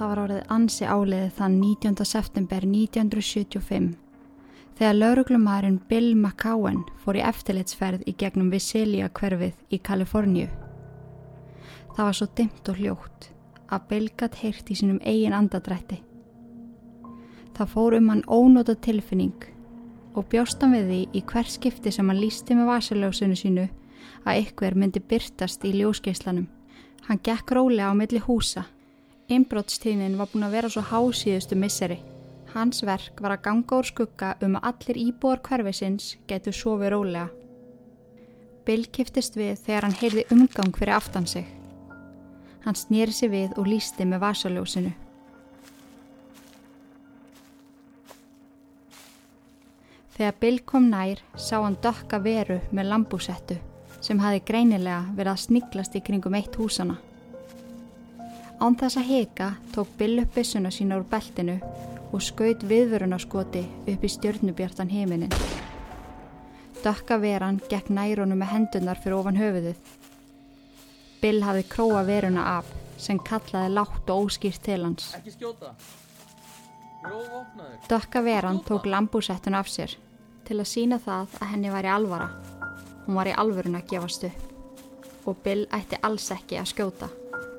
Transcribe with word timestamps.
Það 0.00 0.08
var 0.08 0.18
árið 0.22 0.52
ansi 0.54 0.86
áliðið 0.88 1.32
þann 1.36 1.56
19. 1.60 2.04
september 2.08 2.64
1975 2.64 3.88
þegar 4.78 4.94
lauruglumærin 4.96 5.76
Bill 5.90 6.14
McCowan 6.14 6.78
fór 7.02 7.18
í 7.18 7.24
eftirlitsferð 7.28 8.06
í 8.08 8.14
gegnum 8.22 8.48
Visalia 8.48 9.10
hverfið 9.18 9.58
í 9.68 9.80
Kaliforníu. 9.84 10.46
Það 11.92 12.00
var 12.00 12.16
svo 12.16 12.30
dimt 12.40 12.72
og 12.72 12.80
hljótt 12.80 13.28
að 13.68 13.86
Bill 13.92 14.08
gatt 14.16 14.40
heyrt 14.40 14.72
í 14.72 14.78
sínum 14.80 15.02
eigin 15.04 15.36
andadrætti. 15.36 16.00
Það 17.52 17.72
fór 17.76 18.00
um 18.00 18.10
hann 18.14 18.24
ónóta 18.24 18.78
tilfinning 18.80 19.36
og 20.16 20.32
bjóst 20.32 20.64
hann 20.64 20.78
við 20.80 20.92
því 20.94 21.04
í 21.12 21.26
hver 21.28 21.54
skipti 21.58 21.92
sem 21.92 22.08
hann 22.08 22.24
lísti 22.24 22.56
með 22.56 22.72
vasaljósunu 22.72 23.36
sínu 23.36 23.68
að 24.24 24.44
ykkur 24.46 24.80
myndi 24.80 25.04
byrtast 25.04 25.68
í 25.68 25.76
ljósgeislanum. 25.76 26.48
Hann 27.04 27.20
gekk 27.20 27.52
rólega 27.52 27.92
á 27.92 28.00
milli 28.00 28.24
húsa. 28.24 28.70
Inbrottstíðnin 29.30 30.16
var 30.18 30.26
búin 30.32 30.42
að 30.42 30.54
vera 30.56 30.68
svo 30.72 30.82
hásíðustu 30.82 31.54
misseri. 31.54 32.00
Hans 32.50 32.80
verk 32.82 33.20
var 33.22 33.36
að 33.36 33.44
ganga 33.44 33.76
úr 33.78 33.86
skugga 33.86 34.32
um 34.42 34.56
að 34.58 34.64
allir 34.70 34.96
íbúar 35.04 35.38
hverfisins 35.46 36.16
getur 36.26 36.56
sofið 36.56 36.90
rólega. 36.96 37.28
Bill 38.66 38.88
kiftist 38.90 39.38
við 39.38 39.60
þegar 39.62 39.86
hann 39.86 39.94
heyrði 40.00 40.24
umgang 40.34 40.74
fyrir 40.74 40.96
aftan 40.96 41.28
sig. 41.30 41.46
Hann 42.64 42.74
snýri 42.74 43.14
sig 43.14 43.30
við 43.30 43.54
og 43.54 43.70
lísti 43.70 44.04
með 44.04 44.24
vasaljósinu. 44.24 44.90
Þegar 50.16 50.34
Bill 50.42 50.58
kom 50.66 50.90
nær 50.90 51.22
sá 51.38 51.60
hann 51.62 51.78
dokka 51.80 52.18
veru 52.18 52.58
með 52.74 52.90
lambúsettu 52.90 53.60
sem 54.02 54.18
hafi 54.18 54.42
greinilega 54.42 55.06
verið 55.14 55.32
að 55.32 55.40
sniglast 55.44 55.94
í 55.96 56.02
kringum 56.04 56.34
eitt 56.34 56.58
húsana. 56.58 56.98
Án 58.60 58.74
þess 58.76 58.98
að 59.00 59.08
heka 59.08 59.46
tók 59.72 59.92
Bill 59.96 60.18
upp 60.20 60.34
byssuna 60.36 60.68
sína 60.68 60.98
úr 61.00 61.06
beltinu 61.08 61.54
og 62.12 62.20
skaut 62.20 62.60
viðvörunarskoti 62.68 63.62
upp 63.88 64.02
í 64.04 64.10
stjörnubjartan 64.12 64.90
heiminin. 64.92 65.32
Dökka 66.84 67.16
veran 67.22 67.60
gekk 67.70 67.88
næronu 67.88 68.36
með 68.36 68.52
hendunar 68.52 69.00
fyrir 69.00 69.16
ofan 69.16 69.40
höfuðið. 69.40 69.78
Bill 71.22 71.40
hafi 71.44 71.64
króa 71.72 72.02
veruna 72.04 72.44
af 72.58 72.68
sem 73.00 73.20
kallaði 73.24 73.72
látt 73.78 74.12
og 74.12 74.26
óskýrt 74.26 74.60
til 74.68 74.84
hans. 74.84 75.14
Ekki 75.16 75.34
skjóta. 75.38 75.72
Dökka 77.88 78.24
veran 78.24 78.60
tók 78.68 78.84
lambúsettun 78.84 79.56
af 79.56 79.72
sér 79.72 79.96
til 80.44 80.58
að 80.60 80.68
sína 80.68 81.00
það 81.00 81.40
að 81.40 81.52
henni 81.54 81.72
var 81.72 81.88
í 81.88 81.94
alvara. 81.94 82.28
Hún 83.06 83.16
var 83.16 83.32
í 83.32 83.36
alvörun 83.40 83.80
að 83.80 83.88
gefast 83.94 84.28
upp 84.28 85.26
og 85.28 85.40
Bill 85.44 85.66
ætti 85.72 86.00
alls 86.04 86.28
ekki 86.32 86.60
að 86.60 86.70
skjóta. 86.74 87.08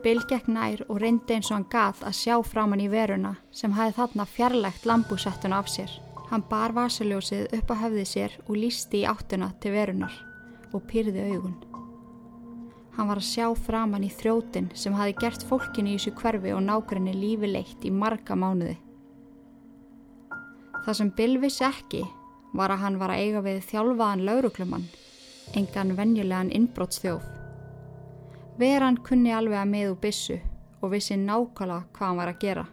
Bill 0.02 0.21
gekk 0.30 0.47
nær 0.49 0.81
og 0.88 0.97
reyndi 1.02 1.35
eins 1.35 1.52
og 1.52 1.59
hann 1.59 1.67
gat 1.69 1.99
að 2.02 2.16
sjá 2.17 2.35
framann 2.45 2.81
í 2.81 2.88
veruna 2.89 3.35
sem 3.53 3.73
hafi 3.77 3.94
þarna 3.97 4.25
fjarlægt 4.25 4.88
lambúsettun 4.89 5.53
af 5.53 5.69
sér. 5.69 5.91
Hann 6.31 6.45
bar 6.49 6.73
vasaljósið 6.73 7.52
upp 7.57 7.73
á 7.73 7.75
höfði 7.83 8.05
sér 8.07 8.38
og 8.47 8.55
lísti 8.57 9.02
í 9.02 9.09
áttuna 9.09 9.52
til 9.61 9.73
verunar 9.75 10.16
og 10.72 10.85
pyrði 10.89 11.25
augun. 11.33 11.57
Hann 12.95 13.07
var 13.07 13.22
að 13.22 13.27
sjá 13.27 13.45
framann 13.55 14.07
í 14.07 14.11
þrjótin 14.11 14.72
sem 14.75 14.95
hafi 14.97 15.13
gert 15.19 15.45
fólkinu 15.47 15.94
í 15.94 15.99
þessu 15.99 16.16
hverfi 16.22 16.55
og 16.55 16.63
nákvæmni 16.66 17.13
lífi 17.16 17.52
leitt 17.52 17.85
í 17.85 17.91
marga 17.91 18.35
mánuði. 18.35 18.77
Það 20.85 20.97
sem 20.97 21.11
Bill 21.19 21.38
vissi 21.44 21.67
ekki 21.67 22.02
var 22.57 22.73
að 22.73 22.83
hann 22.85 22.97
var 22.99 23.13
að 23.13 23.27
eiga 23.27 23.44
við 23.45 23.61
þjálfaðan 23.69 24.25
lauruklumann, 24.27 24.89
engan 25.55 25.95
venjulegan 25.99 26.52
innbrottsþjóð. 26.57 27.41
Veran 28.61 28.99
kunni 29.01 29.31
alveg 29.33 29.57
að 29.57 29.69
miðu 29.71 29.93
bissu 30.03 30.35
og 30.85 30.91
vissi 30.94 31.16
nákvæmlega 31.17 31.88
hvað 31.95 32.05
hann 32.05 32.17
var 32.19 32.29
að 32.29 32.41
gera. 32.44 32.66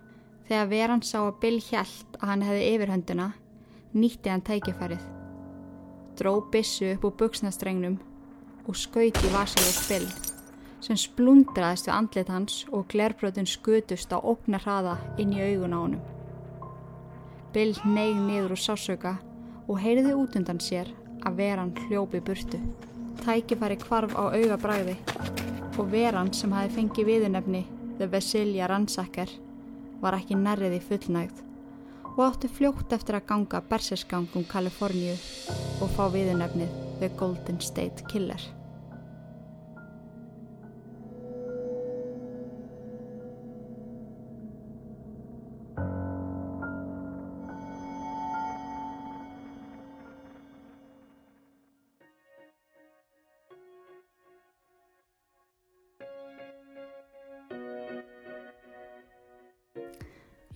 Þegar 0.48 0.66
Veran 0.68 1.02
sá 1.06 1.16
að 1.22 1.38
Bill 1.40 1.60
hjælt 1.64 2.18
að 2.18 2.28
hann 2.28 2.42
hefði 2.44 2.66
yfirhöndina, 2.74 3.28
nýtti 3.96 4.28
hann 4.28 4.44
tækifærið. 4.44 5.06
Dró 6.20 6.32
bissu 6.52 6.90
upp 6.92 7.06
úr 7.08 7.14
buksnastrengnum 7.22 7.96
og 8.68 8.76
skauti 8.76 9.32
vasaljós 9.32 9.80
Bill 9.88 10.10
sem 10.84 10.98
splundraðist 11.00 11.88
við 11.88 11.94
andlit 11.94 12.32
hans 12.34 12.58
og 12.68 12.84
glerbrotin 12.92 13.48
skutust 13.48 14.12
á 14.12 14.20
óknar 14.20 14.66
hraða 14.66 14.98
inn 15.16 15.32
í 15.32 15.40
augun 15.40 15.72
á 15.72 15.78
honum. 15.78 16.04
Bill 17.56 17.72
neig 17.88 18.12
niður 18.26 18.58
úr 18.58 18.64
sásauka 18.66 19.16
og 19.64 19.80
heyrði 19.80 20.12
út 20.20 20.36
undan 20.36 20.60
sér 20.60 20.92
að 21.24 21.40
veran 21.40 21.72
hljópi 21.86 22.20
burtu. 22.20 22.60
Tækifæri 23.24 23.80
kvarf 23.80 24.12
á 24.12 24.36
augabræði 24.36 24.98
og 25.78 25.92
veran 25.92 26.32
sem 26.34 26.50
hafi 26.52 26.74
fengið 26.74 27.06
viðunefni 27.06 27.60
The 28.00 28.08
Vesilia 28.10 28.66
Ransacker 28.70 29.30
var 30.02 30.16
ekki 30.18 30.34
nærriði 30.38 30.80
fullnægð 30.88 31.44
og 32.16 32.22
átti 32.26 32.50
fljótt 32.50 32.94
eftir 32.98 33.20
að 33.20 33.28
ganga 33.30 33.62
bersesgang 33.70 34.26
um 34.34 34.46
Kaliforníu 34.50 35.14
og 35.78 35.94
fá 35.94 36.08
viðunefnið 36.10 36.78
The 36.98 37.14
Golden 37.20 37.62
State 37.62 38.10
Killer. 38.10 38.57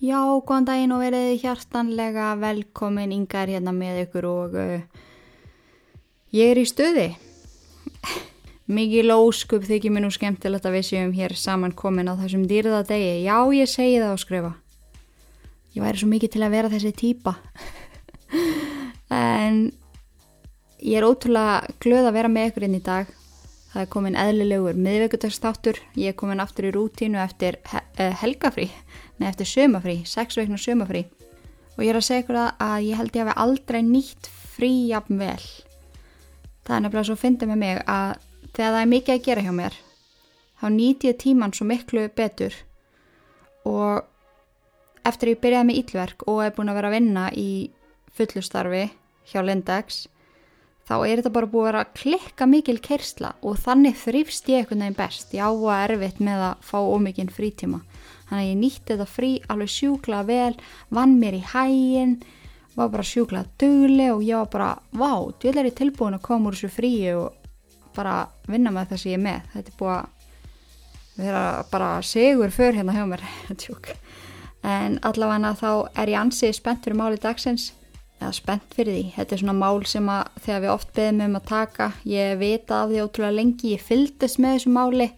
Já, 0.03 0.19
góðan 0.43 0.65
daginn 0.67 0.93
og 0.97 0.99
verið 1.05 1.45
hjartanlega 1.45 2.33
velkomin 2.41 3.13
yngar 3.15 3.47
hérna 3.47 3.71
með 3.71 4.01
ykkur 4.01 4.25
og 4.27 4.57
uh, 4.59 5.05
ég 6.35 6.51
er 6.51 6.59
í 6.59 6.65
stuði. 6.67 7.05
Mikið 8.79 9.07
lóskup 9.07 9.63
þykir 9.69 9.95
mér 9.95 10.03
nú 10.03 10.11
skemmtilegt 10.11 10.67
að 10.67 10.75
við 10.81 10.89
séum 10.89 11.15
hér 11.15 11.37
saman 11.39 11.77
komin 11.79 12.11
á 12.11 12.19
þessum 12.19 12.49
dýrða 12.51 12.83
degi. 12.89 13.23
Já, 13.23 13.37
ég 13.55 13.71
segi 13.71 14.01
það 14.03 14.11
á 14.11 14.19
skrifa. 14.19 14.53
Ég 15.77 15.87
væri 15.87 16.03
svo 16.03 16.11
mikið 16.11 16.34
til 16.34 16.43
að 16.49 16.55
vera 16.59 16.75
þessi 16.75 16.95
týpa. 16.99 17.37
en 19.23 19.65
ég 20.83 20.99
er 20.99 21.07
ótrúlega 21.07 21.79
glöð 21.79 22.11
að 22.11 22.19
vera 22.19 22.34
með 22.41 22.51
ykkur 22.51 22.67
inn 22.67 22.81
í 22.81 22.87
dag. 22.91 23.19
Það 23.72 23.83
er 23.83 23.88
komin 23.88 24.19
eðlilegur 24.21 24.77
miðveikudagsþáttur. 24.77 25.78
Ég 25.97 26.12
er 26.12 26.19
komin 26.21 26.43
aftur 26.44 26.69
í 26.69 26.72
rútínu 26.75 27.21
eftir 27.22 27.56
he 27.72 28.10
helgafrí. 28.21 28.69
Nei 29.16 29.31
eftir 29.31 29.49
sömafrí, 29.49 30.03
sex 30.09 30.37
veikna 30.37 30.60
sömafrí 30.60 31.06
og 31.72 31.84
ég 31.84 31.93
er 31.93 31.99
að 31.99 32.05
segja 32.05 32.22
ykkur 32.25 32.38
að 32.43 32.84
ég 32.84 32.99
held 33.00 33.15
ég 33.16 33.25
hafi 33.25 33.41
aldrei 33.44 33.81
nýtt 33.87 34.28
frí 34.28 34.71
jafn 34.91 35.21
vel. 35.21 35.41
Það 36.66 36.77
er 36.77 36.84
nefnilega 36.84 37.09
svo 37.09 37.16
finna 37.19 37.49
með 37.49 37.60
mig 37.62 37.81
að 37.88 38.12
þegar 38.53 38.75
það 38.75 38.81
er 38.83 38.91
mikið 38.93 39.15
að 39.15 39.25
gera 39.27 39.44
hjá 39.47 39.53
mér 39.56 39.78
þá 40.62 40.66
nýtt 40.71 41.06
ég 41.09 41.19
tíman 41.19 41.54
svo 41.56 41.66
miklu 41.66 42.06
betur. 42.15 42.54
Og 43.66 44.03
eftir 45.09 45.33
ég 45.33 45.41
byrjaði 45.43 45.69
með 45.69 45.81
ítlverk 45.81 46.27
og 46.31 46.43
er 46.44 46.54
búin 46.54 46.71
að 46.71 46.78
vera 46.78 46.93
að 46.93 46.97
vinna 46.99 47.25
í 47.34 47.50
fullustarfi 48.15 48.84
hjá 49.33 49.41
Lindex 49.43 50.04
þá 50.88 50.94
er 51.06 51.20
þetta 51.20 51.32
bara 51.34 51.50
búið 51.50 51.62
að 51.62 51.69
vera 51.70 51.84
klikka 51.98 52.48
mikil 52.50 52.78
kersla 52.82 53.32
og 53.43 53.59
þannig 53.62 53.98
þrýfst 54.03 54.50
ég 54.50 54.62
einhvern 54.62 54.84
veginn 54.84 54.98
best. 54.98 55.34
Ég 55.37 55.43
á 55.47 55.50
að 55.53 55.82
erfitt 55.87 56.22
með 56.25 56.44
að 56.48 56.69
fá 56.69 56.78
ómikinn 56.81 57.32
frítíma. 57.32 57.82
Þannig 58.28 58.43
að 58.43 58.48
ég 58.48 58.60
nýtti 58.62 58.94
þetta 58.94 59.09
frí 59.12 59.32
alveg 59.53 59.72
sjúkla 59.72 60.22
vel, 60.28 60.54
vann 60.88 61.19
mér 61.21 61.37
í 61.37 61.42
hægin, 61.53 62.16
var 62.75 62.88
bara 62.88 63.04
sjúkla 63.04 63.44
dögli 63.60 64.09
og 64.12 64.25
ég 64.25 64.41
var 64.41 64.50
bara, 64.53 64.71
vá, 64.97 65.12
djöðlega 65.36 65.66
er 65.66 65.68
ég 65.68 65.78
tilbúin 65.78 66.16
að 66.16 66.24
koma 66.24 66.48
úr 66.48 66.57
þessu 66.57 66.72
fríi 66.72 67.12
og 67.12 67.36
bara 67.97 68.22
vinna 68.48 68.72
með 68.72 68.95
það 68.95 69.03
sem 69.03 69.12
ég 69.12 69.21
er 69.21 69.24
með. 69.27 69.51
Þetta 69.53 69.72
er 69.72 69.78
búið 69.83 69.95
að 69.98 70.10
vera 71.22 71.45
bara 71.68 71.91
segur 72.09 72.51
för 72.51 72.78
hérna 72.78 72.97
hjá 72.97 73.04
mér, 73.07 73.22
en 74.62 74.98
allavega 75.03 75.53
þá 75.59 75.71
er 75.98 76.12
ég 76.15 76.21
ansið 76.22 76.57
spennt 76.57 76.84
fyrir 76.86 76.98
máli 76.98 77.21
dagsins, 77.21 77.72
eða 78.22 78.36
spennt 78.36 78.74
fyrir 78.77 78.97
því. 78.97 79.04
Þetta 79.16 79.34
er 79.36 79.42
svona 79.42 79.57
mál 79.59 79.84
sem 79.91 80.09
að 80.13 80.41
þegar 80.45 80.63
við 80.65 80.72
oft 80.72 80.95
beðum 80.97 81.22
um 81.27 81.39
að 81.39 81.48
taka, 81.51 81.89
ég 82.09 82.39
vita 82.41 82.80
af 82.83 82.92
því 82.92 83.04
ótrúlega 83.04 83.39
lengi, 83.39 83.74
ég 83.74 83.84
fyldist 83.86 84.41
með 84.42 84.57
þessu 84.57 84.72
máli, 84.77 85.09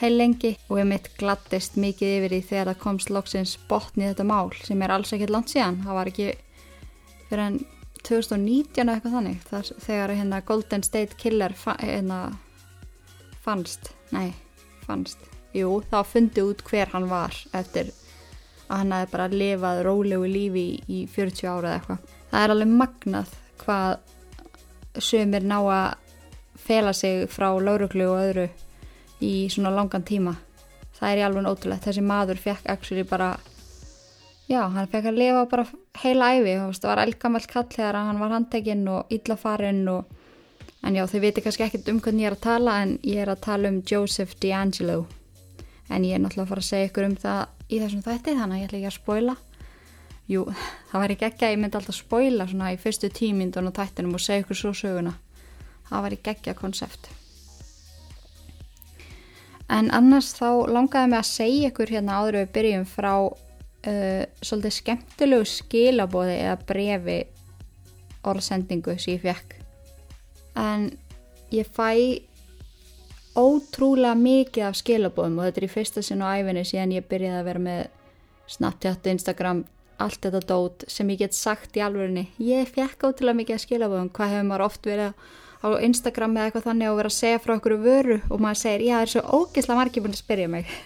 heil 0.00 0.12
lengi 0.16 0.52
og 0.68 0.80
ég 0.80 0.88
mitt 0.88 1.10
glattist 1.20 1.76
mikið 1.80 2.14
yfir 2.18 2.34
því 2.34 2.40
þegar 2.50 2.70
það 2.70 2.82
komst 2.84 3.12
loksins 3.12 3.56
botni 3.68 4.06
þetta 4.08 4.28
mál 4.28 4.52
sem 4.60 4.84
er 4.84 4.94
alls 4.94 5.12
ekkert 5.16 5.34
langt 5.34 5.52
síðan. 5.52 5.80
Það 5.84 5.98
var 5.98 6.12
ekki 6.12 6.28
fyrir 7.30 7.44
enn 7.46 7.58
2019 8.06 8.84
eða 8.84 8.96
eitthvað 8.96 9.16
þannig 9.18 9.42
þar, 9.48 9.72
þegar 9.86 10.14
hérna 10.16 10.44
Golden 10.48 10.86
State 10.86 11.18
Killer 11.20 11.56
fa 11.56 11.76
hérna 11.80 12.20
fannst, 13.44 13.92
nei, 14.14 14.32
fannst. 14.86 15.28
Jú, 15.56 15.80
þá 15.90 16.04
fundi 16.06 16.44
út 16.46 16.62
hver 16.68 16.92
hann 16.92 17.08
var 17.10 17.34
eftir 17.56 17.90
að 18.70 18.84
hann 18.84 18.94
hefði 18.94 19.12
bara 19.12 19.28
lifað 19.32 19.82
rólegu 19.86 20.30
lífi 20.30 20.62
í, 20.62 20.80
í 20.86 20.98
40 21.10 21.50
ára 21.50 21.74
eða 21.74 21.78
eitthvað 21.80 22.19
það 22.30 22.44
er 22.44 22.54
alveg 22.54 22.72
magnað 22.80 23.34
hvað 23.60 25.02
sömur 25.02 25.46
ná 25.46 25.58
að 25.60 25.94
fela 26.60 26.92
sig 26.94 27.26
frá 27.30 27.48
lauruglu 27.58 28.06
og 28.10 28.22
öðru 28.22 28.46
í 29.20 29.48
svona 29.52 29.72
langan 29.74 30.04
tíma. 30.06 30.36
Það 30.96 31.10
er 31.10 31.20
í 31.20 31.24
alveg 31.26 31.48
ótrúlegt, 31.48 31.86
þessi 31.86 32.04
maður 32.04 32.40
fekk 32.40 32.68
actually 32.68 33.04
bara 33.08 33.30
já, 34.50 34.62
hann 34.68 34.88
fekk 34.90 35.10
að 35.10 35.20
lifa 35.20 35.44
bara 35.50 35.66
heila 36.02 36.32
æfi, 36.36 36.56
það 36.58 36.88
var 36.90 37.02
elgamall 37.04 37.46
kall 37.48 37.68
þegar 37.72 38.00
hann 38.00 38.20
var 38.20 38.34
handtekinn 38.36 38.88
og 38.92 39.14
illafarinn 39.14 39.84
og 39.88 40.16
en 40.84 40.96
já, 40.96 41.04
þau 41.06 41.20
veitir 41.20 41.44
kannski 41.44 41.66
ekkert 41.66 41.88
um 41.92 42.00
hvernig 42.00 42.24
ég 42.24 42.30
er 42.30 42.36
að 42.38 42.44
tala 42.46 42.76
en 42.84 42.96
ég 43.04 43.22
er 43.24 43.32
að 43.32 43.42
tala 43.46 43.72
um 43.72 43.82
Joseph 43.84 44.36
D'Angelo. 44.40 45.04
En 45.90 46.04
ég 46.06 46.14
er 46.14 46.22
náttúrulega 46.22 46.46
að 46.46 46.52
fara 46.54 46.64
að 46.64 46.70
segja 46.70 46.90
ykkur 46.90 47.08
um 47.08 47.16
það 47.18 47.40
í 47.70 47.80
þessum 47.82 48.04
þætti, 48.06 48.36
þannig 48.38 48.54
að 48.56 48.60
ég 48.60 48.68
ætla 48.68 48.78
ekki 48.80 48.90
að 48.90 48.98
spoila 49.00 49.36
jú, 50.30 50.44
það 50.90 51.06
væri 51.06 51.20
geggja 51.24 51.54
ég 51.54 51.62
myndi 51.62 51.80
alltaf 51.80 51.98
spoila 51.98 52.46
svona 52.50 52.74
í 52.74 52.80
fyrstu 52.80 53.10
tímindun 53.14 53.70
og 53.70 53.76
tættinum 53.78 54.14
og 54.14 54.22
segja 54.22 54.44
ykkur 54.44 54.62
svo 54.62 54.74
söguna 54.76 55.16
það 55.90 56.06
væri 56.06 56.22
geggja 56.30 56.54
konsept 56.58 57.10
En 59.70 59.90
annars 59.94 60.32
þá 60.34 60.66
langaði 60.66 61.12
mig 61.12 61.20
að 61.20 61.28
segja 61.28 61.68
ykkur 61.70 61.92
hérna 61.94 62.16
áður 62.18 62.40
við 62.40 62.48
byrjum 62.56 62.86
frá 62.90 63.12
uh, 63.22 64.24
svolítið 64.42 64.74
skemmtilegu 64.74 65.46
skilabóði 65.46 66.38
eða 66.40 66.56
brefi 66.66 67.18
orðsendingu 68.26 68.96
sem 68.98 69.14
ég 69.14 69.22
fekk. 69.22 69.54
En 70.58 70.88
ég 71.54 71.70
fæ 71.70 71.92
ótrúlega 73.38 74.16
mikið 74.18 74.66
af 74.66 74.78
skilabóðum 74.80 75.38
og 75.38 75.46
þetta 75.46 75.62
er 75.62 75.68
í 75.68 75.72
fyrsta 75.76 76.02
sinn 76.02 76.26
á 76.26 76.34
æfinni 76.34 76.66
síðan 76.66 76.96
ég 76.96 77.06
byrjaði 77.06 77.38
að 77.38 77.48
vera 77.52 77.64
með 77.68 77.80
Snapchat, 78.50 79.06
Instagram, 79.06 79.62
allt 80.00 80.22
þetta 80.24 80.40
dót 80.48 80.84
sem 80.90 81.10
ég 81.12 81.22
get 81.24 81.36
sagt 81.36 81.76
í 81.78 81.84
alvörinni. 81.84 82.28
Ég 82.42 82.68
fekk 82.70 83.06
ótrúlega 83.08 83.38
mikið 83.40 83.56
af 83.56 83.64
skilabóðum, 83.64 84.10
hvað 84.16 84.34
hefur 84.34 84.48
maður 84.48 84.66
oft 84.66 84.88
verið 84.88 85.10
að 85.10 85.38
á 85.60 85.68
Instagram 85.84 86.36
eða 86.36 86.48
eitthvað 86.48 86.66
þannig 86.70 86.90
og 86.90 86.98
vera 87.00 87.10
að 87.10 87.16
segja 87.18 87.40
frá 87.44 87.54
okkur 87.56 87.76
vöru 87.84 88.18
og 88.32 88.40
maður 88.40 88.60
segir, 88.62 88.84
já 88.86 88.94
það 88.96 89.04
er 89.04 89.12
svo 89.12 89.22
ógeðslega 89.40 89.80
margir 89.80 90.04
búin 90.04 90.16
að 90.16 90.22
spyrja 90.22 90.48
mig. 90.48 90.70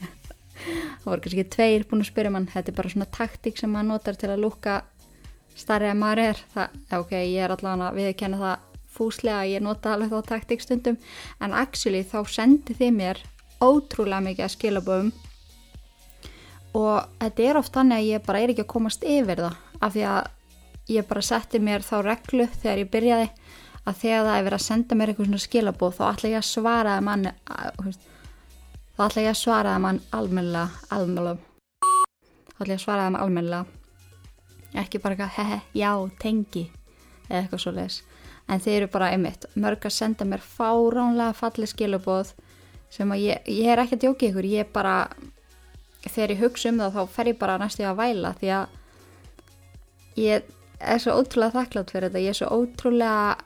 Það 1.04 1.08
voru 1.10 1.24
kannski 1.24 1.44
tveir 1.52 1.84
búin 1.90 2.02
að 2.02 2.08
spyrja 2.08 2.32
mann. 2.34 2.48
Þetta 2.50 2.70
er 2.72 2.76
bara 2.78 2.92
svona 2.92 3.10
taktík 3.12 3.58
sem 3.60 3.70
maður 3.70 3.88
notar 3.90 4.18
til 4.18 4.30
að 4.32 4.42
lúka 4.42 4.76
starrið 5.58 5.92
að 5.92 6.00
maður 6.00 6.22
er. 6.24 6.40
Það, 6.54 6.78
ok, 6.98 7.12
ég 7.20 7.44
er 7.44 7.54
allavega 7.54 7.90
að 7.90 7.98
viðkenna 8.00 8.40
það 8.40 8.70
fúslega 8.94 9.42
að 9.42 9.50
ég 9.52 9.64
nota 9.66 9.92
alveg 9.92 10.14
þá 10.14 10.30
taktík 10.30 10.64
stundum. 10.64 10.98
En 11.42 11.54
actually 11.58 12.02
þá 12.06 12.18
sendi 12.30 12.78
þið 12.78 12.96
mér 12.96 13.22
ótrúlega 13.62 14.24
mikið 14.24 14.46
að 14.46 14.54
skilaböfum 14.56 15.12
og 16.74 17.20
þetta 17.20 17.46
er 17.48 17.58
oft 17.60 17.74
þannig 17.74 18.00
að 18.00 18.08
ég 18.10 18.24
bara 18.26 18.40
er 18.42 18.52
ekki 18.52 18.64
að 18.64 18.72
komast 18.74 19.04
yfir 19.06 19.42
það 19.44 19.58
af 19.80 19.94
því 19.94 20.04
að 20.10 20.92
ég 20.94 21.08
bara 21.08 21.24
setti 21.24 21.60
mér 21.62 21.86
þá 21.86 21.94
reglu 22.04 22.48
þegar 22.60 22.82
ég 22.82 22.90
byrjaði 22.92 23.28
að 23.84 24.00
þegar 24.00 24.26
það 24.26 24.36
er 24.38 24.46
verið 24.48 24.58
að 24.58 24.66
senda 24.66 24.98
mér 24.98 25.12
eitthvað 25.12 25.30
svona 25.30 25.44
skilabóð 25.44 25.96
þá 25.98 26.04
ætla 26.10 26.32
ég 26.32 26.40
að 26.40 26.48
svara 26.50 26.96
það 26.96 27.06
mann 27.08 27.26
þá 28.94 29.04
ætla 29.06 29.24
ég 29.24 29.30
að 29.32 29.40
svara 29.40 29.74
það 29.74 29.84
mann 29.84 30.00
almennilega, 30.14 30.82
almennilega. 30.94 31.38
Þá 32.54 32.58
ætla 32.60 32.72
ég 32.72 32.78
að 32.78 32.84
svara 32.86 33.04
það 33.04 33.14
mann 33.14 33.22
almennilega. 33.24 33.80
Ekki 34.74 34.98
bara 35.02 35.14
eitthvað 35.14 35.36
hehe, 35.38 35.60
já, 35.78 35.90
tengi 36.18 36.64
eða 37.28 37.40
eitthvað 37.44 37.62
svo 37.62 37.72
leiðis 37.76 38.02
en 38.48 38.60
þeir 38.60 38.82
eru 38.82 38.90
bara 38.92 39.10
einmitt, 39.14 39.46
mörg 39.56 39.86
að 39.88 39.96
senda 39.96 40.26
mér 40.28 40.42
fáránlega 40.44 41.36
falli 41.36 41.68
skilabóð 41.68 42.34
sem 42.92 43.10
að 43.14 43.22
ég, 43.24 43.46
ég 43.48 43.70
er 43.72 43.82
ekki 43.82 43.98
að 43.98 44.04
djóki 44.04 44.30
ykkur 44.30 44.48
ég 44.48 44.66
er 44.66 44.72
bara, 44.74 44.96
þegar 46.12 46.34
ég 46.34 46.42
hugsa 46.44 46.70
um 46.70 46.80
það 46.82 46.96
þá 46.98 47.14
fer 47.16 47.30
ég 47.30 47.40
bara 47.40 47.58
næstu 47.60 47.86
að 47.88 48.00
væla 48.00 48.32
því 48.40 48.52
að 48.58 48.78
ég 50.20 50.48
er 50.84 51.02
svo 51.02 51.16
ótrúlega 51.18 51.56
þakklátt 51.58 51.92
fyrir 51.94 52.10
þetta, 52.10 52.22
ég 52.24 52.34
er 52.34 52.38
svo 52.38 52.48
ótrúlega 52.52 53.36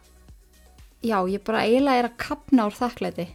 já, 1.05 1.19
ég 1.31 1.45
bara 1.47 1.65
eiginlega 1.67 2.03
er 2.03 2.09
að 2.11 2.19
kapna 2.25 2.67
úr 2.69 2.77
þakklæti. 2.77 3.29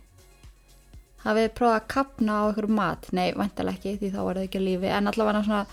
Hafið 1.24 1.50
prófað 1.56 1.78
að 1.78 1.90
kapna 1.94 2.36
á 2.36 2.42
einhverju 2.50 2.76
mat? 2.76 3.08
Nei, 3.16 3.30
vantilega 3.40 3.78
ekki, 3.78 3.98
því 4.02 4.10
þá 4.12 4.22
er 4.24 4.40
það 4.40 4.48
ekki 4.48 4.64
lífi. 4.64 4.90
En 4.92 5.12
allavega 5.12 5.44
svona 5.46 5.66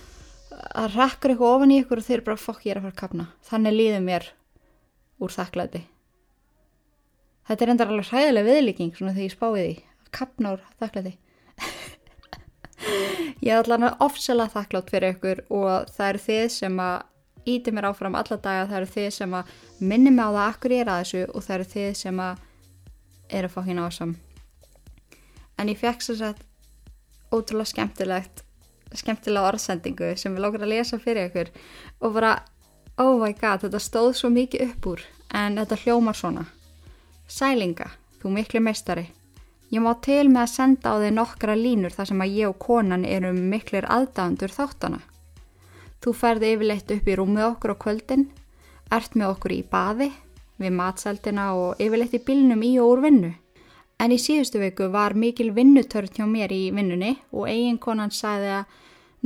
að 0.79 0.95
rakkur 0.95 1.33
eitthvað 1.33 1.55
ofan 1.57 1.73
í 1.73 1.81
ykkur 1.81 2.03
og 2.03 2.07
þeir 2.07 2.23
bara 2.27 2.41
fokk 2.41 2.67
ég 2.67 2.75
er 2.75 2.81
að 2.81 2.87
fara 2.87 2.95
að 2.95 3.01
kapna 3.01 3.27
þannig 3.49 3.77
líður 3.77 4.05
mér 4.07 4.29
úr 5.21 5.35
þakklæti. 5.35 5.83
Þetta 7.51 7.67
er 7.67 7.73
endar 7.75 7.91
alveg 7.91 8.11
hræðilega 8.13 8.55
viðlíking 8.55 8.95
svona 8.95 9.15
þegar 9.17 9.27
ég 9.27 9.35
spáði 9.35 9.65
því 9.65 9.75
að 9.81 10.13
kapna 10.21 10.55
úr 10.55 10.65
þakklæti 10.83 11.15
ég 13.41 13.53
er 13.53 13.61
allavega 13.61 13.97
ofsalega 14.05 14.55
þakklátt 14.57 14.91
fyrir 14.93 15.17
ykkur 15.17 15.43
og 15.49 15.91
það 15.93 16.09
eru 16.09 16.23
þið 16.27 16.45
sem 16.57 16.83
að 16.85 16.97
íti 17.51 17.73
mér 17.73 17.89
áfram 17.91 18.19
alla 18.19 18.37
daga, 18.37 18.67
það 18.69 18.79
eru 18.81 18.91
þið 18.95 19.11
sem 19.17 19.35
að 19.39 19.55
minni 19.81 20.13
mig 20.13 20.25
á 20.25 20.31
það 20.31 20.47
akkur 20.47 20.75
ég 20.77 20.85
er 20.85 20.93
að 20.93 21.01
þessu 21.05 21.23
og 21.29 21.47
það 21.47 21.57
eru 21.57 21.71
þið 21.75 21.91
sem 22.03 22.23
að 22.27 22.45
er 23.31 23.47
að 23.47 23.55
fá 23.55 23.61
hérna 23.65 23.89
ásam 23.89 24.15
en 25.61 25.73
ég 25.73 25.81
fekk 25.81 26.05
svo 26.05 26.17
sett 26.21 26.47
ótrúlega 27.31 27.73
skemmtilegt 27.73 28.45
skemmtilega 28.97 29.53
orðsendingu 29.53 30.15
sem 30.19 30.35
við 30.35 30.45
lókar 30.45 30.65
að 30.67 30.73
lesa 30.75 30.99
fyrir 30.99 31.31
ykkur 31.31 31.53
og 32.01 32.17
bara, 32.17 32.35
oh 32.99 33.17
my 33.21 33.33
god, 33.39 33.63
þetta 33.65 33.83
stóð 33.83 34.13
svo 34.19 34.33
mikið 34.35 34.67
upp 34.67 34.91
úr 34.95 35.05
en 35.37 35.61
þetta 35.61 35.79
hljómar 35.85 36.19
svona. 36.19 36.47
Sælinga, 37.31 37.87
þú 38.19 38.35
miklu 38.35 38.63
meistari 38.65 39.07
ég 39.71 39.85
má 39.85 39.93
til 40.03 40.27
með 40.29 40.43
að 40.47 40.55
senda 40.55 40.93
á 40.93 41.01
þig 41.03 41.15
nokkra 41.19 41.55
línur 41.59 41.95
þar 41.95 42.11
sem 42.11 42.27
að 42.27 42.35
ég 42.41 42.51
og 42.51 42.59
konan 42.59 43.07
erum 43.07 43.39
miklir 43.53 43.87
aðdæðandur 43.87 44.55
þáttana 44.55 45.01
Þú 46.01 46.13
ferði 46.17 46.55
yfirleitt 46.55 46.93
upp 46.95 47.09
í 47.13 47.15
rúmið 47.19 47.45
okkur 47.45 47.73
á 47.77 47.83
kvöldin, 47.83 48.23
ert 48.89 49.17
með 49.21 49.35
okkur 49.35 49.53
í 49.53 49.61
baði, 49.69 50.07
við 50.57 50.73
matseldina 50.73 51.51
og 51.53 51.83
yfirleitt 51.83 52.15
í 52.17 52.21
bilnum 52.25 52.63
í 52.65 52.71
og 52.81 52.93
úr 52.95 53.03
vinnu. 53.05 53.33
En 54.01 54.15
í 54.15 54.17
síðustu 54.17 54.63
viku 54.63 54.89
var 54.95 55.13
mikil 55.13 55.51
vinnutörn 55.53 56.09
hjá 56.17 56.25
mér 56.25 56.55
í 56.57 56.71
vinnunni 56.73 57.19
og 57.37 57.51
eiginkonan 57.53 58.15
sagði 58.17 58.55
að 58.63 58.79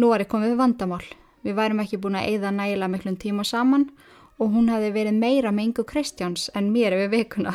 nú 0.02 0.10
var 0.10 0.24
ég 0.24 0.32
komið 0.32 0.56
vandamál. 0.58 1.04
Við 1.46 1.54
værum 1.60 1.84
ekki 1.84 2.00
búin 2.02 2.18
að 2.18 2.32
eigða 2.32 2.50
nægilega 2.56 2.90
miklum 2.96 3.20
tíma 3.22 3.46
saman 3.46 3.86
og 4.42 4.50
hún 4.50 4.72
hefði 4.72 4.90
verið 4.98 5.20
meira 5.20 5.54
með 5.54 5.68
yngu 5.68 5.86
Kristjáns 5.86 6.48
en 6.58 6.74
mér 6.74 6.98
við 7.04 7.12
vikuna. 7.20 7.54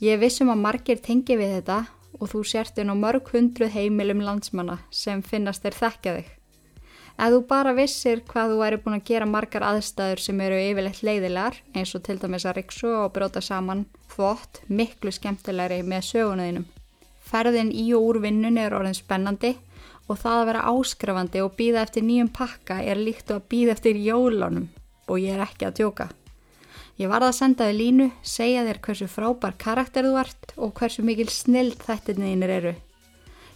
Ég 0.00 0.16
vissum 0.16 0.48
að 0.48 0.62
margir 0.62 1.00
tengi 1.04 1.34
við 1.36 1.58
þetta 1.58 1.82
og 2.16 2.30
þú 2.32 2.38
sértinn 2.48 2.88
á 2.88 2.96
mörg 2.96 3.26
hundruð 3.34 3.74
heimilum 3.74 4.22
landsmanna 4.24 4.78
sem 4.88 5.20
finnast 5.20 5.60
þér 5.60 5.74
þekkja 5.76 6.14
þig. 6.14 6.28
Ef 7.20 7.32
þú 7.34 7.40
bara 7.50 7.74
vissir 7.76 8.22
hvað 8.30 8.54
þú 8.54 8.60
væri 8.62 8.78
búin 8.80 8.96
að 8.96 9.10
gera 9.10 9.26
margar 9.28 9.66
aðstæður 9.68 10.22
sem 10.24 10.38
eru 10.40 10.60
yfirleitt 10.70 11.02
leiðilegar, 11.04 11.58
eins 11.76 11.92
og 11.92 12.04
til 12.06 12.16
dæmis 12.22 12.46
að 12.48 12.56
riksu 12.62 12.88
og 12.96 13.12
bróta 13.12 13.42
saman 13.44 13.82
þvott, 14.14 14.62
miklu 14.72 15.12
skemmtilegri 15.12 15.82
með 15.84 16.06
sögunuðinum. 16.08 16.64
Ferðin 17.20 17.74
í 17.76 17.84
og 17.92 18.06
úr 18.08 18.20
vinnun 18.24 18.56
er 18.56 18.72
orðin 18.78 18.96
spennandi 18.96 19.52
og 20.08 20.16
það 20.16 20.38
að 20.38 20.48
vera 20.48 20.64
áskrafandi 20.72 21.44
og 21.44 21.52
býða 21.60 21.84
eftir 21.84 22.08
nýjum 22.08 22.32
pakka 22.40 22.80
er 22.80 22.96
líkt 22.96 23.28
og 23.34 23.42
að 23.42 23.50
býða 23.52 23.76
eftir 23.76 24.00
jólunum 24.00 24.70
og 25.10 25.20
ég 25.20 25.36
er 25.36 25.44
ekki 25.44 25.68
að 25.68 25.76
tjóka. 25.82 26.08
Ég 27.00 27.08
varða 27.08 27.30
að 27.30 27.38
senda 27.38 27.66
þið 27.70 27.78
línu, 27.78 28.06
segja 28.20 28.62
þér 28.66 28.78
hversu 28.84 29.06
frábær 29.08 29.54
karakter 29.56 30.04
þú 30.04 30.16
ert 30.20 30.50
og 30.60 30.72
hversu 30.76 31.00
mikil 31.06 31.30
snill 31.32 31.70
þættirniðinir 31.80 32.52
eru. 32.58 32.72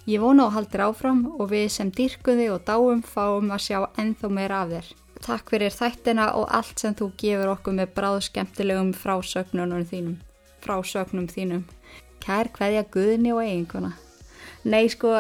Ég 0.09 0.23
vona 0.25 0.47
á 0.49 0.55
haldir 0.55 0.81
áfram 0.87 1.21
og 1.37 1.51
við 1.51 1.67
sem 1.75 1.91
dýrkuði 1.93 2.47
og 2.55 2.65
dáum 2.65 3.03
fáum 3.05 3.53
að 3.53 3.67
sjá 3.67 3.83
ennþá 4.01 4.31
meira 4.33 4.63
af 4.65 4.73
þér. 4.73 4.89
Takk 5.29 5.53
fyrir 5.53 5.77
þættina 5.77 6.31
og 6.41 6.49
allt 6.57 6.81
sem 6.81 6.97
þú 6.97 7.11
gefur 7.21 7.53
okkur 7.53 7.77
með 7.77 7.93
bráðskemtilegum 7.99 8.95
frásögnunum 8.97 9.85
þínum. 9.93 10.17
Frásögnum 10.65 11.29
þínum. 11.29 11.69
Kær 12.25 12.49
hverja 12.57 12.89
guðni 12.97 13.37
og 13.37 13.45
eiginkona. 13.45 13.93
Nei 14.65 14.89
sko, 14.89 15.19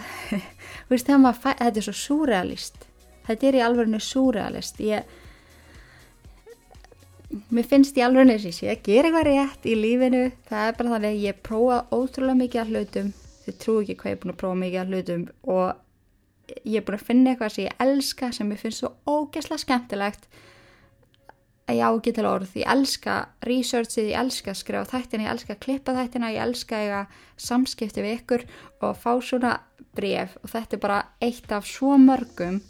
veist 0.88 1.12
það 1.12 1.24
maður, 1.28 1.56
þetta 1.60 1.72
er 1.76 1.90
svo 1.90 1.98
súrealist. 2.06 2.84
Þetta 3.28 3.52
er 3.52 3.60
í 3.60 3.64
alverðinu 3.68 4.00
súrealist. 4.00 4.80
Ég 4.80 5.17
mér 7.28 7.66
finnst 7.68 7.96
ég 7.98 8.06
alveg 8.06 8.28
neins 8.28 8.46
ég 8.48 8.56
sé 8.56 8.68
að 8.72 8.84
gera 8.88 9.10
eitthvað 9.10 9.26
rétt 9.28 9.66
í 9.68 9.74
lífinu. 9.76 10.22
Það 10.48 10.68
er 10.68 10.76
bara 10.78 10.92
þannig 10.94 11.14
að 11.14 11.24
ég 11.26 11.40
prófa 11.44 11.78
ótrúlega 11.92 12.40
mikið 12.40 12.62
að 12.62 12.72
hlutum. 12.72 13.10
Þið 13.44 13.58
trú 13.64 13.74
ekki 13.82 13.96
hvað 14.00 14.10
ég 14.10 14.16
er 14.16 14.22
búin 14.22 14.34
að 14.34 14.40
prófa 14.42 14.60
mikið 14.62 14.80
að 14.82 14.92
hlutum. 14.92 15.24
Og 15.54 16.62
ég 16.64 16.78
er 16.80 16.86
búin 16.86 16.98
að 16.98 17.08
finna 17.08 17.32
eitthvað 17.32 17.54
sem 17.54 17.66
ég 17.66 17.82
elska 17.84 18.30
sem 18.32 18.54
ég 18.54 18.62
finnst 18.62 18.84
svo 18.84 18.92
ógeðslega 19.04 19.64
skemmtilegt. 19.64 20.28
Að 21.68 21.76
ég 21.76 21.84
á 21.84 21.90
ekki 21.92 22.14
til 22.16 22.28
orð. 22.30 22.56
Ég 22.56 22.72
elska 22.72 23.18
researchið, 23.44 24.10
ég 24.14 24.22
elska 24.22 24.54
að 24.54 24.60
skrifa 24.62 24.88
þættina, 24.88 25.26
ég 25.26 25.34
elska 25.34 25.56
að 25.56 25.62
klippa 25.66 25.96
þættina 25.98 26.32
ég 26.32 26.46
elska 26.46 26.80
að 27.02 27.18
samskipti 27.48 28.04
við 28.04 28.16
ykkur 28.22 28.48
og 28.80 28.96
fá 28.96 29.12
svona 29.20 29.58
bref 29.98 30.36
og 30.40 30.52
þetta 30.54 30.76
er 30.76 30.80
bara 30.80 30.98
eitt 31.24 31.52
af 31.52 31.66
svo 31.68 31.98
mörgum 32.00 32.62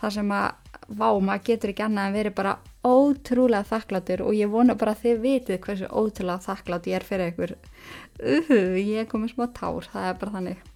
þar 0.00 0.16
sem 0.16 0.34
að 0.34 0.48
vá, 0.90 1.06
maður 1.20 1.44
getur 1.46 1.72
ekki 1.72 1.84
annað 1.86 2.08
en 2.08 2.16
verið 2.18 2.36
bara 2.40 2.56
ótrúlega 2.86 3.68
þakkláttur 3.68 4.24
og 4.26 4.34
ég 4.36 4.50
vona 4.50 4.76
bara 4.78 4.96
að 4.96 5.04
þið 5.04 5.22
vitið 5.26 5.62
hversu 5.66 5.92
ótrúlega 5.92 6.46
þakklátt 6.48 6.90
ég 6.90 6.98
er 6.98 7.06
fyrir 7.06 7.32
ykkur. 7.34 7.54
Uh, 8.20 8.76
ég 8.80 9.04
er 9.04 9.08
komið 9.10 9.34
smá 9.34 9.46
tár, 9.56 9.86
það 9.92 10.08
er 10.08 10.20
bara 10.20 10.36
þannig. 10.38 10.66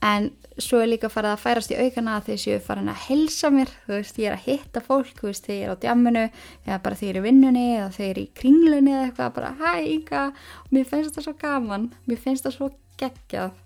En 0.00 0.30
svo 0.60 0.80
er 0.80 0.88
líka 0.88 1.10
farið 1.12 1.34
að 1.34 1.42
færast 1.42 1.72
í 1.74 1.76
aukana 1.76 2.14
að 2.16 2.30
þeir 2.30 2.40
séu 2.40 2.60
farin 2.64 2.88
að 2.88 3.02
helsa 3.04 3.50
mér, 3.52 3.72
þú 3.84 3.92
veist, 3.98 4.20
ég 4.20 4.30
er 4.30 4.36
að 4.36 4.46
hitta 4.46 4.82
fólk, 4.84 5.12
þú 5.18 5.28
veist, 5.28 5.48
ég 5.52 5.64
er 5.66 5.72
á 5.76 5.82
djamminu 5.82 6.22
eða 6.24 6.78
bara 6.84 7.00
ég 7.00 7.12
er 7.12 7.20
í 7.20 7.24
vinnunni 7.24 7.66
eða 7.76 7.90
ég 8.00 8.12
er 8.14 8.20
í 8.22 8.26
kringlunni 8.40 8.94
eða 8.94 9.06
eitthvað, 9.10 9.32
bara 9.36 9.52
hæ, 9.60 9.72
Inga, 9.92 10.22
og 10.64 10.74
mér 10.76 10.88
finnst 10.88 11.16
það 11.16 11.28
svo 11.28 11.36
gaman, 11.40 11.88
mér 12.08 12.22
finnst 12.24 12.48
það 12.48 12.56
svo 12.56 12.70
geggjað. 13.00 13.60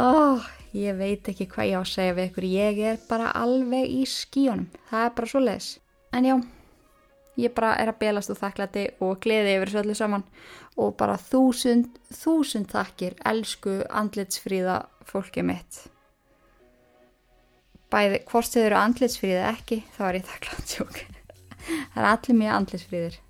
Ó, 0.00 0.08
ég 0.74 0.98
veit 0.98 1.30
ekki 1.30 1.46
hvað 1.50 1.70
ég 1.70 1.78
á 1.78 1.82
að 1.82 1.92
segja 1.92 2.16
við 2.16 2.28
ykkur, 2.30 2.46
ég 2.50 2.82
er 2.90 3.00
bara 3.08 3.30
alveg 3.38 3.94
í 3.94 4.02
skíunum, 4.10 4.66
það 4.90 5.06
er 5.06 5.16
bara 5.16 5.30
svo 5.30 5.42
les. 5.44 5.70
En 6.14 6.26
já, 6.26 6.34
ég 7.38 7.54
bara 7.54 7.74
er 7.78 7.92
að 7.92 8.00
belast 8.02 8.32
úr 8.34 8.40
þakklæti 8.40 8.84
og 9.04 9.18
gleði 9.22 9.56
yfir 9.56 9.72
þessu 9.72 9.82
öllu 9.84 9.96
saman 9.98 10.26
og 10.80 10.94
bara 10.98 11.16
þúsund, 11.20 11.98
þúsund 12.10 12.70
þakkir, 12.74 13.18
elsku 13.26 13.80
andlitsfríða 13.90 14.80
fólkið 15.06 15.50
mitt. 15.50 15.82
Bæði, 17.94 18.24
hvort 18.26 18.50
þið 18.50 18.66
eru 18.68 18.80
andlitsfríða 18.80 19.44
ekki, 19.52 19.84
þá 19.94 20.02
er 20.08 20.18
ég 20.18 20.26
þakklátt 20.32 20.74
sjók. 20.74 20.98
það 21.94 22.00
er 22.02 22.10
allir 22.10 22.40
mjög 22.40 22.58
andlitsfríðir. 22.58 23.20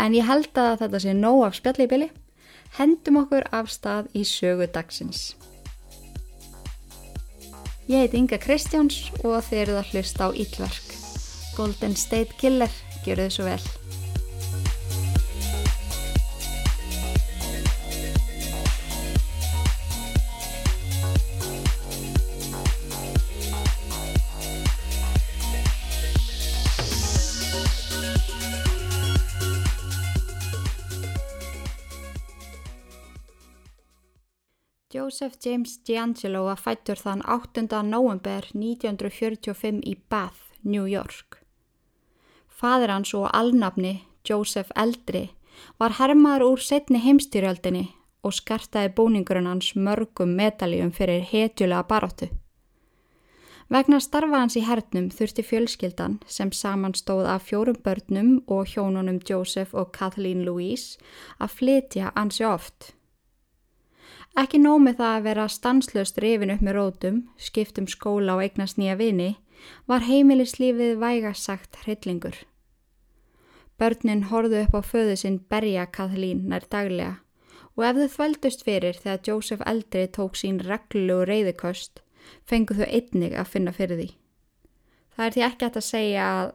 En 0.00 0.16
ég 0.16 0.24
held 0.24 0.56
að 0.56 0.78
þetta 0.86 1.02
sé 1.04 1.12
nóg 1.16 1.44
af 1.44 1.58
spjalli 1.58 1.84
í 1.84 1.92
byli. 1.92 2.08
Hendum 2.78 3.20
okkur 3.20 3.44
af 3.52 3.68
stað 3.68 4.08
í 4.16 4.24
sögu 4.24 4.70
dagsins. 4.72 5.34
Ég 7.90 7.98
heiti 7.98 8.20
Inga 8.20 8.36
Kristjáns 8.38 9.00
og 9.26 9.40
þið 9.48 9.60
eruð 9.64 9.78
að 9.80 9.88
hlusta 9.90 10.22
á 10.22 10.28
Ítlverk. 10.30 10.94
Golden 11.56 11.98
State 11.98 12.38
Killer, 12.38 12.70
gjör 13.02 13.24
þið 13.24 13.34
svo 13.34 13.50
vel. 13.50 13.79
Joseph 35.00 35.36
James 35.46 35.78
D'Angelo 35.88 36.42
var 36.44 36.58
fættur 36.60 36.98
þann 37.00 37.22
8. 37.24 37.62
november 37.88 38.44
1945 38.52 39.78
í 39.88 39.94
Bath, 40.12 40.50
New 40.60 40.84
York. 40.84 41.38
Fadur 42.48 42.92
hans 42.92 43.14
og 43.16 43.30
alnafni, 43.32 43.94
Joseph 44.28 44.68
Eldri, 44.76 45.30
var 45.80 45.96
hermaður 45.96 46.44
úr 46.50 46.64
setni 46.66 47.00
heimstyrjöldinni 47.00 47.86
og 48.20 48.36
skartaði 48.42 48.92
búningurinn 49.00 49.48
hans 49.48 49.72
mörgum 49.72 50.36
medaljum 50.36 50.92
fyrir 50.92 51.24
hetjulega 51.32 51.88
baróttu. 51.88 52.28
Vegna 53.72 54.04
starfa 54.04 54.44
hans 54.44 54.60
í 54.60 54.66
hernum 54.68 55.08
þurfti 55.16 55.48
fjölskyldan 55.48 56.20
sem 56.28 56.52
samanstóð 56.52 57.24
af 57.38 57.48
fjórum 57.48 57.80
börnum 57.80 58.40
og 58.52 58.68
hjónunum 58.74 59.24
Joseph 59.24 59.72
og 59.72 59.94
Kathleen 59.96 60.44
Louise 60.44 61.00
að 61.40 61.56
flytja 61.56 62.12
ansi 62.12 62.44
oft. 62.44 62.92
Ekki 64.38 64.60
nómið 64.62 65.00
það 65.00 65.14
að 65.16 65.24
vera 65.26 65.46
stanslöst 65.50 66.18
rifin 66.22 66.52
upp 66.54 66.60
með 66.62 66.76
rótum, 66.76 67.16
skiptum 67.34 67.88
skóla 67.90 68.36
og 68.36 68.44
eignast 68.44 68.78
nýja 68.78 68.94
vini, 69.00 69.32
var 69.90 70.06
heimilislífið 70.06 71.00
vægasagt 71.00 71.80
hryllingur. 71.82 72.36
Börnin 73.80 74.28
horðu 74.30 74.62
upp 74.66 74.76
á 74.78 74.82
föðu 74.84 75.16
sinn 75.18 75.40
berja 75.50 75.86
Kathleen 75.90 76.44
nær 76.48 76.66
daglega 76.70 77.18
og 77.78 77.84
ef 77.86 77.96
þau 77.96 78.08
þvældust 78.14 78.64
fyrir 78.66 78.98
þegar 78.98 79.20
Joseph 79.26 79.62
eldri 79.66 80.04
tók 80.12 80.36
sín 80.36 80.58
reglulegu 80.60 81.24
reyðikost, 81.24 82.02
fengu 82.44 82.76
þau 82.76 82.86
einnig 82.86 83.34
að 83.34 83.50
finna 83.54 83.72
fyrir 83.72 83.96
því. 83.96 84.08
Það 85.16 85.26
er 85.26 85.34
því 85.34 85.44
ekki 85.46 85.64
hægt 85.66 85.78
að 85.80 85.86
segja 85.86 86.26
að 86.34 86.52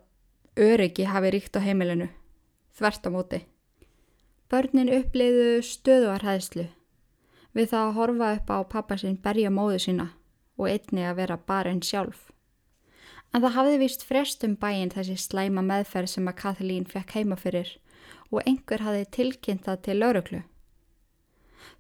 öryggi 0.68 1.08
hafi 1.10 1.34
ríkt 1.34 1.58
á 1.58 1.66
heimilinu, 1.66 2.10
þvert 2.78 3.08
á 3.08 3.10
móti. 3.10 3.42
Börnin 4.54 4.94
uppliðu 4.94 5.64
stöðuarhæðslu 5.66 6.68
við 7.56 7.72
það 7.72 7.88
að 7.88 7.98
horfa 7.98 8.32
upp 8.38 8.52
á 8.52 8.58
pappa 8.76 8.98
sinn 9.00 9.18
berja 9.24 9.52
móðu 9.54 9.80
sína 9.88 10.08
og 10.60 10.68
einni 10.70 11.06
að 11.08 11.22
vera 11.22 11.38
bara 11.38 11.72
einn 11.72 11.84
sjálf. 11.84 12.32
En 13.34 13.44
það 13.44 13.56
hafði 13.58 13.80
vist 13.82 14.04
frestum 14.08 14.56
bæinn 14.60 14.92
þessi 14.94 15.16
slæma 15.20 15.64
meðferð 15.66 16.12
sem 16.14 16.28
að 16.32 16.38
Kathleen 16.42 16.86
fekk 16.88 17.16
heima 17.18 17.40
fyrir 17.40 17.72
og 18.32 18.44
einhver 18.46 18.84
hafði 18.84 19.08
tilkynnt 19.18 19.66
það 19.68 19.82
til 19.88 19.98
lauruglu. 20.00 20.42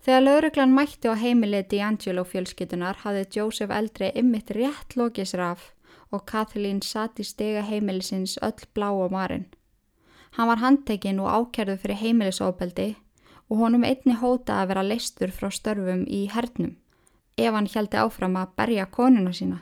Þegar 0.06 0.26
lauruglan 0.26 0.74
mætti 0.76 1.10
á 1.10 1.16
heimilið 1.18 1.70
D'Angelo 1.72 2.26
fjölskytunar 2.28 3.02
hafði 3.04 3.24
Joseph 3.38 3.74
eldri 3.74 4.12
ymmit 4.20 4.52
rétt 4.58 4.96
lokis 5.00 5.34
raf 5.40 5.72
og 6.12 6.26
Kathleen 6.30 6.82
satt 6.86 7.20
í 7.20 7.26
stega 7.26 7.64
heimilisins 7.66 8.38
öll 8.46 8.68
blá 8.76 8.92
á 8.92 9.08
marinn. 9.12 9.48
Hann 10.36 10.52
var 10.52 10.62
handtekinn 10.62 11.22
og 11.24 11.32
ákerðu 11.32 11.78
fyrir 11.82 12.02
heimilisofbeldi 12.04 12.90
og 13.50 13.62
honum 13.62 13.86
einni 13.86 14.16
hóta 14.18 14.62
að 14.62 14.72
vera 14.74 14.84
leistur 14.86 15.32
frá 15.32 15.52
störfum 15.54 16.06
í 16.08 16.26
hernum 16.34 16.76
ef 17.38 17.54
hann 17.54 17.68
heldi 17.68 18.00
áfram 18.00 18.38
að 18.40 18.54
berja 18.58 18.86
konuna 18.86 19.34
sína. 19.36 19.60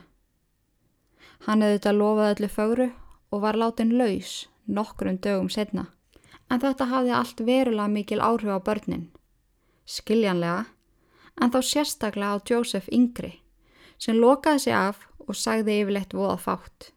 Hann 1.46 1.62
hefði 1.62 1.78
þetta 1.78 1.92
lofað 1.98 2.30
öllu 2.34 2.48
fögru 2.48 2.88
og 3.30 3.42
var 3.42 3.58
látin 3.58 3.96
laus 3.98 4.44
nokkrum 4.66 5.18
dögum 5.18 5.50
setna. 5.50 5.88
En 6.50 6.60
þetta 6.60 6.88
hafði 6.88 7.12
allt 7.16 7.40
verulega 7.40 7.88
mikil 7.88 8.20
áhrif 8.20 8.52
á 8.52 8.60
börnin. 8.64 9.08
Skiljanlega, 9.84 10.64
en 11.40 11.50
þá 11.50 11.60
sérstaklega 11.60 12.36
á 12.36 12.44
Joseph 12.48 12.88
Yngri 12.92 13.40
sem 13.98 14.16
lokaði 14.16 14.64
sig 14.64 14.74
af 14.76 15.04
og 15.26 15.36
sagði 15.36 15.80
yfirleitt 15.82 16.14
voða 16.14 16.36
fátt. 16.40 16.90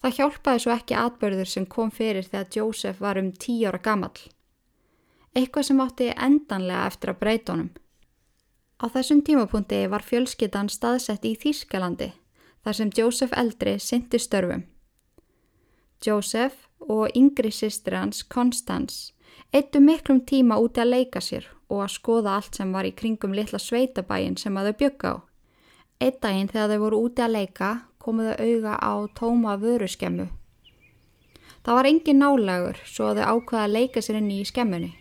Það 0.00 0.16
hjálpaði 0.18 0.62
svo 0.62 0.72
ekki 0.74 0.96
atbörður 1.00 1.48
sem 1.48 1.66
kom 1.66 1.90
fyrir 1.90 2.26
þegar 2.26 2.50
Joseph 2.56 3.00
var 3.00 3.20
um 3.20 3.30
tíu 3.32 3.68
ára 3.68 3.80
gamall. 3.80 4.33
Eitthvað 5.34 5.66
sem 5.66 5.80
átti 5.82 6.12
endanlega 6.14 6.86
eftir 6.86 7.10
að 7.10 7.18
breyta 7.22 7.54
honum. 7.54 7.70
Á 8.78 8.86
þessum 8.86 9.22
tímapunkti 9.26 9.80
var 9.90 10.04
fjölskyttan 10.06 10.68
staðsett 10.70 11.24
í 11.26 11.34
Þýskalandi 11.38 12.12
þar 12.64 12.78
sem 12.78 12.92
Joseph 12.94 13.34
eldri 13.36 13.74
syndi 13.82 14.20
störfum. 14.22 14.64
Joseph 16.04 16.68
og 16.78 17.10
yngri 17.16 17.50
sýstir 17.50 17.96
hans, 17.96 18.22
Constance, 18.22 19.12
eittu 19.52 19.80
miklum 19.80 20.20
tíma 20.22 20.58
úti 20.60 20.82
að 20.82 20.92
leika 20.94 21.20
sér 21.24 21.46
og 21.68 21.84
að 21.84 21.94
skoða 21.96 22.38
allt 22.38 22.58
sem 22.58 22.72
var 22.72 22.86
í 22.86 22.94
kringum 22.94 23.34
litla 23.34 23.58
sveitabæin 23.58 24.36
sem 24.40 24.56
að 24.56 24.70
þau 24.70 24.78
bygga 24.82 25.12
á. 25.12 25.16
Eitt 26.00 26.20
daginn 26.22 26.50
þegar 26.50 26.74
þau 26.74 26.82
voru 26.84 27.04
úti 27.08 27.24
að 27.24 27.36
leika 27.38 27.70
komuðu 27.98 28.34
auga 28.38 28.74
á 28.78 28.92
tóma 29.16 29.54
vöruskemmu. 29.60 30.28
Það 31.64 31.78
var 31.78 31.88
engin 31.88 32.20
nálagur 32.20 32.82
svo 32.84 33.10
að 33.10 33.22
þau 33.22 33.30
ákvaða 33.38 33.64
að 33.64 33.74
leika 33.78 34.04
sér 34.04 34.20
inn 34.20 34.30
í 34.34 34.44
skemmunni. 34.44 34.92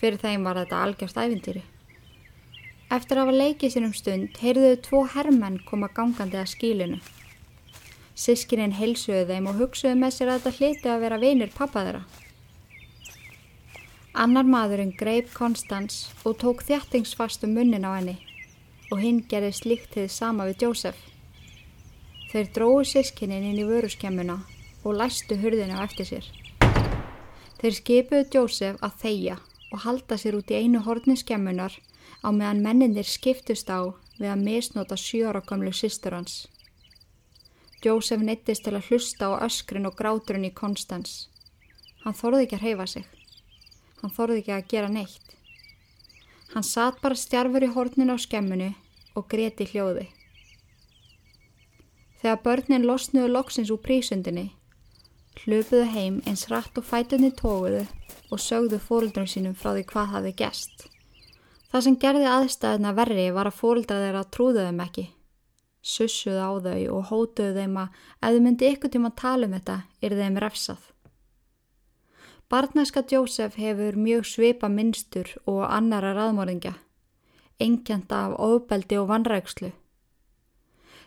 Fyrir 0.00 0.16
þeim 0.16 0.46
var 0.48 0.56
þetta 0.56 0.80
algjörst 0.80 1.18
æfintýri. 1.20 1.62
Eftir 2.90 3.18
að 3.20 3.28
hafa 3.28 3.34
leikið 3.36 3.72
sér 3.74 3.84
um 3.86 3.92
stund 3.94 4.38
heyrðuðu 4.40 4.78
tvo 4.86 5.00
herrmenn 5.12 5.58
koma 5.68 5.90
gangandi 5.94 6.38
að 6.40 6.48
skílinu. 6.54 6.96
Sískininn 8.16 8.72
heilsuðu 8.74 9.26
þeim 9.28 9.50
og 9.50 9.60
hugsuðu 9.60 9.98
með 10.00 10.14
sér 10.16 10.32
að 10.32 10.40
þetta 10.40 10.56
hliti 10.56 10.90
að 10.90 11.04
vera 11.04 11.18
vinir 11.20 11.52
pappa 11.54 11.84
þeirra. 11.84 12.00
Annar 14.24 14.48
maðurinn 14.48 14.96
greip 14.98 15.28
Konstans 15.36 16.08
og 16.24 16.40
tók 16.40 16.64
þjættingsfast 16.66 17.44
um 17.46 17.54
munnin 17.54 17.86
á 17.86 17.94
henni 17.94 18.16
og 18.90 19.04
hinn 19.04 19.20
gerði 19.30 19.52
slíkt 19.54 19.94
þið 19.94 20.08
sama 20.16 20.48
við 20.48 20.64
Jósef. 20.64 20.96
Þeir 22.32 22.50
dróðu 22.56 22.88
sískininn 22.90 23.46
inn 23.52 23.60
í 23.60 23.68
vöruskemmuna 23.68 24.40
og 24.82 24.96
læstu 24.96 25.38
hurðinu 25.38 25.78
á 25.78 25.84
eftir 25.84 26.08
sér. 26.08 26.26
Þeir 27.60 27.78
skipuðu 27.78 28.26
Jósef 28.34 28.82
að 28.82 28.98
þeia 29.04 29.38
og 29.70 29.84
halda 29.86 30.18
sér 30.18 30.38
út 30.38 30.50
í 30.50 30.58
einu 30.58 30.82
horni 30.86 31.16
skemmunar 31.16 31.74
á 32.24 32.28
meðan 32.30 32.62
menninir 32.64 33.06
skiptust 33.06 33.70
á 33.70 33.94
við 34.18 34.30
að 34.32 34.44
misnota 34.44 34.98
sjóra 34.98 35.42
gamlu 35.46 35.72
sýstur 35.72 36.16
hans. 36.16 36.46
Jósef 37.80 38.20
neittist 38.20 38.66
til 38.66 38.76
að 38.76 38.90
hlusta 38.90 39.30
á 39.32 39.40
öskrin 39.46 39.88
og 39.88 39.96
gráturinn 39.96 40.44
í 40.44 40.52
Konstans. 40.52 41.30
Hann 42.04 42.16
þorði 42.16 42.44
ekki 42.44 42.58
að 42.58 42.64
reyfa 42.66 42.86
sig. 42.92 43.06
Hann 44.02 44.12
þorði 44.16 44.42
ekki 44.42 44.56
að 44.56 44.68
gera 44.68 44.92
neitt. 44.92 45.36
Hann 46.52 46.66
satt 46.66 47.00
bara 47.00 47.16
stjarfur 47.16 47.64
í 47.64 47.72
hornin 47.72 48.12
á 48.12 48.16
skemmunu 48.20 48.72
og 49.16 49.28
greti 49.32 49.64
hljóði. 49.70 50.08
Þegar 52.20 52.42
börnin 52.44 52.84
losnuðu 52.84 53.30
loksins 53.32 53.70
úr 53.72 53.80
prísundinni, 53.80 54.50
hlöpuðu 55.44 55.86
heim 55.94 56.20
eins 56.28 56.46
rætt 56.50 56.76
og 56.76 56.84
fætunni 56.84 57.30
tóguðu 57.36 57.86
og 58.30 58.42
sögðu 58.42 58.80
fóröldrum 58.82 59.28
sínum 59.30 59.56
frá 59.56 59.72
því 59.72 59.86
hvað 59.90 60.12
hafi 60.14 60.32
gest. 60.36 60.84
Það 61.70 61.84
sem 61.86 61.96
gerði 62.02 62.28
aðstæðuna 62.28 62.92
verri 62.98 63.26
var 63.34 63.48
að 63.48 63.58
fóröldra 63.60 63.98
þeirra 64.02 64.22
trúðu 64.34 64.66
þeim 64.66 64.84
ekki. 64.84 65.06
Sussuðu 65.80 66.42
á 66.44 66.50
þau 66.66 66.80
og 66.96 67.04
hótuðu 67.08 67.56
þeim 67.56 67.76
að 67.80 67.98
ef 68.20 68.34
þau 68.34 68.40
myndi 68.44 68.70
ykkur 68.74 68.92
tíma 68.92 69.10
að 69.12 69.20
tala 69.22 69.48
um 69.48 69.56
þetta, 69.56 69.76
er 70.02 70.16
þeim 70.18 70.40
refsað. 70.44 70.82
Barnaska 72.50 73.04
Jósef 73.06 73.56
hefur 73.62 73.96
mjög 73.96 74.26
svipa 74.26 74.68
minnstur 74.68 75.30
og 75.46 75.62
annara 75.70 76.12
raðmóringja. 76.16 76.74
engjant 77.60 78.12
af 78.12 78.34
ofbeldi 78.40 78.96
og 78.96 79.08
vanrækslu. 79.08 79.70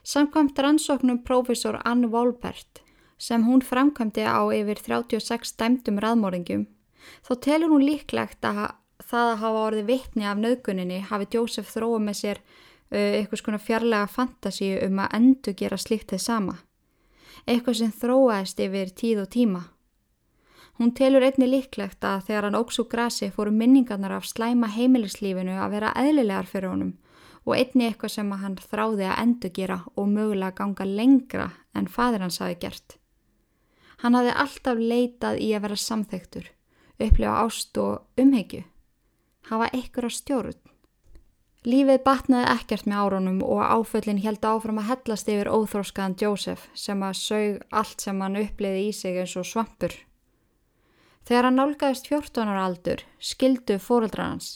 Samkvæmt 0.04 0.60
rannsóknum 0.60 1.24
prófessor 1.25 1.80
Ann 1.86 2.12
Volpert 2.12 2.83
sem 3.24 3.48
hún 3.48 3.63
framkvæmdi 3.63 4.27
á 4.27 4.44
yfir 4.51 4.84
36 4.84 5.56
dæmdum 5.60 6.00
raðmóringum 6.03 6.65
þá 7.24 7.34
telur 7.46 7.72
hún 7.72 7.86
líklegt 7.88 8.44
að 8.48 8.65
það 9.03 9.32
að 9.32 9.42
hafa 9.44 9.63
orðið 9.68 9.89
vittni 9.89 10.27
af 10.27 10.39
nöðguninni 10.39 11.00
hafi 11.10 11.27
Jósef 11.34 11.70
þróið 11.72 12.06
með 12.08 12.20
sér 12.20 12.39
uh, 12.39 13.12
eitthvað 13.20 13.42
svona 13.42 13.62
fjarlæga 13.62 14.10
fantasíu 14.12 14.80
um 14.88 15.03
að 15.03 15.15
endur 15.20 15.58
gera 15.60 15.80
slíkt 15.82 16.13
þið 16.13 16.24
sama. 16.24 16.58
Eitthvað 17.44 17.80
sem 17.80 17.94
þróaðist 18.00 18.60
yfir 18.63 18.92
tíð 18.96 19.24
og 19.25 19.32
tíma. 19.34 19.63
Hún 20.80 20.94
telur 20.98 21.25
einni 21.25 21.48
líklegt 21.50 22.06
að 22.08 22.30
þegar 22.30 22.48
hann 22.48 22.58
óks 22.58 22.80
úr 22.82 22.89
grasi 22.89 23.30
fóru 23.34 23.53
minningarnar 23.53 24.15
af 24.15 24.25
slæma 24.25 24.72
heimilislífinu 24.74 25.60
að 25.62 25.75
vera 25.75 25.94
eðlilegar 26.01 26.50
fyrir 26.50 26.72
honum 26.72 26.96
og 27.44 27.58
einni 27.58 27.89
eitthvað 27.89 28.13
sem 28.15 28.32
hann 28.39 28.56
þráði 28.56 29.06
að 29.10 29.20
endur 29.25 29.51
gera 29.53 29.82
og 30.00 30.08
mögulega 30.10 30.56
ganga 30.62 30.88
lengra 30.88 31.50
en 31.75 31.89
fadir 31.92 32.24
hans 32.24 32.39
hafi 32.39 32.56
gert. 32.62 32.96
Hann 34.03 34.17
hafi 34.19 34.33
alltaf 34.36 34.79
leitað 34.83 35.38
í 35.39 35.53
að 35.55 35.63
vera 35.63 35.79
samþektur, 35.79 36.48
upplifa 37.00 37.36
ást 37.45 37.77
og 37.79 38.19
umhegju, 38.19 38.65
hafa 39.48 39.69
ykkur 39.79 40.07
á 40.07 40.12
stjórn. 40.12 40.57
Lífið 41.63 42.01
batnaði 42.03 42.50
ekkert 42.51 42.89
með 42.91 43.00
áronum 43.00 43.38
og 43.48 43.62
áföllin 43.63 44.19
held 44.19 44.43
áfram 44.43 44.81
að 44.81 44.89
hellast 44.89 45.29
yfir 45.31 45.48
óþróskaðan 45.48 46.17
Jósef 46.19 46.65
sem 46.75 47.05
að 47.07 47.15
sög 47.22 47.62
allt 47.72 48.03
sem 48.03 48.19
hann 48.19 48.36
uppliði 48.41 48.81
í 48.89 48.91
sig 48.91 49.22
eins 49.22 49.38
og 49.39 49.48
svampur. 49.48 49.95
Þegar 51.24 51.48
hann 51.48 51.60
nálgæðist 51.62 52.12
14 52.12 52.51
ára 52.51 52.67
aldur 52.67 53.05
skildu 53.24 53.79
fóreldra 53.79 54.27
hans. 54.33 54.50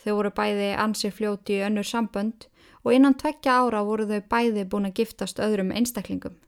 Þau 0.00 0.14
voru 0.22 0.32
bæði 0.32 0.72
ansir 0.80 1.12
fljóti 1.12 1.58
í 1.58 1.64
önnur 1.68 1.84
sambönd 1.84 2.48
og 2.86 2.96
innan 2.96 3.20
tvekja 3.20 3.60
ára 3.60 3.84
voru 3.84 4.08
þau 4.08 4.24
bæði 4.32 4.64
búin 4.64 4.88
að 4.88 5.02
giftast 5.02 5.44
öðrum 5.44 5.76
einstaklingum. 5.76 6.40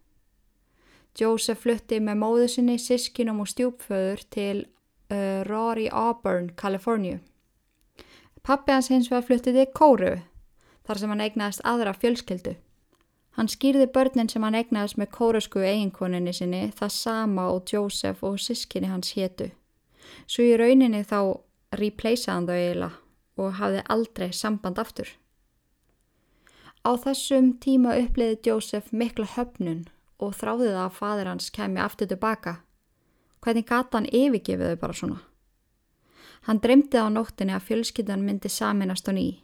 Joseph 1.18 1.64
flutti 1.64 1.98
með 1.98 2.20
móðu 2.20 2.46
sinni, 2.52 2.76
sískinum 2.78 3.42
og 3.42 3.50
stjúpföður 3.50 4.22
til 4.30 4.56
uh, 5.10 5.42
Rory 5.48 5.88
Auburn, 5.90 6.52
Kaliforníu. 6.54 7.18
Pappi 8.46 8.72
hans 8.72 8.88
hins 8.92 9.10
vegar 9.10 9.26
fluttið 9.26 9.58
til 9.58 9.66
Kóru, 9.74 10.14
þar 10.86 11.00
sem 11.00 11.12
hann 11.12 11.24
eignaðist 11.24 11.64
aðra 11.66 11.92
fjölskyldu. 11.96 12.54
Hann 13.38 13.50
skýrði 13.50 13.88
börnin 13.94 14.30
sem 14.30 14.42
hann 14.42 14.56
eignaðist 14.58 14.98
með 14.98 15.12
kórusku 15.14 15.60
eiginkoninni 15.62 16.32
sinni 16.34 16.62
það 16.74 16.94
sama 16.94 17.44
og 17.54 17.68
Joseph 17.70 18.24
og 18.26 18.38
sískinni 18.42 18.90
hans 18.90 19.12
hétu. 19.14 19.50
Svo 20.26 20.46
í 20.46 20.56
rauninni 20.58 21.04
þá 21.06 21.38
replaceaði 21.78 22.34
hann 22.34 22.48
þau 22.48 22.56
eiginlega 22.56 22.90
og 23.38 23.54
hafði 23.60 23.84
aldrei 23.94 24.32
samband 24.34 24.80
aftur. 24.82 25.12
Á 26.82 26.90
þessum 26.98 27.52
tíma 27.62 27.94
uppliði 28.00 28.40
Joseph 28.48 28.90
mikla 28.90 29.28
höfnun 29.36 29.86
og 30.18 30.34
þráði 30.34 30.70
það 30.72 30.84
að 30.84 30.96
fadir 30.98 31.30
hans 31.30 31.50
kemi 31.54 31.80
aftur 31.82 32.10
tilbaka. 32.10 32.54
Hvernig 33.42 33.66
gata 33.68 33.98
hann 33.98 34.10
yfirgefið 34.10 34.72
þau 34.72 34.80
bara 34.82 34.98
svona? 35.00 35.20
Hann 36.46 36.62
dreymdi 36.64 36.98
á 36.98 37.06
nóttinni 37.10 37.54
að 37.54 37.66
fjölskyldan 37.68 38.24
myndi 38.26 38.50
saminast 38.50 39.08
á 39.10 39.12
ný, 39.14 39.42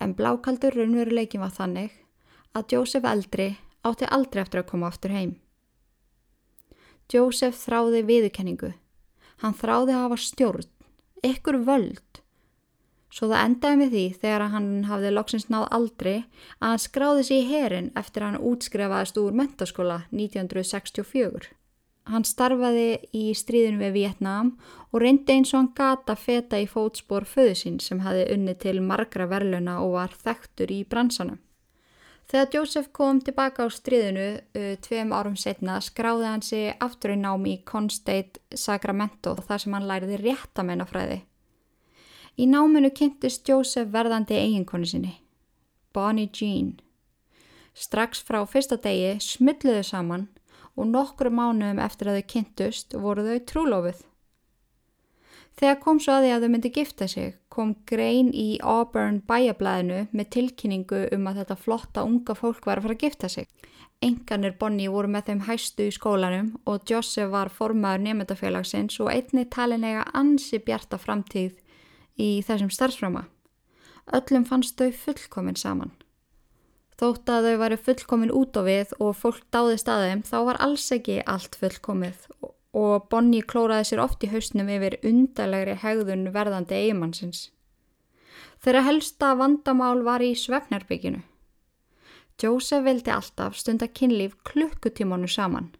en 0.00 0.14
blákaldur 0.18 0.74
raunveruleikin 0.74 1.42
var 1.42 1.54
þannig 1.54 1.92
að 2.56 2.74
Joseph 2.74 3.08
eldri 3.08 3.48
átti 3.82 4.08
aldrei 4.08 4.42
eftir 4.42 4.62
að 4.62 4.70
koma 4.70 4.88
aftur 4.88 5.14
heim. 5.14 5.36
Joseph 7.12 7.58
þráði 7.58 8.02
viðurkenningu. 8.08 8.72
Hann 9.42 9.56
þráði 9.58 9.94
að 9.96 10.04
hafa 10.06 10.18
stjórn, 10.22 10.68
ykkur 11.26 11.58
völd. 11.66 12.21
Svo 13.12 13.28
það 13.28 13.42
endaði 13.44 13.78
með 13.78 13.90
því 13.92 14.04
þegar 14.22 14.42
hann 14.54 14.68
hafði 14.88 15.08
loksins 15.12 15.50
náð 15.52 15.66
aldri 15.76 16.14
að 16.58 16.70
hann 16.70 16.80
skráði 16.80 17.24
sér 17.28 17.42
í 17.42 17.48
herin 17.50 17.90
eftir 18.00 18.24
að 18.24 18.30
hann 18.30 18.46
útskrefaðist 18.52 19.18
úr 19.20 19.34
mentaskóla 19.36 19.98
1964. 20.10 21.50
Hann 22.10 22.24
starfaði 22.26 22.86
í 23.14 23.28
stríðinu 23.36 23.78
við 23.84 23.92
Vietnám 23.98 24.54
og 24.90 25.02
reyndi 25.04 25.36
eins 25.36 25.52
og 25.52 25.60
hann 25.60 25.68
gata 25.76 26.16
feta 26.18 26.58
í 26.58 26.64
fótspór 26.66 27.28
föðu 27.28 27.54
sín 27.60 27.76
sem 27.84 28.00
hafi 28.02 28.24
unni 28.32 28.56
til 28.58 28.80
margra 28.82 29.28
verluna 29.30 29.76
og 29.84 29.98
var 29.98 30.16
þekktur 30.24 30.72
í 30.74 30.80
bransanum. 30.88 31.38
Þegar 32.32 32.48
Joseph 32.54 32.88
kom 32.96 33.20
tilbaka 33.20 33.66
á 33.66 33.68
stríðinu 33.70 34.26
uh, 34.40 34.72
tveim 34.80 35.12
árum 35.12 35.36
setna 35.36 35.76
skráði 35.84 36.30
hann 36.30 36.42
sig 36.46 36.72
aftur 36.80 37.12
í 37.12 37.18
námi 37.20 37.58
í 37.58 37.62
Constate 37.68 38.40
Sacramento 38.56 39.36
þar 39.36 39.62
sem 39.62 39.76
hann 39.76 39.88
læriði 39.90 40.22
réttamennafræði. 40.22 41.20
Í 42.40 42.46
náminu 42.48 42.88
kynntist 42.96 43.44
Joseph 43.48 43.90
verðandi 43.92 44.38
eiginkonu 44.40 44.86
sinni, 44.88 45.18
Bonnie 45.92 46.30
Jean. 46.32 46.78
Strax 47.76 48.22
frá 48.24 48.40
fyrsta 48.48 48.78
degi 48.80 49.18
smulluðu 49.20 49.82
saman 49.84 50.30
og 50.72 50.88
nokkru 50.88 51.28
mánuðum 51.28 51.82
eftir 51.84 52.08
að 52.08 52.20
þau 52.20 52.30
kynntust 52.32 52.96
voru 52.96 53.26
þau 53.26 53.44
trúlofið. 53.50 54.00
Þegar 55.60 55.80
kom 55.84 56.00
svo 56.00 56.14
að 56.16 56.24
því 56.24 56.30
að 56.32 56.44
þau 56.44 56.52
myndi 56.54 56.70
gifta 56.72 57.08
sig 57.12 57.34
kom 57.52 57.74
grein 57.88 58.30
í 58.32 58.46
Auburn 58.64 59.20
bæjablaðinu 59.28 60.06
með 60.16 60.30
tilkynningu 60.36 61.02
um 61.12 61.28
að 61.28 61.42
þetta 61.42 61.56
flotta 61.60 62.04
unga 62.08 62.36
fólk 62.38 62.64
var 62.64 62.80
að 62.80 62.88
fara 62.88 62.96
að 62.96 63.04
gifta 63.04 63.28
sig. 63.28 63.50
Enganir 64.02 64.56
Bonnie 64.58 64.90
voru 64.90 65.12
með 65.12 65.28
þeim 65.28 65.42
hæstu 65.46 65.90
í 65.90 65.92
skólanum 65.94 66.54
og 66.64 66.88
Joseph 66.88 67.30
var 67.30 67.52
formaður 67.52 68.06
nefndafélagsins 68.06 68.96
og 69.04 69.12
einni 69.12 69.44
talinega 69.52 70.08
ansi 70.16 70.58
bjarta 70.64 70.98
framtíð 70.98 71.60
í 72.22 72.30
þessum 72.46 72.70
starfsframa. 72.70 73.26
Öllum 74.14 74.46
fannst 74.46 74.78
þau 74.78 74.90
fullkomin 75.04 75.58
saman. 75.58 75.92
Þótt 77.00 77.30
að 77.34 77.48
þau 77.48 77.56
varu 77.62 77.78
fullkomin 77.82 78.34
út 78.38 78.58
á 78.58 78.62
við 78.62 78.92
og 79.02 79.16
fólk 79.18 79.42
dáði 79.54 79.78
staðum 79.80 80.22
þá 80.26 80.36
var 80.48 80.60
alls 80.62 80.84
ekki 80.94 81.22
allt 81.26 81.56
fullkomið 81.58 82.28
og 82.72 83.08
Bonnie 83.12 83.44
klóraði 83.44 83.90
sér 83.90 84.02
oft 84.04 84.22
í 84.24 84.30
hausnum 84.32 84.70
yfir 84.72 84.96
undarlegri 85.04 85.74
hegðun 85.82 86.30
verðandi 86.34 86.78
eigimannsins. 86.78 87.50
Þeirra 88.62 88.84
helsta 88.86 89.32
vandamál 89.36 90.04
var 90.06 90.22
í 90.24 90.32
svefnarbygginu. 90.38 91.20
Joseph 92.40 92.86
vildi 92.86 93.12
alltaf 93.12 93.58
stunda 93.58 93.88
kynlíf 93.88 94.38
klukkutímanu 94.48 95.28
saman. 95.28 95.72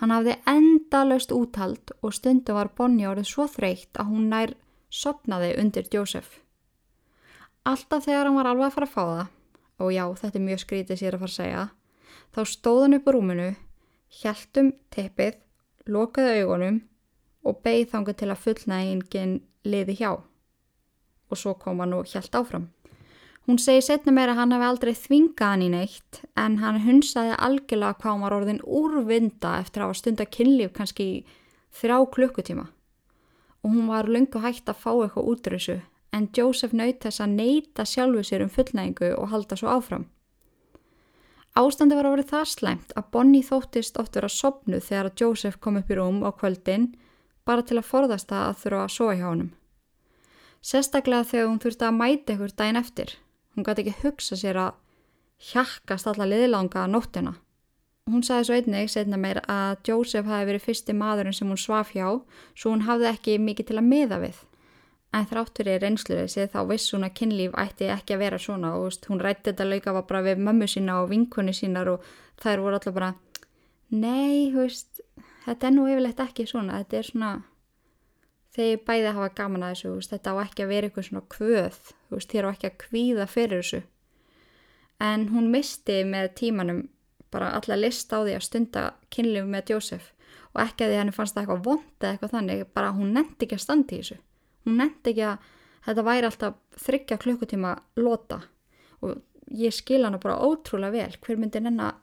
Hann 0.00 0.10
hafði 0.10 0.36
endalöst 0.50 1.32
úthald 1.34 1.94
og 2.02 2.14
stundu 2.16 2.56
var 2.56 2.72
Bonnie 2.76 3.08
orðið 3.08 3.28
svo 3.30 3.46
þreytt 3.50 3.98
að 4.02 4.12
hún 4.12 4.28
nær 4.32 4.54
sopnaði 4.92 5.54
undir 5.60 5.88
Joseph. 5.92 6.42
Alltaf 7.64 8.04
þegar 8.04 8.28
hann 8.28 8.36
var 8.36 8.50
alveg 8.50 8.68
að 8.68 8.74
fara 8.76 8.88
að 8.88 8.92
fá 8.92 9.02
það, 9.02 9.28
og 9.82 9.92
já 9.94 10.04
þetta 10.20 10.38
er 10.38 10.46
mjög 10.48 10.62
skrítið 10.62 11.00
sér 11.00 11.16
að 11.16 11.22
fara 11.22 11.32
að 11.32 11.38
segja, 11.38 11.62
þá 12.34 12.40
stóð 12.52 12.80
hann 12.82 12.96
upp 12.98 13.08
á 13.08 13.10
rúminu, 13.16 13.48
hjæltum 14.20 14.72
teppið 14.92 15.38
lokaði 15.88 16.42
augunum 16.42 16.82
og 17.42 17.62
beigð 17.64 17.90
þanga 17.94 18.14
til 18.18 18.30
að 18.30 18.42
fullnægingin 18.44 19.34
liði 19.66 19.96
hjá. 19.98 20.12
Og 21.32 21.40
svo 21.40 21.54
kom 21.58 21.80
hann 21.82 21.96
og 21.96 22.10
hjælt 22.10 22.34
áfram. 22.36 22.68
Hún 23.48 23.58
segi 23.58 23.82
setna 23.82 24.12
meira 24.14 24.36
að 24.36 24.42
hann 24.42 24.52
hefði 24.54 24.66
aldrei 24.68 24.92
þvingað 24.94 25.48
hann 25.50 25.64
í 25.64 25.70
neitt 25.72 26.20
en 26.38 26.60
hann 26.62 26.84
hunsaði 26.84 27.32
algjörlega 27.42 27.98
hvað 27.98 28.12
hann 28.12 28.22
var 28.22 28.36
orðin 28.36 28.60
úrvinda 28.62 29.56
eftir 29.58 29.82
að 29.82 29.90
hafa 29.90 29.98
stunda 29.98 30.26
kynlíf 30.36 30.70
kannski 30.76 31.08
þrjá 31.80 31.96
klukkutíma. 32.14 32.68
Og 33.62 33.70
hún 33.70 33.88
var 33.90 34.10
lungu 34.10 34.42
hægt 34.42 34.68
að 34.68 34.80
fá 34.82 34.90
eitthvað 34.94 35.28
útrúsu 35.32 35.78
en 36.12 36.28
Joseph 36.36 36.74
naut 36.76 37.00
þess 37.00 37.22
að 37.24 37.36
neyta 37.38 37.86
sjálfu 37.88 38.24
sér 38.26 38.44
um 38.44 38.50
fullnægingu 38.52 39.14
og 39.16 39.30
halda 39.32 39.56
svo 39.56 39.70
áfram. 39.72 40.04
Ástandi 41.56 41.96
var 41.96 42.08
að 42.08 42.14
verið 42.16 42.30
það 42.30 42.44
slæmt 42.48 42.92
að 42.96 43.08
Bonnie 43.12 43.44
þóttist 43.44 43.98
oft 44.00 44.14
verið 44.16 44.30
að 44.30 44.36
sopnu 44.38 44.80
þegar 44.80 45.08
að 45.10 45.22
Joseph 45.24 45.58
kom 45.60 45.76
upp 45.80 45.90
í 45.90 45.98
rúm 45.98 46.22
á 46.24 46.30
kvöldin 46.32 46.86
bara 47.48 47.64
til 47.66 47.78
að 47.80 47.88
forðast 47.88 48.30
það 48.30 48.44
að 48.48 48.60
þurfa 48.62 48.84
að 48.84 48.94
soja 48.96 49.16
hjá 49.18 49.26
honum. 49.28 49.50
Sérstaklega 50.62 51.28
þegar 51.28 51.50
hún 51.50 51.60
þurfti 51.64 51.88
að 51.88 51.98
mæta 51.98 52.36
ykkur 52.36 52.54
daginn 52.56 52.80
eftir. 52.80 53.14
Hún 53.52 53.66
gæti 53.66 53.84
ekki 53.84 54.04
hugsa 54.04 54.38
sér 54.38 54.60
að 54.62 54.78
hjakkast 55.52 56.08
alla 56.08 56.28
liðlanga 56.28 56.86
nóttina. 56.88 57.34
Hún 58.10 58.24
sagði 58.26 58.46
svo 58.48 58.56
einnig 58.58 58.88
setna 58.90 59.18
meir 59.20 59.38
að 59.46 59.76
Joseph 59.86 60.26
hafi 60.26 60.48
verið 60.48 60.64
fyrsti 60.64 60.94
maðurinn 60.98 61.36
sem 61.36 61.50
hún 61.52 61.60
svaf 61.60 61.92
hjá 61.94 62.08
svo 62.58 62.72
hún 62.72 62.82
hafði 62.88 63.06
ekki 63.12 63.36
mikið 63.38 63.68
til 63.68 63.76
að 63.78 63.86
miða 63.90 64.18
við. 64.24 64.40
En 65.14 65.28
þráttur 65.28 65.68
í 65.70 65.76
reynslureysi 65.78 66.48
þá 66.50 66.58
viss 66.70 66.94
hún 66.96 67.06
að 67.06 67.14
kynlíf 67.20 67.54
ætti 67.62 67.90
ekki 67.94 68.16
að 68.16 68.22
vera 68.24 68.40
svona 68.42 68.72
og 68.74 68.88
veist, 68.88 69.06
hún 69.06 69.20
rætti 69.22 69.52
þetta 69.52 69.66
lauka 69.68 69.94
bara 70.00 70.22
við 70.26 70.42
mömmu 70.48 70.66
sína 70.72 70.96
og 71.02 71.10
vinkunni 71.12 71.54
sínar 71.54 71.90
og 71.92 72.06
þær 72.42 72.64
voru 72.64 72.78
alltaf 72.78 72.96
bara 72.96 73.10
nei, 73.92 74.50
veist, 74.54 75.02
þetta 75.44 75.68
er 75.68 75.74
nú 75.76 75.84
yfirlegt 75.92 76.22
ekki 76.24 76.46
svona, 76.48 76.80
þetta 76.80 76.98
er 76.98 77.10
svona 77.10 77.32
þegar 78.56 78.82
bæði 78.88 79.12
hafa 79.18 79.28
gaman 79.36 79.66
að 79.68 79.76
þessu 79.76 79.92
veist, 79.94 80.16
þetta 80.16 80.32
á 80.32 80.36
ekki 80.42 80.64
að 80.64 80.72
vera 80.72 80.90
eitthvað 80.90 81.06
svona 81.10 81.24
kvöð 81.36 81.78
þér 82.32 82.48
á 82.48 82.52
ekki 82.52 82.70
að 82.72 82.80
kvíða 82.82 83.28
fyrir 83.30 83.62
þessu. 83.62 83.82
En 85.02 85.28
hún 85.30 85.52
misti 85.54 86.00
með 86.08 86.34
tímanum 86.40 86.82
bara 87.32 87.54
alla 87.56 87.78
list 87.78 88.12
á 88.12 88.20
því 88.20 88.36
að 88.36 88.44
stunda 88.46 88.82
kynlíf 89.12 89.48
með 89.48 89.72
Jósef 89.74 90.10
og 90.52 90.60
ekki 90.66 90.84
að 90.84 90.92
því 90.92 91.00
henni 91.00 91.14
fannst 91.16 91.36
það 91.36 91.42
eitthvað 91.42 91.64
vond 91.66 92.04
eða 92.04 92.12
eitthvað 92.12 92.34
þannig 92.36 92.62
bara 92.76 92.92
hún 92.96 93.12
nefndi 93.16 93.46
ekki 93.46 93.56
að 93.56 93.64
standi 93.64 93.96
í 93.96 94.02
þessu. 94.02 94.18
Hún 94.66 94.78
nefndi 94.82 95.12
ekki 95.12 95.24
að 95.28 95.46
þetta 95.86 96.04
væri 96.08 96.28
alltaf 96.28 96.82
þryggja 96.84 97.18
klukkutíma 97.22 97.72
lota. 98.02 98.38
Og 99.00 99.22
ég 99.62 99.74
skil 99.74 100.02
hana 100.04 100.20
bara 100.22 100.38
ótrúlega 100.44 100.92
vel. 100.92 101.16
Hver 101.24 101.40
myndi 101.40 101.62
nenn 101.64 101.80
að 101.80 101.98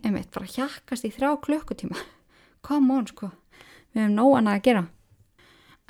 einmitt, 0.00 0.32
bara 0.32 0.48
hjakkast 0.48 1.06
í 1.06 1.12
þrjá 1.12 1.36
klukkutíma? 1.44 2.00
Come 2.66 2.96
on 2.96 3.08
sko. 3.10 3.32
Við 3.92 4.06
hefum 4.06 4.16
nóg 4.16 4.36
annað 4.38 4.58
að 4.58 4.66
gera. 4.70 4.84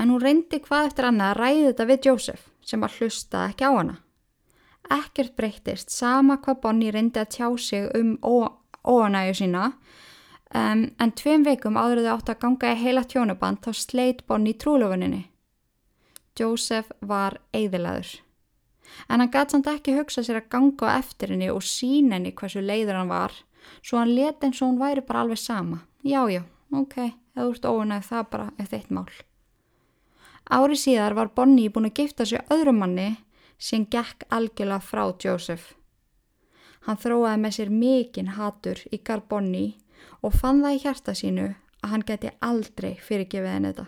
En 0.00 0.10
hún 0.10 0.24
reyndi 0.24 0.58
hvað 0.64 0.88
eftir 0.90 1.06
annað 1.06 1.30
að 1.30 1.38
ræði 1.38 1.66
þetta 1.68 1.90
við 1.92 2.08
Joseph 2.08 2.48
sem 2.66 2.82
að 2.82 2.98
hlusta 2.98 3.46
ekki 3.52 3.68
á 3.68 3.72
hana 3.76 4.00
ekkert 4.90 5.36
breyttist 5.36 5.90
sama 5.90 6.38
hvað 6.42 6.60
Bonnie 6.62 6.92
reyndi 6.92 7.20
að 7.20 7.30
tjá 7.36 7.46
sig 7.58 7.88
um 7.98 8.16
óanægu 8.22 9.36
sína. 9.38 9.72
Um, 10.52 10.90
en 11.00 11.12
tveim 11.16 11.46
veikum 11.46 11.78
áður 11.80 12.02
þau 12.04 12.16
átt 12.16 12.34
að 12.34 12.42
ganga 12.42 12.72
í 12.74 12.80
heila 12.82 13.06
tjónuband 13.08 13.62
þá 13.64 13.72
sleit 13.72 14.26
Bonnie 14.28 14.52
trúlufuninni 14.52 15.22
Joseph 16.36 16.92
var 17.00 17.38
eigðilegur 17.56 18.10
en 19.08 19.20
hann 19.20 19.30
gæti 19.32 19.54
samt 19.54 19.70
ekki 19.72 19.94
hugsa 19.96 20.24
sér 20.24 20.42
að 20.42 20.50
ganga 20.52 20.92
eftir 20.98 21.32
henni 21.32 21.48
og 21.52 21.64
sína 21.64 22.18
henni 22.18 22.34
hversu 22.36 22.62
leiður 22.64 23.00
hann 23.00 23.10
var 23.12 23.34
svo 23.80 24.00
hann 24.00 24.14
leti 24.16 24.48
eins 24.48 24.62
og 24.62 24.72
hún 24.72 24.80
væri 24.80 25.04
bara 25.06 25.24
alveg 25.24 25.38
sama. 25.38 25.82
Já 26.02 26.26
já, 26.30 26.42
ok, 26.72 26.96
það 27.34 27.50
úrst 27.50 27.68
óunæð 27.68 28.08
það 28.08 28.30
bara 28.30 28.48
eftir 28.58 28.78
eitt 28.78 28.90
mál. 28.90 29.12
Ári 30.50 30.76
síðar 30.76 31.14
var 31.14 31.30
Bonnie 31.36 31.70
búin 31.70 31.88
að 31.90 32.00
gifta 32.02 32.26
sér 32.26 32.44
öðrum 32.50 32.82
manni 32.82 33.08
sem 33.62 33.86
gekk 33.86 34.26
algjörlega 34.34 34.82
frá 34.82 35.04
Joseph. 35.22 35.72
Hann 36.82 36.98
þróaði 36.98 37.40
með 37.42 37.56
sér 37.56 37.70
mikinn 37.70 38.34
hatur 38.36 38.80
í 38.90 38.98
gar 39.06 39.22
Bonnie 39.30 39.76
og 40.20 40.34
fann 40.34 40.62
það 40.64 40.76
í 40.76 40.80
hjarta 40.82 41.14
sínu 41.14 41.48
að 41.82 41.92
hann 41.92 42.06
geti 42.08 42.32
aldrei 42.42 42.96
fyrirgefið 42.98 43.52
henni 43.52 43.70
þetta. 43.70 43.86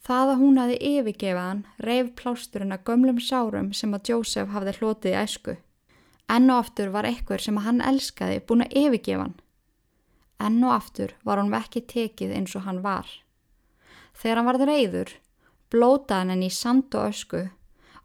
Það 0.00 0.32
að 0.32 0.40
hún 0.40 0.58
hafi 0.58 0.78
yfirgefið 0.90 1.42
hann 1.44 1.62
reyf 1.86 2.10
plásturinn 2.18 2.74
að 2.74 2.84
gömlum 2.88 3.20
sárum 3.22 3.70
sem 3.76 3.94
að 3.94 4.10
Joseph 4.10 4.50
hafði 4.54 4.74
hlotið 4.78 5.12
í 5.14 5.20
æsku. 5.22 5.56
Enn 6.30 6.50
og 6.50 6.64
aftur 6.64 6.90
var 6.94 7.06
ekkur 7.06 7.42
sem 7.42 7.58
hann 7.62 7.82
elskaði 7.84 8.42
búin 8.46 8.64
að 8.64 8.76
yfirgefa 8.80 9.26
hann. 9.26 9.38
Enn 10.40 10.64
og 10.64 10.74
aftur 10.74 11.14
var 11.26 11.38
hann 11.38 11.54
ekki 11.60 11.84
tekið 11.94 12.34
eins 12.38 12.56
og 12.56 12.66
hann 12.66 12.82
var. 12.82 13.06
Þegar 14.18 14.40
hann 14.40 14.50
varði 14.50 14.70
reyður 14.70 15.16
blótaðan 15.70 16.34
henni 16.34 16.50
í 16.50 16.54
sand 16.54 16.94
og 16.98 17.12
ösku 17.12 17.44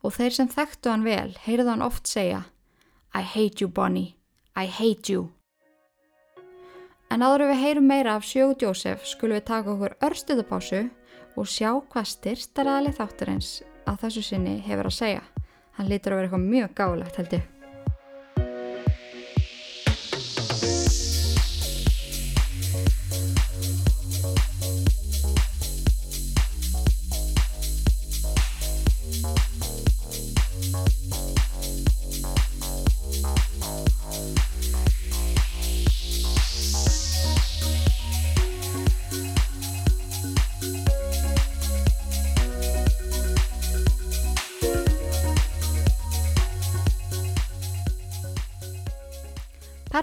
og 0.06 0.13
þeir 0.13 0.36
sem 0.38 0.52
þekktu 0.52 0.91
hann 0.91 1.06
vel 1.06 1.32
heyrðu 1.46 1.72
hann 1.74 1.86
oft 1.86 2.10
segja 2.10 2.44
I 3.15 3.24
hate 3.24 3.63
you 3.63 3.70
Bonnie, 3.72 4.15
I 4.56 4.68
hate 4.68 5.12
you. 5.12 5.30
En 7.10 7.24
áður 7.24 7.46
við 7.52 7.62
heyrum 7.62 7.88
meira 7.88 8.18
af 8.18 8.26
sjögu 8.28 8.58
Jósef 8.65 9.06
skulum 9.08 9.38
við 9.38 9.48
taka 9.48 9.72
okkur 9.72 9.96
örstuðupásu 10.04 10.82
og 11.39 11.48
sjá 11.48 11.70
hvað 11.80 12.12
styrstaræðali 12.12 12.94
þátturins 12.98 13.52
að 13.88 14.02
þessu 14.04 14.26
sinni 14.30 14.60
hefur 14.65 14.91
að 14.91 14.98
segja. 15.00 15.26
Hann 15.80 15.91
lítur 15.91 16.15
að 16.15 16.24
vera 16.24 16.30
eitthvað 16.30 16.50
mjög 16.52 16.76
gáðlegt 16.80 17.22
held 17.22 17.38
ég. 17.39 17.55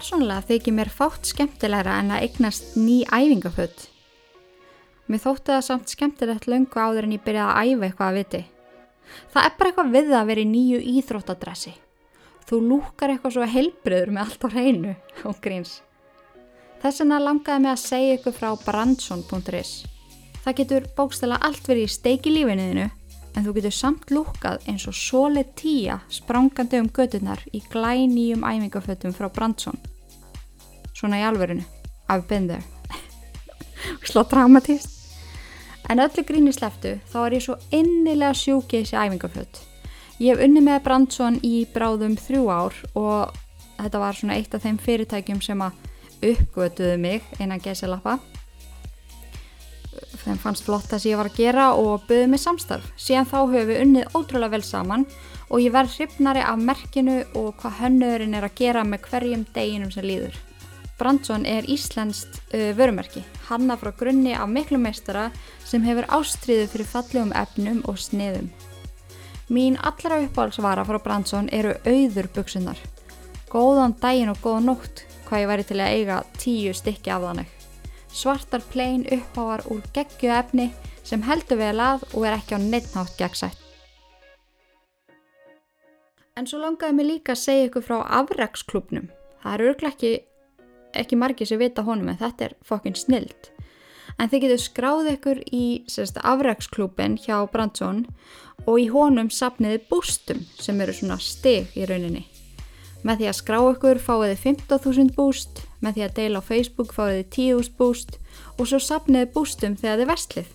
Persónulega 0.03 0.43
þykir 0.43 0.73
mér 0.75 0.89
fátt 0.91 1.29
skemmtilegra 1.31 1.93
en 2.01 2.09
að 2.11 2.25
eignast 2.25 2.73
ný 2.75 3.05
æfingaföld. 3.07 3.85
Mér 5.07 5.21
þótti 5.23 5.53
það 5.53 5.61
samt 5.63 5.93
skemmtilegt 5.93 6.47
löngu 6.51 6.75
áður 6.75 7.05
en 7.07 7.13
ég 7.15 7.21
byrjaði 7.23 7.53
að 7.53 7.69
æfa 7.69 7.87
eitthvað 7.87 8.09
að 8.09 8.17
viti. 8.17 8.41
Það 9.31 9.47
er 9.47 9.53
bara 9.61 9.71
eitthvað 9.71 9.93
við 9.93 10.11
að 10.19 10.27
vera 10.27 10.43
í 10.43 10.49
nýju 10.49 10.81
íþróttadressi. 10.91 11.71
Þú 12.49 12.59
lúkar 12.65 13.13
eitthvað 13.13 13.35
svo 13.37 13.47
heilbriður 13.53 14.11
með 14.17 14.25
allt 14.25 14.43
á 14.43 14.47
hreinu 14.57 14.91
og 15.31 15.39
gríns. 15.47 15.71
Þess 16.83 17.05
vegna 17.05 17.21
langaði 17.23 17.63
mig 17.63 17.71
að 17.71 17.81
segja 17.85 18.19
ykkur 18.19 18.37
frá 18.41 18.49
brandsson.is. 18.65 19.73
Það 20.43 20.59
getur 20.59 20.91
bókstala 20.99 21.39
allt 21.39 21.71
verið 21.71 21.87
í 21.87 21.95
steiki 21.95 22.35
lífinuðinu 22.35 22.89
en 23.37 23.47
þú 23.47 23.55
getur 23.61 23.77
samt 23.79 24.11
lúkað 24.11 24.67
eins 24.67 24.83
og 24.91 24.99
soli 24.99 25.47
tíja 25.55 26.01
sprangandi 26.11 26.83
um 26.83 26.91
gödunar 26.91 27.47
í 27.55 27.63
glænýjum 27.71 28.43
æfingafötum 28.43 29.15
frá 29.15 29.31
Brandsson. 29.31 29.79
Svona 31.03 31.17
í 31.19 31.23
alverinu. 31.27 31.65
I've 32.07 32.29
been 32.29 32.45
there. 32.47 32.63
Slá 34.07 34.23
dramatíst. 34.23 34.87
En 35.91 35.99
öllu 35.99 36.23
gríni 36.23 36.53
sleftu 36.55 36.93
þá 37.11 37.17
er 37.25 37.33
ég 37.35 37.43
svo 37.43 37.57
innilega 37.75 38.31
sjúkið 38.39 38.85
þessi 38.85 38.95
æfingaföt. 39.01 39.59
Ég 40.23 40.31
hef 40.31 40.45
unni 40.45 40.61
með 40.63 40.85
Brandsson 40.85 41.41
í 41.43 41.65
bráðum 41.73 42.15
þrjú 42.15 42.45
ár 42.47 42.77
og 42.95 43.35
þetta 43.81 43.99
var 44.05 44.15
svona 44.15 44.37
eitt 44.39 44.55
af 44.55 44.63
þeim 44.63 44.79
fyrirtækjum 44.79 45.43
sem 45.43 45.65
að 45.65 45.75
uppgötuðu 46.23 46.95
mig 47.03 47.27
einan 47.41 47.59
gesilappa 47.59 48.21
þeim 50.23 50.39
fannst 50.39 50.63
flott 50.63 50.87
sem 50.87 51.11
ég 51.11 51.19
var 51.19 51.27
að 51.27 51.39
gera 51.41 51.65
og 51.75 52.07
byggði 52.07 52.31
mig 52.31 52.39
samstarf. 52.39 52.87
Síðan 52.95 53.27
þá 53.27 53.37
höfum 53.41 53.67
við 53.69 53.81
unnið 53.83 54.15
ótrúlega 54.15 54.55
vel 54.55 54.63
saman 54.63 55.05
og 55.49 55.59
ég 55.59 55.75
verð 55.75 55.97
hrifnari 55.97 56.47
af 56.47 56.63
merkinu 56.71 57.19
og 57.35 57.53
hvað 57.59 57.79
hönnurinn 57.81 58.39
er 58.39 58.47
að 58.47 58.57
gera 58.61 58.87
með 58.87 59.09
hverjum 59.09 59.45
deginum 59.55 59.91
sem 59.91 60.07
líður. 60.07 60.39
Brandsson 61.03 61.43
er 61.45 61.67
íslenskt 61.67 62.39
uh, 62.55 62.71
vörumerki, 62.77 63.21
hanna 63.49 63.75
frá 63.77 63.91
grunni 63.99 64.31
af 64.33 64.47
miklu 64.47 64.79
meistara 64.79 65.27
sem 65.67 65.83
hefur 65.83 66.07
ástriðu 66.15 66.69
fyrir 66.71 66.87
fallegum 66.87 67.33
efnum 67.35 67.81
og 67.91 67.99
sniðum. 67.99 68.47
Mín 69.51 69.75
allra 69.83 70.21
uppáhaldsvara 70.23 70.87
frá 70.87 71.01
Brandsson 71.03 71.51
eru 71.51 71.75
auður 71.83 72.31
buksunar. 72.37 72.79
Góðan 73.51 73.97
daginn 73.99 74.31
og 74.31 74.39
góða 74.41 74.63
nótt 74.71 75.03
hvað 75.27 75.43
ég 75.43 75.51
væri 75.51 75.67
til 75.67 75.81
að 75.83 75.97
eiga 75.99 76.23
tíu 76.39 76.71
stykki 76.73 77.11
af 77.11 77.27
þannig 77.27 77.59
svartar 78.13 78.61
plein 78.71 79.05
upphávar 79.11 79.65
úr 79.73 79.81
geggju 79.93 80.31
efni 80.31 80.69
sem 81.03 81.23
heldur 81.25 81.59
vel 81.59 81.79
að 81.81 82.05
og 82.13 82.27
er 82.27 82.37
ekki 82.37 82.57
á 82.57 82.59
neittnátt 82.61 83.17
gegnsætt. 83.17 83.59
En 86.37 86.47
svo 86.49 86.61
langaði 86.61 86.97
mig 86.97 87.09
líka 87.09 87.33
að 87.33 87.43
segja 87.43 87.65
ykkur 87.69 87.85
frá 87.85 87.97
afræksklubnum. 88.21 89.09
Það 89.43 89.53
eru 89.53 89.67
örglega 89.71 89.93
ekki, 89.93 90.11
ekki 90.97 91.17
margi 91.19 91.47
sem 91.47 91.59
vita 91.61 91.83
honum 91.85 92.11
en 92.13 92.19
þetta 92.21 92.49
er 92.49 92.55
fokkin 92.65 92.97
snild. 92.97 93.49
En 94.19 94.29
þið 94.29 94.43
getur 94.45 94.61
skráð 94.61 95.09
ykkur 95.13 95.39
í 95.49 95.65
afræksklubin 96.21 97.17
hjá 97.17 97.37
Brandsson 97.49 98.05
og 98.67 98.77
í 98.79 98.89
honum 98.93 99.31
sapniði 99.33 99.81
bústum 99.89 100.43
sem 100.59 100.81
eru 100.81 100.93
svona 100.93 101.17
steg 101.19 101.73
í 101.77 101.87
rauninni. 101.89 102.27
Með 103.03 103.19
því 103.19 103.29
að 103.29 103.39
skrá 103.39 103.57
ykkur 103.67 103.99
fáiði 103.99 104.35
15.000 104.39 105.15
búst, 105.17 105.63
með 105.83 105.97
því 105.97 106.03
að 106.05 106.13
deila 106.19 106.39
á 106.39 106.47
Facebook 106.47 106.93
fáiði 106.95 107.25
10.000 107.35 107.73
búst 107.79 108.19
og 108.57 108.69
svo 108.69 108.79
sapniði 108.79 109.31
bústum 109.33 109.75
þegar 109.79 110.03
þið 110.03 110.11
vestlið. 110.13 110.53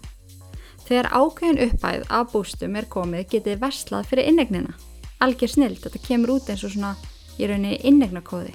Þegar 0.88 1.11
ákveðin 1.12 1.61
uppæð 1.66 2.07
af 2.09 2.31
bústum 2.33 2.79
er 2.81 2.88
komið 2.88 3.27
getið 3.35 3.61
vestlað 3.66 4.09
fyrir 4.09 4.31
innegnina. 4.31 4.72
Algjör 5.20 5.53
snilt, 5.53 5.83
þetta 5.85 6.01
kemur 6.07 6.38
út 6.38 6.48
eins 6.48 6.64
og 6.64 6.72
svona 6.72 6.94
í 7.37 7.51
rauninni 7.51 7.83
innegnakóði. 7.85 8.55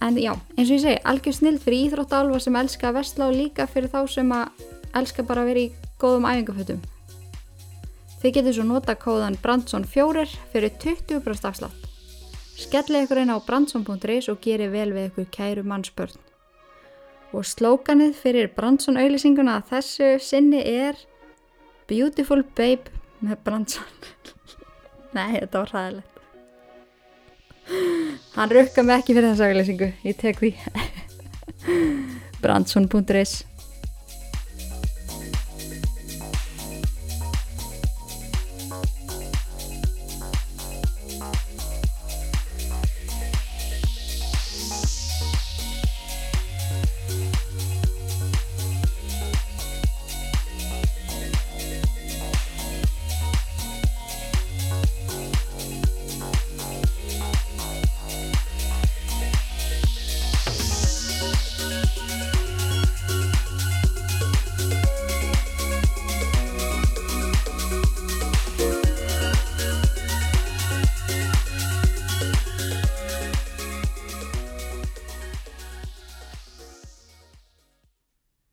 En 0.00 0.14
já, 0.14 0.30
eins 0.54 0.68
og 0.68 0.76
ég 0.76 0.82
segi, 0.84 0.98
algjör 1.02 1.34
snilt 1.34 1.64
fyrir 1.64 1.88
íþróttálfa 1.88 2.38
sem 2.44 2.56
elska 2.60 2.90
að 2.90 3.00
vestla 3.00 3.26
og 3.26 3.34
líka 3.34 3.66
fyrir 3.66 3.90
þá 3.90 4.00
sem 4.06 4.30
að 4.30 4.62
elska 5.00 5.24
bara 5.26 5.42
að 5.42 5.50
vera 5.50 5.64
í 5.64 5.72
góðum 5.98 6.28
æfingafötum. 6.30 6.80
Þið 8.22 8.34
getur 8.36 8.54
svo 8.54 8.66
nota 8.66 8.94
kóðan 8.98 9.38
Brandsson 9.42 9.84
4 9.86 10.24
fyrir 10.52 10.72
20% 10.82 11.50
afslátt. 11.50 11.84
Skellið 12.58 13.04
ykkur 13.04 13.20
inn 13.22 13.30
á 13.30 13.38
brandsson.is 13.38 14.30
og 14.32 14.40
gerir 14.42 14.72
vel 14.72 14.90
við 14.94 15.10
ykkur 15.10 15.28
kæru 15.34 15.62
mannsbörn. 15.66 16.18
Og 17.34 17.46
slókanið 17.46 18.16
fyrir 18.18 18.50
Brandsson 18.56 18.98
auðlýsinguna 18.98 19.60
þessu 19.68 20.16
sinni 20.22 20.62
er 20.62 20.98
Beautiful 21.90 22.42
Babe 22.58 22.90
með 23.22 23.42
Brandsson. 23.46 24.06
Nei, 25.16 25.38
þetta 25.38 25.62
var 25.62 25.74
ræðilegt. 25.74 26.17
Hann 28.36 28.52
rukka 28.54 28.84
mig 28.86 29.02
ekki 29.02 29.16
fyrir 29.16 29.32
þessu 29.32 29.48
auðlýsingu, 29.48 29.90
ég 30.06 30.18
tek 30.20 30.40
því. 30.40 30.54
Brandsson.is 32.42 33.42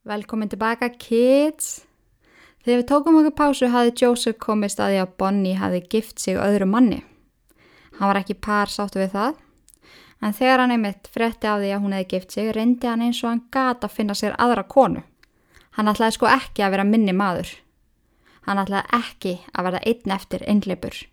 Velkomin 0.05 0.51
tilbaka 0.51 0.91
kids. 1.01 1.79
Þegar 2.61 2.77
við 2.77 2.87
tókum 2.91 3.15
okkur 3.17 3.33
pásu 3.39 3.69
hafði 3.73 3.93
Joseph 4.03 4.37
komist 4.37 4.77
að 4.77 4.91
því 4.91 4.99
að 5.01 5.15
Bonnie 5.17 5.57
hafði 5.57 5.79
gift 5.89 6.21
sig 6.21 6.37
öðru 6.37 6.67
manni. 6.69 6.99
Hann 7.97 8.11
var 8.11 8.19
ekki 8.19 8.35
par 8.37 8.69
sáttu 8.69 9.01
við 9.01 9.15
það, 9.15 9.41
en 10.21 10.37
þegar 10.37 10.61
hann 10.61 10.75
einmitt 10.75 11.09
fretti 11.09 11.49
af 11.49 11.57
því 11.63 11.73
að 11.73 11.83
hún 11.87 11.97
hefði 11.97 12.09
gift 12.13 12.37
sig, 12.37 12.53
reyndi 12.53 12.91
hann 12.91 13.01
eins 13.01 13.23
og 13.23 13.31
hann 13.31 13.43
gata 13.49 13.89
að 13.89 13.97
finna 13.97 14.13
sér 14.13 14.37
aðra 14.37 14.67
konu. 14.69 15.01
Hann 15.73 15.89
ætlaði 15.89 16.19
sko 16.19 16.29
ekki 16.29 16.61
að 16.61 16.77
vera 16.77 16.89
minni 16.93 17.17
maður. 17.25 17.57
Hann 18.45 18.61
ætlaði 18.61 18.99
ekki 19.01 19.37
að 19.53 19.69
verða 19.71 19.85
einn 19.89 20.17
eftir 20.19 20.45
innleipur. 20.45 21.03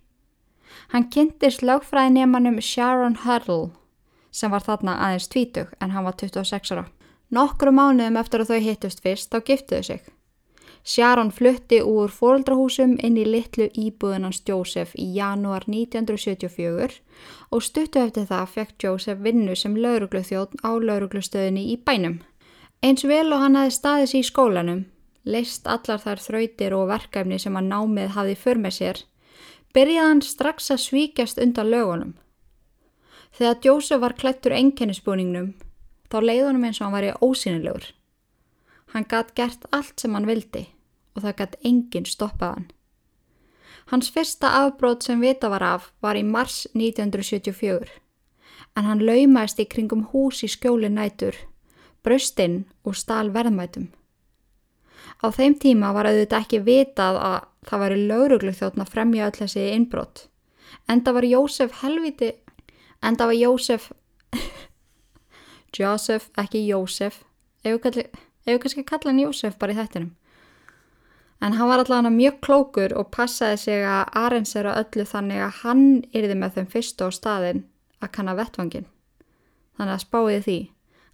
Hann 0.93 1.09
kynntist 1.09 1.65
lögfræðinemanum 1.65 2.61
Sharon 2.61 3.23
Huddle 3.25 3.73
sem 4.29 4.53
var 4.53 4.69
þarna 4.69 5.01
aðeins 5.07 5.33
tvítug 5.33 5.73
en 5.81 5.97
hann 5.97 6.05
var 6.05 6.21
26 6.21 6.77
ára. 6.77 6.91
Nokkru 7.33 7.73
mánuðum 7.73 8.19
eftir 8.21 8.43
að 8.45 8.51
þau 8.53 8.65
hittust 8.67 9.01
fyrst 9.01 9.33
þá 9.33 9.41
giftuðu 9.47 9.85
sig. 9.87 10.03
Sharon 10.85 11.31
flutti 11.31 11.79
úr 11.87 12.11
fóreldrahúsum 12.11 12.97
inn 13.07 13.17
í 13.17 13.25
litlu 13.25 13.69
íbúðunans 13.79 14.43
Joseph 14.49 14.97
í 14.99 15.07
janúar 15.15 15.65
1974 15.71 16.99
og 17.55 17.63
stuttu 17.63 18.03
eftir 18.03 18.27
það 18.27 18.51
fekk 18.57 18.75
Joseph 18.85 19.23
vinnu 19.23 19.55
sem 19.57 19.79
laurugluþjóðn 19.79 20.65
á 20.67 20.71
lauruglustöðinni 20.83 21.69
í 21.71 21.79
bænum. 21.79 22.19
Eins 22.83 23.07
vel 23.07 23.31
og 23.31 23.45
hann 23.45 23.57
hafi 23.57 23.77
staðið 23.79 24.11
sér 24.11 24.19
í 24.19 24.27
skólanum, 24.27 24.85
leist 25.25 25.69
allar 25.71 26.03
þær 26.03 26.25
þrautir 26.27 26.75
og 26.75 26.89
verkefni 26.91 27.39
sem 27.39 27.55
hann 27.55 27.71
námið 27.71 28.17
hafði 28.17 28.39
för 28.43 28.59
með 28.59 28.79
sér, 28.81 29.05
byrjaði 29.73 30.09
hann 30.09 30.23
strax 30.27 30.73
að 30.75 30.83
svíkjast 30.89 31.39
undan 31.39 31.71
lögunum. 31.71 32.17
Þegar 33.39 33.63
Joseph 33.65 34.03
var 34.03 34.19
klættur 34.19 34.53
enkennisbúningnum, 34.59 35.55
þá 36.13 36.19
leiðunum 36.21 36.69
eins 36.69 36.81
og 36.81 36.87
hann 36.87 36.97
væri 36.99 37.15
ósynilegur. 37.25 37.89
Hann 38.93 39.09
gatt 39.09 39.35
gert 39.35 39.65
allt 39.73 40.01
sem 40.01 40.15
hann 40.15 40.29
vildi 40.29 40.67
og 41.17 41.25
það 41.25 41.37
gatt 41.41 41.59
enginn 41.65 42.09
stoppað 42.09 42.55
hann. 42.57 42.69
Hans 43.91 44.13
fyrsta 44.13 44.53
afbrót 44.63 45.05
sem 45.05 45.21
vita 45.21 45.49
var 45.53 45.65
af 45.65 45.91
var 46.05 46.17
í 46.17 46.25
mars 46.25 46.67
1974 46.77 48.03
en 48.77 48.89
hann 48.89 49.03
laumæst 49.05 49.61
í 49.61 49.67
kringum 49.69 50.07
hús 50.13 50.43
í 50.47 50.49
skjóli 50.49 50.89
nætur, 50.93 51.37
bröstinn 52.05 52.63
og 52.89 52.97
stál 52.97 53.33
verðmætum. 53.35 53.91
Á 55.23 55.29
þeim 55.35 55.59
tíma 55.61 55.93
var 55.95 56.09
auðvitað 56.09 56.45
ekki 56.45 56.63
vitað 56.67 57.19
að 57.21 57.39
það 57.69 57.83
væri 57.85 57.99
lauruglu 58.09 58.55
þjóttn 58.59 58.85
að 58.85 58.93
fremja 58.95 59.27
öll 59.29 59.39
þessi 59.39 59.67
innbrott. 59.75 60.27
Enda 60.91 61.13
var 61.15 61.27
Jósef 61.29 61.83
helviti, 61.83 62.33
enda 63.03 63.29
var 63.29 63.37
Jósef, 63.39 63.91
Jósef, 65.79 66.29
ekki 66.37 66.67
Jósef, 66.67 67.23
ef 67.65 67.81
við 68.45 68.59
kannski 68.61 68.85
kalla 68.85 69.11
hann 69.11 69.23
Jósef 69.23 69.57
bara 69.59 69.73
í 69.73 69.79
þættinum. 69.79 70.13
En 71.43 71.57
hann 71.59 71.69
var 71.69 71.81
allavega 71.83 72.11
mjög 72.15 72.39
klókur 72.45 72.93
og 72.95 73.11
passaði 73.11 73.57
sig 73.59 73.85
að 73.89 74.11
arensera 74.15 74.77
öllu 74.79 75.07
þannig 75.09 75.43
að 75.43 75.57
hann 75.63 75.87
yrði 76.15 76.37
með 76.39 76.59
þeim 76.59 76.69
fyrstu 76.75 77.09
á 77.09 77.11
staðin 77.11 77.65
að 77.99 78.13
kanna 78.15 78.37
vettvangin. 78.39 78.87
Þannig 79.75 79.95
að 79.97 80.05
spáði 80.05 80.39
því. 80.47 80.59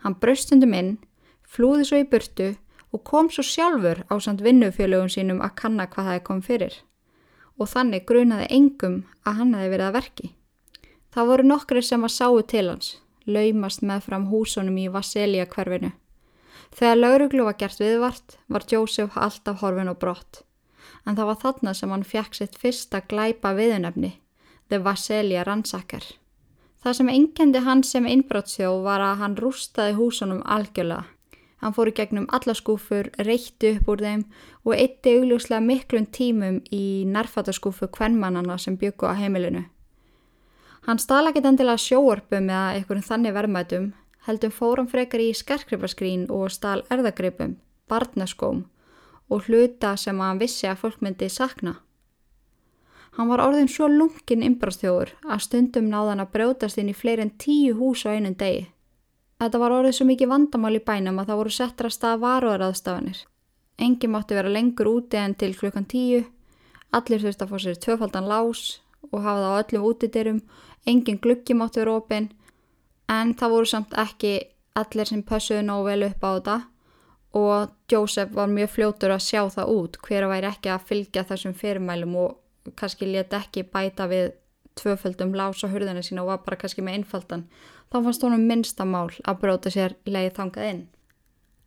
Hann 0.04 0.18
braustundum 0.20 0.74
inn, 0.76 0.90
flúði 1.48 1.86
svo 1.88 2.02
í 2.02 2.08
burtu 2.10 2.50
og 2.92 3.04
kom 3.08 3.30
svo 3.32 3.44
sjálfur 3.46 4.04
á 4.04 4.14
samt 4.20 4.44
vinnufélögum 4.44 5.08
sínum 5.12 5.40
að 5.40 5.56
kanna 5.62 5.88
hvað 5.88 6.10
það 6.12 6.22
komið 6.28 6.48
fyrir. 6.50 6.76
Og 7.56 7.72
þannig 7.72 8.06
grunaði 8.08 8.52
engum 8.54 9.00
að 9.24 9.40
hann 9.40 9.56
hefði 9.56 9.72
verið 9.72 9.88
að 9.88 9.96
verki. 9.96 10.32
Það 11.08 11.30
voru 11.32 11.48
nokkri 11.48 11.82
sem 11.82 12.04
að 12.04 12.14
sáu 12.14 12.42
til 12.44 12.66
hans, 12.68 12.88
laumast 13.28 13.82
með 13.86 14.04
fram 14.08 14.28
húsunum 14.32 14.78
í 14.80 14.88
Vaselja 14.92 15.46
hverfinu. 15.46 15.92
Þegar 16.76 17.00
lauruglu 17.00 17.44
var 17.46 17.56
gert 17.60 17.80
viðvart 17.80 18.38
var 18.48 18.66
Jósef 18.68 19.16
alltaf 19.16 19.60
horfin 19.62 19.92
og 19.92 19.98
brott. 20.02 20.42
En 21.06 21.16
það 21.16 21.30
var 21.30 21.42
þarna 21.42 21.74
sem 21.74 21.92
hann 21.92 22.04
fekk 22.04 22.34
sitt 22.36 22.56
fyrsta 22.60 23.00
glæpa 23.08 23.54
viðunöfni, 23.56 24.14
The 24.68 24.80
Vaselja 24.84 25.44
Ransacker. 25.48 26.04
Það 26.82 26.98
sem 26.98 27.08
engendi 27.12 27.62
hann 27.64 27.82
sem 27.82 28.06
innbrottsjóð 28.06 28.82
var 28.84 29.02
að 29.02 29.22
hann 29.22 29.38
rústaði 29.40 29.96
húsunum 29.98 30.42
algjörlega. 30.44 31.06
Hann 31.58 31.74
fór 31.74 31.90
í 31.90 31.94
gegnum 31.96 32.28
alla 32.30 32.54
skúfur, 32.54 33.08
reytti 33.26 33.72
upp 33.74 33.88
úr 33.90 34.04
þeim 34.04 34.20
og 34.62 34.76
eitti 34.76 35.16
augljóslega 35.18 35.64
miklum 35.64 36.06
tímum 36.06 36.60
í 36.70 37.02
nærfattaskúfu 37.10 37.88
kvennmannana 37.96 38.60
sem 38.62 38.76
byggu 38.78 39.10
á 39.10 39.18
heimilinu. 39.18 39.64
Hann 40.88 40.96
stala 40.96 41.28
ekki 41.28 41.42
endilega 41.44 41.76
sjóarpum 41.76 42.46
eða 42.48 42.76
einhverjum 42.78 43.04
þannig 43.04 43.34
verðmætum, 43.36 43.88
heldum 44.24 44.52
fórum 44.56 44.86
frekar 44.88 45.20
í 45.20 45.34
skarkrifarskrín 45.36 46.22
og 46.32 46.48
stál 46.54 46.80
erðagripum, 46.88 47.58
barnaskóm 47.92 48.62
og 49.28 49.44
hluta 49.44 49.90
sem 50.00 50.16
hann 50.24 50.40
vissi 50.40 50.64
að 50.64 50.80
fólk 50.86 51.02
myndi 51.04 51.28
sakna. 51.28 51.74
Hann 53.18 53.28
var 53.28 53.42
orðin 53.44 53.68
svo 53.68 53.90
lungin 53.92 54.46
innbrastjóður 54.46 55.12
að 55.28 55.44
stundum 55.44 55.92
náðan 55.92 56.24
að 56.24 56.32
brjótast 56.38 56.80
inn 56.80 56.88
í 56.88 56.96
fleiri 56.96 57.26
en 57.26 57.34
tíu 57.36 57.76
hús 57.76 58.06
á 58.08 58.16
einun 58.16 58.38
degi. 58.40 58.70
Þetta 59.42 59.60
var 59.60 59.76
orðið 59.76 59.96
svo 59.98 60.08
mikið 60.08 60.32
vandamál 60.32 60.74
í 60.80 60.84
bænum 60.88 61.20
að 61.20 61.28
það 61.28 61.40
voru 61.42 61.56
settra 61.58 61.92
stað 61.92 62.24
varuðaraðstafanir. 62.24 63.20
Engi 63.76 64.08
mátti 64.08 64.40
vera 64.40 64.56
lengur 64.56 64.88
úti 64.96 65.20
en 65.20 65.36
til 65.36 65.52
klukkan 65.52 65.84
tíu, 65.84 66.24
allir 66.96 67.20
þurfti 67.20 67.44
að 67.44 67.52
fá 67.52 67.58
sér 67.66 67.82
tvöfaldan 67.84 68.32
lás 68.32 68.78
og 69.12 69.22
hafa 69.22 69.42
það 69.42 69.52
á 69.54 69.60
öllum 69.62 69.86
útidyrum, 69.88 70.40
engin 70.90 71.20
gluggi 71.22 71.56
mátti 71.56 71.82
vera 71.82 71.98
opinn 72.00 72.30
en 73.12 73.34
það 73.38 73.54
voru 73.54 73.70
samt 73.70 73.94
ekki 73.98 74.32
allir 74.78 75.08
sem 75.10 75.22
passuði 75.26 75.64
nóg 75.66 75.86
vel 75.88 76.02
upp 76.08 76.24
á 76.24 76.30
þetta 76.30 76.58
og 77.38 77.72
Joseph 77.92 78.34
var 78.34 78.50
mjög 78.50 78.74
fljótur 78.74 79.14
að 79.14 79.24
sjá 79.26 79.42
það 79.52 79.72
út 79.76 79.98
hver 80.04 80.26
að 80.26 80.34
væri 80.34 80.50
ekki 80.50 80.72
að 80.72 80.86
fylgja 80.90 81.24
þessum 81.28 81.56
fyrirmælum 81.56 82.14
og 82.24 82.76
kannski 82.78 83.08
let 83.08 83.34
ekki 83.36 83.66
bæta 83.72 84.08
við 84.10 84.30
tvöföldum 84.78 85.34
lása 85.36 85.68
hurðinu 85.72 86.04
sína 86.04 86.22
og 86.22 86.32
var 86.32 86.44
bara 86.46 86.60
kannski 86.60 86.84
með 86.84 87.00
einfaldan 87.00 87.48
þá 87.92 87.98
fannst 88.04 88.24
honum 88.24 88.46
minnstamál 88.48 89.10
að 89.24 89.42
bróta 89.42 89.72
sér 89.72 89.96
leið 90.06 90.32
þangað 90.38 90.70
inn. 90.72 90.86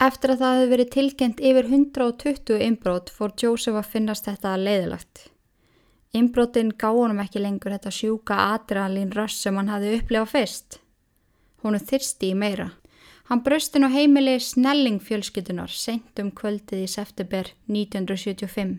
Eftir 0.01 0.33
að 0.33 0.41
það 0.41 0.55
hefði 0.57 0.71
verið 0.71 0.91
tilkent 0.95 1.41
yfir 1.45 1.67
120 1.69 2.63
inbrót 2.67 3.11
fór 3.13 3.35
Joseph 3.37 3.77
að 3.77 3.91
finnast 3.93 4.25
þetta 4.29 4.55
leiðilagt. 4.57 5.30
Inbrótin 6.11 6.73
gá 6.75 6.89
honum 6.91 7.21
ekki 7.23 7.39
lengur 7.39 7.71
þetta 7.71 7.91
sjúka 7.95 8.35
adrenalín 8.51 9.13
röss 9.15 9.37
sem 9.45 9.55
hann 9.55 9.69
hafði 9.71 9.93
upplifað 9.95 10.31
fyrst. 10.33 10.79
Hún 11.63 11.77
er 11.77 11.85
þyrsti 11.87 12.31
í 12.33 12.35
meira. 12.35 12.65
Hann 13.29 13.43
braustin 13.45 13.87
á 13.87 13.89
heimili 13.93 14.33
Snellingfjölskytunar 14.43 15.71
sent 15.71 16.19
um 16.19 16.33
kvöldið 16.35 16.81
í 16.83 16.89
september 16.91 17.53
1975. 17.71 18.73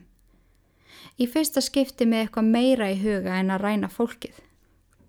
Í 1.17 1.29
fyrsta 1.33 1.63
skipti 1.65 2.05
með 2.05 2.27
eitthvað 2.27 2.51
meira 2.53 2.91
í 2.93 2.99
huga 3.01 3.39
en 3.39 3.55
að 3.55 3.65
ræna 3.65 3.89
fólkið. 3.89 4.37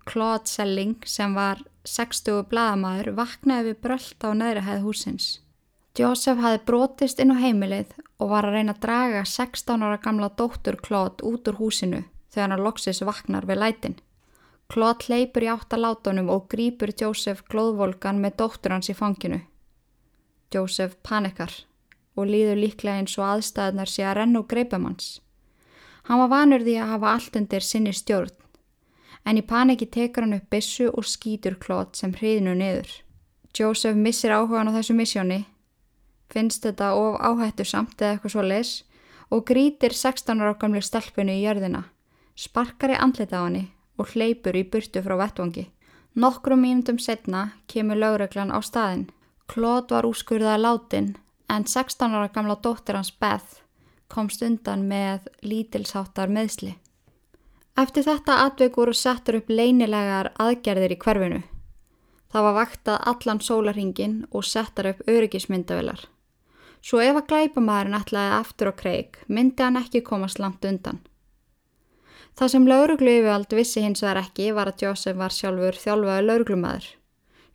Claude 0.08 0.48
Selling 0.48 1.04
sem 1.04 1.36
var 1.36 1.60
60 1.84 2.48
bladamæður 2.48 3.12
vaknaði 3.20 3.68
við 3.68 3.78
brölt 3.84 4.24
á 4.24 4.32
neðri 4.32 4.64
hæð 4.64 4.82
húsins. 4.86 5.28
Joseph 5.92 6.40
hafi 6.40 6.64
brotist 6.64 7.20
inn 7.20 7.36
á 7.36 7.42
heimilið 7.44 7.92
og 8.16 8.32
var 8.32 8.48
að 8.48 8.56
reyna 8.56 8.72
að 8.72 8.82
draga 8.88 9.22
16 9.28 9.84
ára 9.84 10.00
gamla 10.00 10.32
dóttur 10.32 10.80
Claude 10.80 11.20
út 11.28 11.52
úr 11.52 11.60
húsinu 11.60 12.00
þegar 12.34 12.52
hann 12.52 12.64
loksis 12.66 13.02
vaknar 13.06 13.46
við 13.48 13.62
lætin. 13.62 13.96
Klot 14.68 15.08
leipur 15.08 15.44
í 15.44 15.50
áttalátunum 15.52 16.30
og 16.32 16.48
grýpur 16.52 16.92
Jósef 17.00 17.44
glóðvolgan 17.50 18.20
með 18.22 18.38
dóttur 18.40 18.74
hans 18.74 18.90
í 18.90 18.96
fanginu. 18.96 19.42
Jósef 20.54 20.96
panikar 21.02 21.52
og 22.14 22.30
líður 22.30 22.60
líklega 22.62 23.02
eins 23.02 23.16
og 23.18 23.26
aðstæðnar 23.26 23.90
sé 23.90 24.04
að 24.06 24.18
renna 24.20 24.42
og 24.42 24.48
greipum 24.50 24.86
hans. 24.88 25.20
Hann 26.08 26.20
var 26.20 26.30
vanur 26.32 26.64
því 26.64 26.76
að 26.80 26.90
hafa 26.94 27.12
allt 27.16 27.38
undir 27.40 27.64
sinni 27.64 27.94
stjórn, 27.96 28.34
en 29.24 29.40
í 29.40 29.44
paniki 29.46 29.88
tekur 29.88 30.26
hann 30.26 30.36
upp 30.36 30.50
bissu 30.52 30.90
og 30.90 31.08
skýtur 31.08 31.56
Klot 31.60 31.96
sem 31.96 32.12
hriðinu 32.12 32.54
niður. 32.58 32.90
Jósef 33.54 33.96
missir 33.96 34.34
áhugan 34.34 34.68
á 34.70 34.76
þessu 34.76 34.96
missjóni, 34.98 35.44
finnst 36.30 36.66
þetta 36.66 36.92
of 36.98 37.20
áhættu 37.22 37.64
samt 37.66 38.00
eða 38.00 38.16
eitthvað 38.16 38.34
svo 38.34 38.44
les 38.44 38.72
og 39.30 39.44
grítir 39.48 39.94
16 39.94 40.42
ára 40.42 40.56
gamlu 40.58 40.82
stelpunu 40.82 41.32
í 41.32 41.44
jörðina, 41.44 41.84
sparkar 42.34 42.94
í 42.94 42.98
andlita 42.98 43.40
á 43.40 43.46
hanni 43.46 43.64
og 43.98 44.12
hleypur 44.14 44.56
í 44.58 44.64
burtu 44.66 45.02
frá 45.02 45.16
vettvangi. 45.18 45.68
Nokkrum 46.14 46.62
mínundum 46.62 46.98
setna 46.98 47.50
kemur 47.66 47.98
lögreglan 47.98 48.54
á 48.54 48.58
staðin. 48.62 49.08
Klót 49.50 49.90
var 49.90 50.06
úrskurðað 50.06 50.62
látin 50.62 51.14
en 51.50 51.66
16 51.66 52.14
ára 52.14 52.30
gamla 52.32 52.56
dóttir 52.62 52.96
hans 52.96 53.12
Beth 53.12 53.60
komst 54.08 54.42
undan 54.42 54.86
með 54.88 55.28
lítilsháttar 55.42 56.30
meðsli. 56.30 56.76
Eftir 57.76 58.06
þetta 58.06 58.44
atveik 58.44 58.76
voru 58.78 58.94
settur 58.94 59.40
upp 59.40 59.50
leynilegar 59.50 60.30
aðgerðir 60.38 60.94
í 60.94 60.98
hverfinu. 61.02 61.40
Það 62.30 62.46
var 62.46 62.54
vaktað 62.58 63.08
allan 63.10 63.40
sólarhingin 63.42 64.14
og 64.30 64.46
settar 64.46 64.92
upp 64.92 65.02
öryggismyndavilar. 65.10 66.04
Svo 66.84 67.00
ef 67.00 67.18
að 67.18 67.28
glæpamæðurinn 67.32 67.98
ætlaði 67.98 68.32
aftur 68.38 68.70
á 68.70 68.74
kreik 68.78 69.18
myndi 69.26 69.64
hann 69.64 69.80
ekki 69.80 70.04
komast 70.06 70.38
langt 70.42 70.66
undan. 70.68 71.00
Það 72.34 72.50
sem 72.50 72.66
lauruglu 72.66 73.12
yfirvald 73.20 73.52
vissi 73.54 73.82
hins 73.84 74.02
vegar 74.02 74.24
ekki 74.24 74.50
var 74.56 74.70
að 74.72 74.86
Joseph 74.86 75.18
var 75.18 75.34
sjálfur 75.34 75.76
þjálfaði 75.78 76.24
lauruglumæður, 76.26 76.86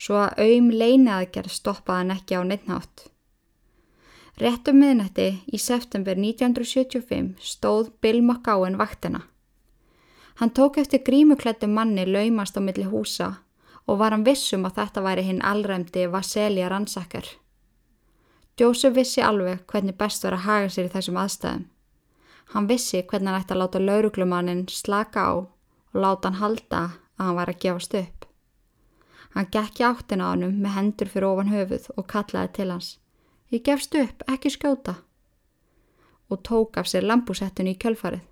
svo 0.00 0.20
að 0.22 0.44
auðm 0.46 0.70
leini 0.72 1.10
aðgerð 1.12 1.52
stoppaði 1.52 1.98
hann 2.00 2.14
ekki 2.14 2.38
á 2.40 2.42
neittnátt. 2.48 3.02
Rétt 4.40 4.70
um 4.72 4.78
miðnætti 4.80 5.26
í 5.52 5.58
september 5.60 6.16
1975 6.16 7.34
stóð 7.44 7.90
Bill 8.00 8.22
McGowan 8.22 8.78
vaktina. 8.80 9.26
Hann 10.40 10.54
tók 10.56 10.78
eftir 10.80 11.02
grímuklættu 11.04 11.68
manni 11.68 12.06
laumast 12.08 12.56
á 12.56 12.64
milli 12.64 12.86
húsa 12.88 13.34
og 13.84 13.98
var 14.00 14.14
hann 14.16 14.24
vissum 14.24 14.64
að 14.64 14.78
þetta 14.78 15.02
væri 15.04 15.26
hinn 15.26 15.42
allræmdi 15.44 16.06
Vaselia 16.08 16.70
rannsakar. 16.72 17.26
Joseph 18.56 18.96
vissi 18.96 19.20
alveg 19.20 19.66
hvernig 19.68 19.98
best 20.00 20.24
var 20.24 20.38
að 20.38 20.46
haga 20.46 20.72
sér 20.72 20.88
í 20.88 20.94
þessum 20.94 21.20
aðstæðum. 21.20 21.68
Hann 22.54 22.68
vissi 22.68 23.02
hvernig 23.02 23.30
hann 23.30 23.42
ætti 23.42 23.54
að 23.54 23.60
láta 23.62 23.82
lauruglumannin 23.82 24.64
slaka 24.68 25.22
á 25.22 25.32
og 25.38 26.00
láta 26.02 26.30
hann 26.30 26.40
halda 26.40 26.80
að 27.18 27.26
hann 27.26 27.36
var 27.38 27.52
að 27.52 27.60
gefast 27.64 27.94
upp. 27.94 28.26
Hann 29.34 29.50
gekk 29.54 29.80
í 29.80 29.86
áttin 29.86 30.24
á 30.24 30.32
hannum 30.32 30.56
með 30.58 30.74
hendur 30.74 31.10
fyrir 31.12 31.28
ofan 31.28 31.52
höfuð 31.52 31.86
og 31.96 32.08
kallaði 32.10 32.52
til 32.56 32.70
hans. 32.72 32.88
Ég 33.50 33.62
gefst 33.66 33.94
upp, 33.94 34.24
ekki 34.30 34.50
skjóta. 34.50 34.96
Og 36.30 36.42
tók 36.46 36.78
af 36.78 36.90
sér 36.90 37.06
lambúsettun 37.06 37.70
í 37.70 37.76
kjölfarið. 37.78 38.26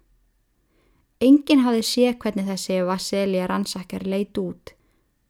Engin 1.20 1.64
hafði 1.64 1.83
sé 1.83 2.11
hvernig 2.14 2.46
þessi 2.46 2.83
Vaselia 2.87 3.46
rannsakar 3.50 4.04
leit 4.07 4.38
út. 4.38 4.74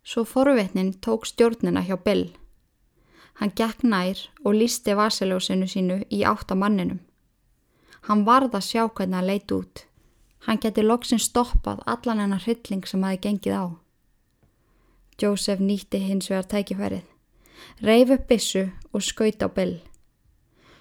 Svo 0.04 0.24
forvetnin 0.24 0.92
tók 1.04 1.24
stjórnina 1.28 1.80
hjá 1.84 1.96
Bill. 2.04 2.28
Hann 3.40 3.52
gekk 3.56 3.84
nær 3.84 4.20
og 4.44 4.56
lísti 4.56 4.96
vaseljósinu 4.96 5.68
sínu 5.68 6.02
í 6.12 6.24
átt 6.28 6.52
á 6.52 6.56
manninum. 6.56 7.00
Hann 8.08 8.24
varð 8.24 8.54
að 8.56 8.64
sjá 8.64 8.86
hvernig 8.88 9.18
hann 9.18 9.28
leit 9.28 9.52
út. 9.52 9.84
Hann 10.46 10.60
geti 10.62 10.82
loksin 10.82 11.20
stoppað 11.20 11.82
allan 11.84 12.22
hennar 12.22 12.40
hrylling 12.46 12.86
sem 12.88 13.02
hafi 13.04 13.20
gengið 13.26 13.58
á. 13.60 13.66
Joseph 15.20 15.60
nýtti 15.60 16.00
hins 16.00 16.30
vegar 16.30 16.48
tækifærið. 16.48 17.04
Reif 17.84 18.14
upp 18.14 18.26
bissu 18.30 18.64
og 18.94 19.04
skaut 19.04 19.44
á 19.44 19.48
Bill. 19.52 19.76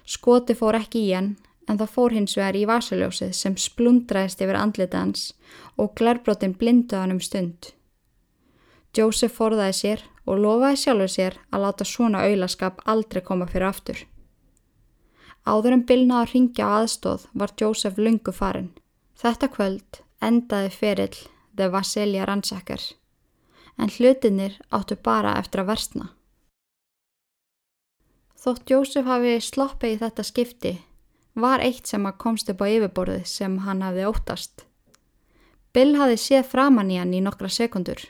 Skoti 0.08 0.56
fór 0.56 0.78
ekki 0.78 1.04
í 1.04 1.12
hann 1.12 1.34
en 1.68 1.76
það 1.76 1.94
fór 1.94 2.14
hins 2.16 2.36
vegar 2.38 2.56
í 2.56 2.66
vasaljósið 2.70 3.34
sem 3.36 3.56
splundraðist 3.60 4.40
yfir 4.40 4.56
andlita 4.56 5.02
hans 5.02 5.32
og 5.76 5.92
glærbrotin 6.00 6.56
blinduð 6.56 7.02
hann 7.02 7.16
um 7.18 7.20
stund. 7.20 7.74
Joseph 8.96 9.36
forðaði 9.36 9.74
sér 9.76 10.04
og 10.24 10.40
lofaði 10.40 10.80
sjálfur 10.80 11.12
sér 11.12 11.42
að 11.52 11.66
láta 11.66 11.84
svona 11.84 12.24
auðlaskap 12.24 12.80
aldrei 12.88 13.20
koma 13.26 13.46
fyrir 13.50 13.68
aftur. 13.68 14.00
Áður 15.48 15.78
en 15.78 15.86
Bill 15.88 16.04
náða 16.04 16.26
að 16.26 16.32
ringja 16.34 16.68
aðstóð 16.78 17.26
var 17.40 17.56
Joseph 17.56 17.98
lungu 17.98 18.34
farin. 18.36 18.70
Þetta 19.16 19.48
kvöld 19.54 20.02
endaði 20.20 20.70
ferill 20.74 21.20
The 21.56 21.70
Vaselia 21.72 22.26
rannsakar 22.28 22.82
en 23.78 23.90
hlutinir 23.94 24.58
áttu 24.74 24.96
bara 25.02 25.36
eftir 25.38 25.62
að 25.62 25.70
versna. 25.72 26.06
Þótt 28.38 28.70
Jósef 28.70 29.06
hafi 29.06 29.38
sloppið 29.42 29.94
í 29.94 29.98
þetta 30.02 30.24
skipti 30.26 30.72
var 31.38 31.62
eitt 31.62 31.86
sem 31.90 32.06
að 32.06 32.18
komst 32.22 32.50
upp 32.50 32.62
á 32.62 32.66
yfirborðið 32.66 33.24
sem 33.30 33.58
hann 33.64 33.82
hafði 33.86 34.06
óttast. 34.10 34.64
Bill 35.74 35.94
hafi 35.98 36.18
séð 36.18 36.46
framann 36.50 36.90
í 36.90 36.98
hann 36.98 37.14
í 37.14 37.22
nokkra 37.22 37.50
sekundur. 37.50 38.00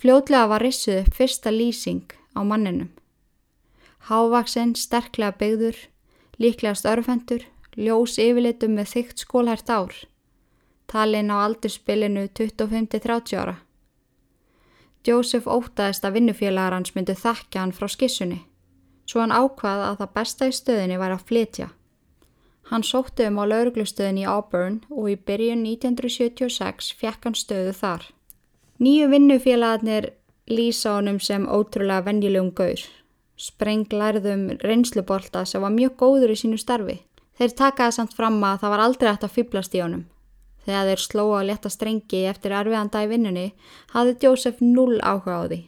Fljótlega 0.00 0.48
var 0.48 0.64
rissuð 0.64 1.08
fyrsta 1.16 1.52
lýsing 1.52 2.12
á 2.32 2.40
manninum. 2.40 2.88
Hávaksinn, 4.08 4.72
sterklega 4.76 5.36
byggður, 5.36 5.76
líklegast 6.40 6.88
örfendur, 6.88 7.46
ljós 7.76 8.18
yfirlitum 8.18 8.76
með 8.78 8.92
þygt 8.94 9.24
skólhært 9.24 9.70
ár. 9.70 9.94
Talinn 10.90 11.30
á 11.30 11.44
aldurspilinu 11.44 12.26
25-30 12.34 13.36
ára. 13.38 13.56
Jósef 15.06 15.46
ótaðist 15.46 16.04
að 16.04 16.18
vinnufélagar 16.18 16.76
hans 16.76 16.94
myndu 16.96 17.14
þakka 17.16 17.62
hann 17.62 17.76
frá 17.76 17.88
skissunni 17.88 18.42
svo 19.10 19.24
hann 19.24 19.34
ákvað 19.34 19.84
að 19.88 20.00
það 20.00 20.14
besta 20.16 20.46
í 20.46 20.54
stöðinni 20.54 20.98
væri 21.00 21.16
að 21.16 21.26
flytja. 21.30 21.68
Hann 22.70 22.86
sótti 22.86 23.26
um 23.26 23.40
á 23.42 23.44
lauruglustöðin 23.50 24.20
í 24.22 24.28
Auburn 24.30 24.78
og 24.94 25.08
í 25.10 25.16
byrjun 25.18 25.64
1976 25.66 26.92
fekk 27.00 27.26
hann 27.26 27.38
stöðu 27.38 27.74
þar. 27.74 28.06
Nýju 28.78 29.08
vinnufélagarnir 29.10 30.12
lýsa 30.50 30.94
honum 30.98 31.18
sem 31.18 31.48
ótrúlega 31.50 32.06
venjulegum 32.06 32.52
gaur. 32.54 32.84
Spreng 33.40 33.88
lærðum 33.88 34.50
reynslubolta 34.60 35.46
sem 35.48 35.62
var 35.64 35.72
mjög 35.72 35.94
góður 36.02 36.34
í 36.34 36.36
sínu 36.36 36.58
starfi. 36.60 36.98
Þeir 37.40 37.54
takaði 37.56 37.94
samt 37.96 38.12
fram 38.12 38.36
að 38.44 38.58
það 38.60 38.72
var 38.74 38.82
aldrei 38.84 39.08
hægt 39.08 39.24
að 39.24 39.36
fýblast 39.36 39.76
í 39.78 39.80
honum. 39.80 40.02
Þegar 40.66 40.90
þeir 40.90 41.02
slóa 41.06 41.38
að 41.38 41.46
leta 41.48 41.70
strengi 41.72 42.20
eftir 42.28 42.52
erfiðanda 42.52 43.00
í 43.00 43.08
vinnunni 43.08 43.46
hafði 43.94 44.26
Jósef 44.26 44.60
null 44.60 44.98
áhuga 45.00 45.38
á 45.40 45.42
því. 45.46 45.60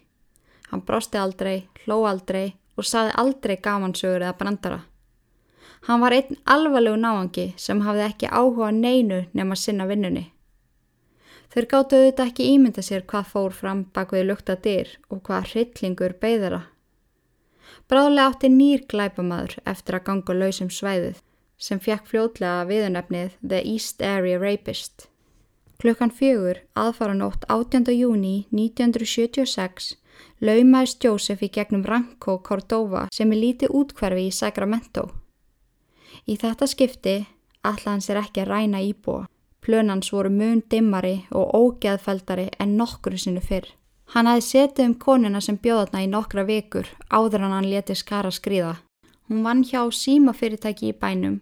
Hann 0.68 0.82
brosti 0.88 1.20
aldrei, 1.20 1.56
hló 1.84 2.02
aldrei 2.10 2.52
og 2.76 2.84
saði 2.84 3.14
aldrei 3.22 3.56
gamansögur 3.64 4.20
eða 4.20 4.36
brandara. 4.36 4.82
Hann 5.88 6.04
var 6.04 6.12
einn 6.12 6.36
alvarlegu 6.44 7.00
náangi 7.00 7.46
sem 7.56 7.80
hafði 7.86 8.04
ekki 8.10 8.28
áhuga 8.28 8.68
neinu 8.76 9.22
nema 9.32 9.56
sinna 9.56 9.88
vinnunni. 9.88 10.26
Þeir 11.52 11.68
gáttu 11.72 11.96
auðvitað 11.96 12.28
ekki 12.28 12.50
ímynda 12.52 12.84
sér 12.84 13.08
hvað 13.08 13.32
fór 13.32 13.56
fram 13.56 13.82
bak 13.96 14.12
við 14.12 14.28
lukta 14.28 14.56
dyr 14.60 14.92
og 15.08 15.24
hvað 15.24 15.50
hryllingur 15.50 16.14
beigðara. 16.20 16.62
Bráðlega 17.92 18.30
átti 18.30 18.48
nýr 18.48 18.86
glæpamaður 18.88 19.58
eftir 19.68 19.98
að 19.98 20.04
ganga 20.06 20.34
lausum 20.38 20.68
svæðið 20.72 21.18
sem 21.60 21.80
fjekk 21.84 22.06
fljótlega 22.08 22.62
viðunefnið 22.70 23.34
The 23.42 23.58
East 23.68 24.00
Area 24.00 24.38
Rapist. 24.40 25.10
Klukkan 25.76 26.08
fjögur 26.08 26.62
aðfaranótt 26.72 27.44
18. 27.52 27.90
júni 27.92 28.46
1976 28.48 29.90
laumæðist 30.40 31.04
Jósef 31.04 31.44
í 31.44 31.50
gegnum 31.52 31.84
Ranko 31.84 32.38
Cordova 32.40 33.04
sem 33.12 33.36
er 33.36 33.42
lítið 33.42 33.76
útkverfi 33.82 34.24
í 34.30 34.32
Sacramento. 34.32 35.10
Í 36.24 36.40
þetta 36.40 36.70
skipti 36.72 37.16
hann 37.60 38.00
sér 38.00 38.22
ekki 38.22 38.46
að 38.46 38.54
ræna 38.54 38.80
íbúa. 38.80 39.28
Plönans 39.60 40.14
voru 40.16 40.32
mun 40.32 40.64
dimmari 40.64 41.26
og 41.28 41.52
ógeðfældari 41.60 42.48
en 42.56 42.78
nokkru 42.80 43.20
sinu 43.20 43.44
fyrr. 43.44 43.68
Hann 44.12 44.28
hafi 44.28 44.42
setið 44.44 44.88
um 44.90 44.94
konuna 45.00 45.40
sem 45.40 45.56
bjóðatna 45.56 46.02
í 46.04 46.08
nokkra 46.12 46.42
vikur 46.44 46.88
áður 47.08 47.46
en 47.46 47.54
hann 47.56 47.68
leti 47.70 47.94
skara 47.96 48.28
skrýða. 48.28 48.74
Hún 49.28 49.40
vann 49.46 49.62
hjá 49.64 49.86
símafyrirtæki 49.88 50.90
í 50.90 50.96
bænum 51.00 51.38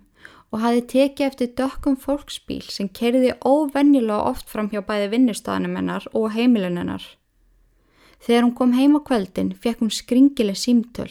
og 0.55 0.63
hafi 0.63 0.85
tekið 0.93 1.27
eftir 1.27 1.51
dökkum 1.59 1.97
fólksbíl 1.99 2.63
sem 2.71 2.87
kerði 2.87 3.33
óvennilega 3.43 4.23
oft 4.31 4.47
fram 4.51 4.71
hjá 4.71 4.85
bæði 4.87 5.11
vinnustæðanum 5.17 5.77
hennar 5.81 6.07
og 6.15 6.31
heimilunennar. 6.37 7.03
Þegar 8.23 8.47
hún 8.47 8.55
kom 8.55 8.79
heim 8.79 8.95
á 8.99 9.01
kveldin 9.03 9.55
fekk 9.59 9.83
hún 9.83 9.95
skringileg 9.95 10.59
símtöl 10.59 11.11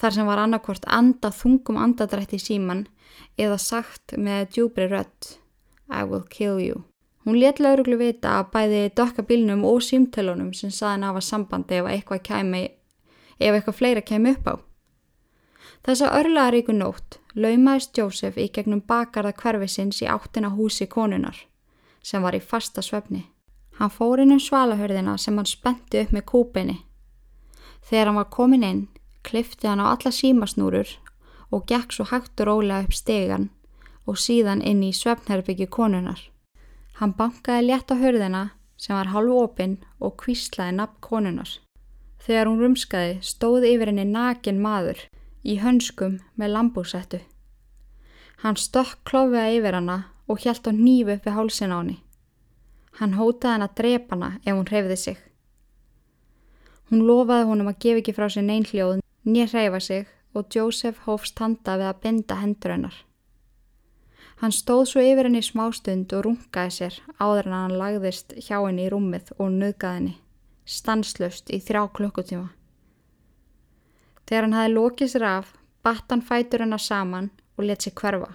þar 0.00 0.16
sem 0.16 0.26
var 0.26 0.42
annarkvort 0.42 0.86
anda 0.90 1.30
þungum 1.30 1.78
andadrætti 1.78 2.42
síman 2.42 2.88
eða 3.38 3.58
sagt 3.62 4.16
með 4.18 4.48
djúbri 4.56 4.90
rött 4.90 5.36
I 5.92 6.02
will 6.02 6.26
kill 6.26 6.58
you. 6.58 6.82
Hún 7.24 7.38
let 7.38 7.60
lauruglu 7.62 7.96
vita 8.00 8.40
að 8.40 8.50
bæði 8.54 8.82
dokka 8.98 9.22
bílnum 9.22 9.64
og 9.64 9.82
símtölunum 9.86 10.50
sem 10.58 10.70
saði 10.70 10.96
hann 10.96 11.06
hafa 11.06 11.20
sambandi 11.22 11.78
ef 11.78 11.86
eitthvað, 11.86 12.22
kæmi, 12.26 12.62
ef 13.38 13.54
eitthvað 13.54 13.78
fleira 13.78 14.02
kemi 14.02 14.34
upp 14.34 14.48
á. 14.50 14.54
Þessa 15.86 16.10
örlaða 16.18 16.54
ríku 16.54 16.74
nótt 16.74 17.18
laumaðist 17.34 17.98
Jósef 17.98 18.36
í 18.38 18.48
gegnum 18.54 18.82
bakarða 18.86 19.32
hverfisins 19.38 20.02
í 20.02 20.08
áttina 20.10 20.50
húsi 20.54 20.86
konunar 20.86 21.38
sem 22.02 22.22
var 22.22 22.34
í 22.34 22.42
fasta 22.42 22.82
svefni. 22.82 23.24
Hann 23.78 23.90
fór 23.90 24.20
inn 24.22 24.34
um 24.34 24.42
svalahörðina 24.42 25.16
sem 25.18 25.36
hann 25.38 25.48
spenti 25.48 26.02
upp 26.02 26.12
með 26.12 26.26
kúpinni. 26.32 26.76
Þegar 27.86 28.10
hann 28.10 28.20
var 28.20 28.30
komin 28.30 28.66
inn, 28.66 28.82
klifti 29.22 29.70
hann 29.70 29.80
á 29.80 29.94
alla 29.94 30.10
símasnúrur 30.10 30.90
og 31.50 31.66
gekk 31.70 31.94
svo 31.94 32.08
hægt 32.10 32.40
og 32.42 32.50
rólega 32.50 32.82
upp 32.86 32.94
stegan 32.94 33.48
og 34.06 34.18
síðan 34.18 34.62
inn 34.66 34.82
í 34.82 34.92
svefnherbyggju 34.92 35.70
konunar. 35.70 36.31
Hann 37.00 37.14
bankaði 37.16 37.66
létt 37.66 37.92
á 37.92 37.96
hörðina 37.96 38.42
sem 38.76 38.96
var 38.96 39.12
halvu 39.14 39.38
opinn 39.44 39.78
og 40.00 40.16
kvíslaði 40.20 40.76
nafn 40.76 41.00
konunar. 41.00 41.50
Þegar 42.22 42.50
hún 42.50 42.62
rumskaði 42.62 43.18
stóði 43.26 43.74
yfir 43.74 43.90
henni 43.90 44.06
nakin 44.06 44.60
maður 44.62 45.00
í 45.42 45.58
hönskum 45.62 46.20
með 46.38 46.54
lambúsettu. 46.56 47.20
Hann 48.42 48.58
stökk 48.58 49.02
klófiða 49.08 49.50
yfir 49.56 49.78
hana 49.78 49.98
og 50.30 50.42
hjælt 50.42 50.66
á 50.66 50.72
nýfu 50.74 51.16
upp 51.16 51.26
við 51.26 51.36
hálsin 51.36 51.74
á 51.74 51.78
henni. 51.80 51.98
Hann 52.98 53.16
hótaði 53.18 53.52
hann 53.54 53.66
að 53.66 53.76
drepa 53.80 54.16
hana 54.16 54.30
ef 54.44 54.52
hún 54.52 54.68
hreyfði 54.70 54.98
sig. 55.02 55.18
Hún 56.90 57.06
lofaði 57.08 57.48
honum 57.48 57.70
að 57.70 57.78
gefa 57.84 58.02
ekki 58.02 58.14
frá 58.16 58.26
sér 58.28 58.44
neyn 58.44 58.66
hljóð, 58.68 59.00
nýja 59.24 59.48
hreyfa 59.54 59.80
sig 59.80 60.10
og 60.34 60.50
Joseph 60.52 61.06
hófst 61.06 61.38
handa 61.40 61.78
við 61.80 61.88
að 61.88 62.02
binda 62.02 62.38
hendur 62.42 62.74
hennar. 62.74 62.96
Hann 64.42 64.50
stóð 64.50 64.88
svo 64.90 65.02
yfir 65.06 65.28
henni 65.28 65.38
smá 65.46 65.68
stund 65.70 66.10
og 66.18 66.24
rungaði 66.26 66.72
sér 66.74 66.94
áður 67.22 67.46
en 67.46 67.52
hann 67.54 67.74
lagðist 67.78 68.32
hjá 68.42 68.56
henni 68.56 68.88
í 68.88 68.90
rúmið 68.90 69.28
og 69.36 69.52
nöðgaði 69.54 69.98
henni, 70.00 70.14
stanslöst 70.66 71.52
í 71.54 71.60
þrjá 71.62 71.84
klukkutíma. 71.94 72.48
Þegar 74.26 74.48
hann 74.48 74.56
hafi 74.58 74.72
lokið 74.72 75.12
sér 75.12 75.26
af, 75.28 75.52
batt 75.86 76.10
hann 76.10 76.24
fætur 76.26 76.64
hennar 76.64 76.82
saman 76.82 77.30
og 77.54 77.68
let 77.68 77.86
sér 77.86 77.94
hverfa. 78.00 78.32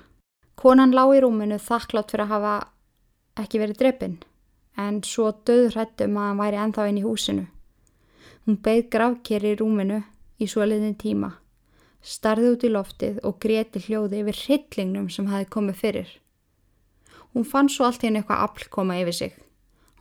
Konan 0.56 0.96
lág 0.96 1.12
í 1.18 1.20
rúminu 1.26 1.60
þakklátt 1.60 2.16
fyrir 2.16 2.24
að 2.24 2.34
hafa 2.38 2.56
ekki 3.44 3.60
verið 3.66 3.82
dreppin 3.84 4.18
en 4.80 5.04
svo 5.04 5.34
döðrættum 5.44 6.16
að 6.16 6.30
hann 6.30 6.40
væri 6.40 6.62
enþá 6.64 6.88
inn 6.88 7.02
í 7.02 7.04
húsinu. 7.04 7.46
Hún 8.48 8.62
beigð 8.64 8.88
gravkeri 8.96 9.52
í 9.52 9.60
rúminu 9.60 10.00
í 10.40 10.48
svo 10.48 10.64
liðin 10.64 10.96
tíma, 10.96 11.34
starði 12.02 12.54
út 12.54 12.64
í 12.64 12.72
loftið 12.72 13.20
og 13.28 13.40
greti 13.44 13.82
hljóði 13.84 14.22
yfir 14.22 14.40
hryllingnum 14.44 15.10
sem 15.10 15.28
hafi 15.32 15.50
komið 15.54 15.82
fyrir. 15.82 16.10
Hún 17.34 17.46
fann 17.46 17.70
svo 17.70 17.86
allt 17.86 18.06
henni 18.06 18.22
eitthvað 18.22 18.44
afl 18.46 18.70
koma 18.74 18.98
yfir 19.02 19.14
sig. 19.14 19.36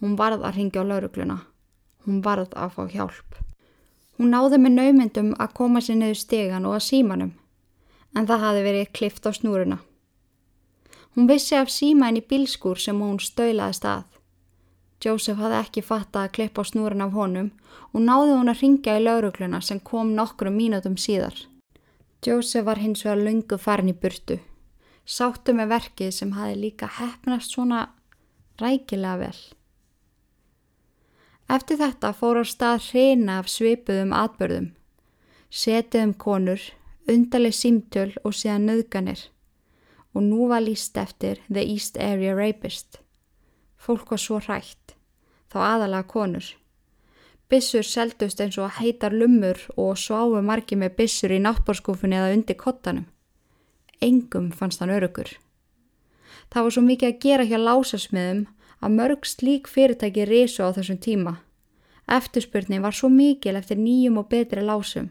Hún 0.00 0.16
varð 0.16 0.44
að 0.44 0.60
ringja 0.60 0.84
á 0.84 0.88
laurugluna. 0.88 1.38
Hún 2.06 2.22
varð 2.24 2.54
að 2.54 2.72
fá 2.76 2.82
hjálp. 2.92 3.40
Hún 4.16 4.32
náði 4.32 4.60
með 4.60 4.76
naumyndum 4.78 5.32
að 5.36 5.54
koma 5.58 5.82
sér 5.84 5.98
niður 6.00 6.20
stegan 6.20 6.66
og 6.68 6.78
að 6.78 6.86
símanum, 6.86 7.32
en 8.16 8.28
það 8.28 8.44
hafi 8.44 8.62
verið 8.64 8.92
klift 8.96 9.26
á 9.28 9.30
snúruna. 9.36 9.78
Hún 11.16 11.28
vissi 11.28 11.56
af 11.56 11.72
símaðin 11.72 12.20
í 12.20 12.24
bílskur 12.30 12.80
sem 12.80 13.00
hún 13.00 13.18
stölaði 13.20 13.76
stað. 13.76 14.06
Joseph 15.04 15.40
hafði 15.40 15.58
ekki 15.60 15.84
fattað 15.84 16.22
að 16.22 16.32
klippa 16.38 16.64
á 16.64 16.68
snúrun 16.68 17.04
af 17.04 17.12
honum 17.12 17.50
og 17.92 18.00
náði 18.00 18.32
hún 18.38 18.52
að 18.52 18.62
ringja 18.62 18.96
í 18.96 19.04
laurugluna 19.04 19.60
sem 19.60 19.80
kom 19.80 20.14
nokkrum 20.16 20.56
mínutum 20.56 20.96
síðar. 20.96 21.36
Joseph 22.26 22.66
var 22.66 22.80
hins 22.82 23.04
vegar 23.04 23.22
lungu 23.22 23.58
farin 23.58 23.92
í 23.92 23.94
burtu. 23.94 24.40
Sáttu 25.06 25.54
með 25.54 25.70
verkið 25.76 26.10
sem 26.14 26.32
hafi 26.34 26.56
líka 26.58 26.88
hefnast 26.98 27.54
svona 27.54 27.84
rækilega 28.58 29.20
vel. 29.20 29.38
Eftir 31.46 31.78
þetta 31.78 32.10
fór 32.18 32.42
á 32.42 32.44
stað 32.44 32.88
hreina 32.88 33.38
af 33.38 33.50
svipuðum 33.52 34.16
atbörðum. 34.16 34.72
Setið 35.46 36.08
um 36.08 36.14
konur, 36.18 36.62
undarleg 37.06 37.54
símtöl 37.54 38.10
og 38.24 38.34
síðan 38.34 38.66
nöðganir. 38.66 39.20
Og 40.16 40.26
nú 40.26 40.48
var 40.50 40.64
líst 40.66 40.98
eftir 40.98 41.38
The 41.46 41.62
East 41.62 42.00
Area 42.02 42.34
Rapist. 42.34 42.98
Fólk 43.78 44.10
var 44.10 44.18
svo 44.18 44.40
hrætt, 44.42 44.96
þá 45.52 45.58
aðalega 45.62 46.08
konur. 46.10 46.48
Bissur 47.48 47.84
seldust 47.86 48.40
eins 48.42 48.56
og 48.58 48.72
heitar 48.80 49.14
lumur 49.14 49.60
og 49.78 49.94
sváu 50.02 50.40
margi 50.42 50.74
með 50.74 50.96
bissur 50.98 51.30
í 51.30 51.38
náttbórskúfunni 51.38 52.18
eða 52.18 52.32
undir 52.34 52.58
kottanum. 52.58 53.06
Engum 54.02 54.50
fannst 54.50 54.82
hann 54.82 54.90
örugur. 54.90 55.28
Það 56.50 56.66
var 56.66 56.74
svo 56.74 56.82
mikið 56.82 57.08
að 57.08 57.20
gera 57.22 57.46
hjá 57.46 57.58
lásasmiðum 57.62 58.40
að 58.82 58.96
mörg 58.98 59.28
slík 59.30 59.70
fyrirtæki 59.70 60.26
risu 60.26 60.66
á 60.66 60.74
þessum 60.74 60.98
tíma. 61.06 61.36
Eftirspurni 62.10 62.80
var 62.82 62.94
svo 62.94 63.10
mikil 63.10 63.56
eftir 63.58 63.78
nýjum 63.78 64.18
og 64.20 64.28
betri 64.30 64.62
lásum. 64.66 65.08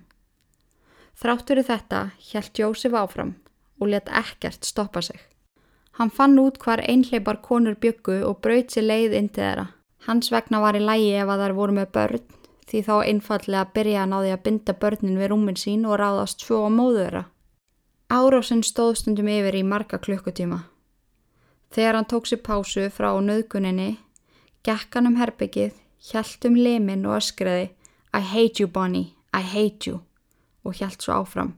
Þráttur 1.15 1.63
í 1.63 1.65
þetta 1.67 2.01
hjælt 2.19 2.59
Jósef 2.59 2.95
áfram 2.99 3.33
og 3.79 3.91
let 3.91 4.11
ekkert 4.11 4.67
stoppa 4.67 5.01
sig. 5.01 5.19
Hann 5.95 6.11
fann 6.11 6.39
út 6.39 6.59
hvar 6.59 6.83
einhleipar 6.83 7.39
konur 7.39 7.79
byggu 7.79 8.19
og 8.27 8.41
braut 8.43 8.71
sér 8.71 8.87
leið 8.91 9.15
inn 9.19 9.31
til 9.31 9.43
þeirra. 9.43 9.67
Hans 10.05 10.31
vegna 10.31 10.61
var 10.61 10.77
í 10.77 10.83
lægi 10.83 11.13
ef 11.17 11.29
að 11.33 11.41
þær 11.41 11.55
voru 11.57 11.75
með 11.79 11.93
börn 11.97 12.25
því 12.69 12.81
þá 12.85 12.93
einfallega 13.05 13.71
byrja 13.73 14.03
að 14.03 14.11
náði 14.11 14.31
að 14.33 14.43
binda 14.45 14.75
börnin 14.81 15.19
við 15.21 15.31
rúmin 15.31 15.57
sín 15.59 15.85
og 15.89 15.99
ráðast 16.01 16.45
svo 16.45 16.63
á 16.65 16.69
móðura. 16.73 17.23
Árósinn 18.09 18.63
stóðstundum 18.65 19.29
yfir 19.29 19.57
í 19.57 19.63
marga 19.65 19.99
klukkutíma. 20.01 20.63
Þegar 21.73 21.99
hann 21.99 22.09
tók 22.09 22.29
sér 22.29 22.41
pásu 22.45 22.87
frá 22.93 23.09
nöðguninni, 23.21 23.97
gekk 24.65 24.97
hann 24.97 25.09
um 25.09 25.17
herbyggið, 25.19 25.73
hjælt 26.09 26.45
um 26.45 26.57
lemin 26.57 27.05
og 27.05 27.19
öskreði 27.19 27.69
I 28.15 28.21
hate 28.21 28.61
you 28.61 28.69
Bonnie, 28.69 29.13
I 29.33 29.41
hate 29.41 29.89
you 29.89 30.01
og 30.65 30.77
hjælt 30.79 31.01
svo 31.01 31.21
áfram. 31.21 31.55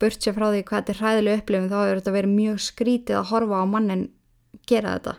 Burt 0.00 0.20
sér 0.20 0.36
frá 0.36 0.50
því 0.52 0.62
hvað 0.68 0.82
þetta 0.82 0.92
er 0.92 1.00
hræðileg 1.00 1.40
upplifin 1.40 1.70
þá 1.72 1.78
hefur 1.80 2.00
þetta 2.00 2.16
verið 2.16 2.36
mjög 2.36 2.60
skrítið 2.64 3.18
að 3.20 3.30
horfa 3.32 3.60
á 3.60 3.64
mannin 3.68 4.04
gera 4.68 4.96
þetta. 4.96 5.14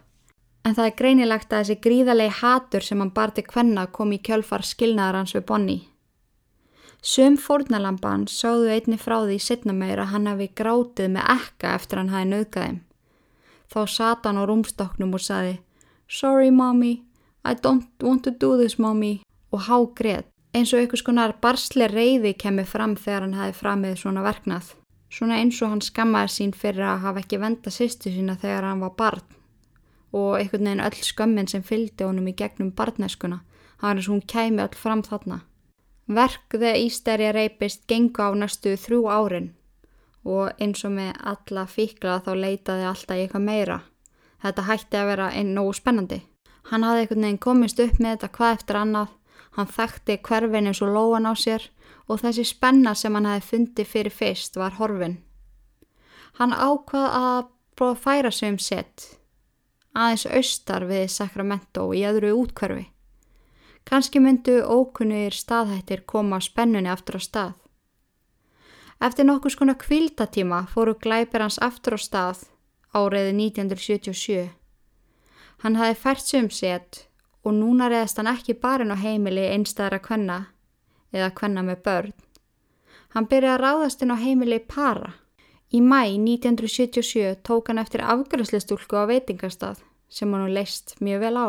En 0.67 0.73
það 0.75 0.87
er 0.89 0.95
greinilegt 0.99 1.53
að 1.53 1.61
þessi 1.61 1.75
gríðalegi 1.79 2.33
hatur 2.41 2.83
sem 2.83 2.99
hann 2.99 3.13
barði 3.15 3.45
hvenna 3.47 3.85
kom 3.95 4.09
í 4.11 4.17
kjölfar 4.19 4.65
skilnaðar 4.67 5.21
hans 5.21 5.31
við 5.37 5.45
Bonnie. 5.47 5.85
Sum 6.99 7.37
fórnalamban 7.39 8.25
sáðu 8.27 8.73
einni 8.73 8.97
frá 8.99 9.21
því 9.21 9.37
setna 9.39 9.71
meira 9.71 10.03
að 10.03 10.11
hann 10.11 10.27
hafi 10.27 10.49
grátið 10.59 11.13
með 11.13 11.29
ekka 11.37 11.71
eftir 11.77 12.01
hann 12.01 12.11
hafi 12.11 12.27
nöðgæðim. 12.33 12.81
Þá 13.71 13.79
sat 13.93 14.27
hann 14.27 14.41
á 14.41 14.43
rúmstoknum 14.49 15.15
og 15.15 15.23
saði 15.23 15.53
Sorry 16.09 16.51
mommy, 16.51 17.05
I 17.45 17.55
don't 17.55 17.87
want 18.03 18.27
to 18.27 18.31
do 18.31 18.57
this 18.59 18.75
mommy 18.75 19.21
og 19.55 19.69
há 19.69 19.77
greið 19.95 20.27
eins 20.51 20.73
og 20.73 20.83
einhvers 20.83 21.05
konar 21.05 21.37
barsli 21.39 21.87
reyði 21.87 22.33
kemur 22.35 22.67
fram 22.67 22.99
þegar 22.99 23.23
hann 23.23 23.39
hafi 23.39 23.55
framið 23.55 23.95
svona 24.03 24.27
verknað. 24.27 24.75
Svona 25.07 25.39
eins 25.39 25.63
og 25.63 25.71
hann 25.71 25.85
skammaði 25.85 26.35
sín 26.35 26.51
fyrir 26.51 26.89
að 26.91 27.03
hafa 27.07 27.23
ekki 27.23 27.39
venda 27.39 27.71
sýstu 27.71 28.11
sína 28.11 28.35
þegar 28.41 28.67
hann 28.73 28.83
var 28.83 28.95
barn 28.99 29.36
og 30.17 30.39
einhvern 30.39 30.69
veginn 30.69 30.85
öll 30.87 31.03
skömmin 31.09 31.51
sem 31.51 31.63
fylgdi 31.63 32.07
honum 32.07 32.27
í 32.31 32.35
gegnum 32.37 32.73
barneskuna. 32.73 33.43
Var 33.81 33.95
eins 33.95 34.09
og 34.09 34.15
hún 34.15 34.25
kæmi 34.33 34.63
öll 34.65 34.79
fram 34.81 35.03
þarna. 35.05 35.41
Verk 36.07 36.55
þegar 36.55 36.81
Ísterja 36.81 37.31
reypist 37.35 37.85
gengu 37.87 38.23
á 38.23 38.31
næstu 38.33 38.73
þrjú 38.79 39.05
árin 39.11 39.51
og 40.27 40.51
eins 40.59 40.83
og 40.83 40.93
með 40.95 41.13
alla 41.31 41.63
fíkla 41.71 42.17
þá 42.25 42.31
leitaði 42.35 42.87
alltaf 42.87 43.15
eitthvað 43.17 43.45
meira. 43.47 43.77
Þetta 44.43 44.65
hætti 44.67 44.99
að 44.99 45.09
vera 45.11 45.27
einn 45.33 45.53
nógu 45.55 45.75
spennandi. 45.77 46.19
Hann 46.69 46.83
hafði 46.83 47.03
einhvern 47.05 47.25
veginn 47.25 47.43
komist 47.43 47.79
upp 47.79 47.99
með 47.99 48.17
þetta 48.17 48.31
hvað 48.37 48.55
eftir 48.57 48.79
annað, 48.81 49.13
hann 49.55 49.71
þekkti 49.77 50.17
hverfin 50.27 50.67
eins 50.69 50.81
og 50.83 50.91
lóan 50.95 51.29
á 51.29 51.33
sér 51.39 51.69
og 52.07 52.21
þessi 52.23 52.43
spenna 52.47 52.93
sem 52.95 53.15
hann 53.15 53.29
hafi 53.29 53.45
fundið 53.51 53.91
fyrir 53.93 54.13
fyrst 54.13 54.59
var 54.59 54.75
horfin. 54.79 55.17
Hann 56.37 56.53
ákvað 56.53 57.07
að 57.07 57.39
prófa 57.77 57.95
að 57.95 58.03
færa 58.03 58.31
sig 58.31 58.51
um 58.51 58.59
sett, 58.59 59.07
aðeins 59.97 60.27
austar 60.29 60.85
við 60.85 61.07
Sacramento 61.09 61.87
í 61.97 62.03
öðru 62.05 62.35
útkverfi. 62.43 62.85
Kanski 63.87 64.19
myndu 64.19 64.59
ókunnir 64.61 65.33
staðhættir 65.33 66.03
koma 66.05 66.41
spennunni 66.43 66.91
aftur 66.91 67.17
á 67.17 67.21
stað. 67.23 67.55
Eftir 69.01 69.27
nokkus 69.29 69.55
konar 69.55 69.77
kvildatíma 69.81 70.65
fóru 70.71 70.95
glæpir 70.97 71.43
hans 71.45 71.59
aftur 71.63 71.95
á 71.95 71.99
stað 72.01 72.45
áriði 72.93 73.33
1977. 73.37 74.47
Hann 75.63 75.77
hafi 75.79 75.99
fært 76.01 76.25
sig 76.25 76.43
um 76.43 76.49
sett 76.49 77.03
og 77.43 77.55
núna 77.55 77.87
reðast 77.89 78.19
hann 78.19 78.29
ekki 78.33 78.57
barinn 78.61 78.93
á 78.93 78.97
heimili 78.99 79.45
einstæðra 79.53 80.01
kvenna 80.03 80.39
eða 81.13 81.31
kvenna 81.37 81.63
með 81.63 81.83
börn. 81.85 82.13
Hann 83.15 83.29
byrjaði 83.31 83.55
að 83.55 83.63
ráðast 83.63 84.03
inn 84.03 84.13
á 84.13 84.17
heimili 84.19 84.59
para. 84.59 85.13
Í 85.67 85.81
mæ 85.83 86.03
1977 86.15 87.41
tók 87.43 87.67
hann 87.67 87.81
eftir 87.81 87.99
afgrænslistúlku 87.99 88.95
á 88.95 89.03
veitingarstað 89.09 89.81
sem 90.07 90.31
hann 90.31 90.53
leist 90.53 90.95
mjög 91.03 91.25
vel 91.25 91.35
á. 91.35 91.47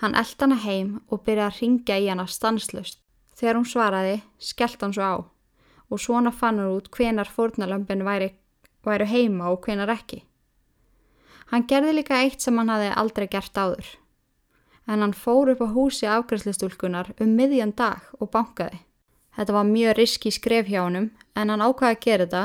Hann 0.00 0.16
eld 0.16 0.40
hana 0.40 0.56
heim 0.56 1.00
og 1.08 1.24
byrjaði 1.24 1.46
að 1.48 1.60
ringja 1.60 1.98
í 2.00 2.08
hana 2.08 2.26
stanslust. 2.26 3.02
Þegar 3.36 3.58
hún 3.58 3.68
svaraði, 3.68 4.22
skellt 4.40 4.80
hann 4.80 4.96
svo 4.96 5.04
á 5.04 5.16
og 5.86 6.00
svona 6.02 6.32
fann 6.34 6.58
hann 6.58 6.72
út 6.74 6.88
hvenar 6.90 7.28
fórnalömpin 7.30 8.02
væri, 8.06 8.32
væri 8.82 9.06
heima 9.06 9.52
og 9.52 9.60
hvenar 9.66 9.92
ekki. 9.92 10.24
Hann 11.52 11.66
gerði 11.70 11.92
líka 12.00 12.18
eitt 12.18 12.42
sem 12.42 12.56
hann 12.58 12.72
hafi 12.72 12.90
aldrei 12.90 13.28
gert 13.30 13.54
áður. 13.54 13.86
En 14.86 15.02
hann 15.02 15.14
fór 15.14 15.52
upp 15.52 15.62
á 15.62 15.68
húsi 15.70 16.08
afgræslistúlkunar 16.10 17.12
um 17.20 17.36
miðjan 17.38 17.74
dag 17.76 18.02
og 18.18 18.30
bankaði. 18.32 18.80
Þetta 19.36 19.52
var 19.52 19.68
mjög 19.68 19.96
riski 19.98 20.32
skref 20.32 20.66
hjá 20.70 20.80
honum 20.82 21.10
en 21.36 21.50
hann 21.52 21.62
ákvaði 21.62 21.94
að 21.94 22.04
gera 22.04 22.26
þetta 22.26 22.44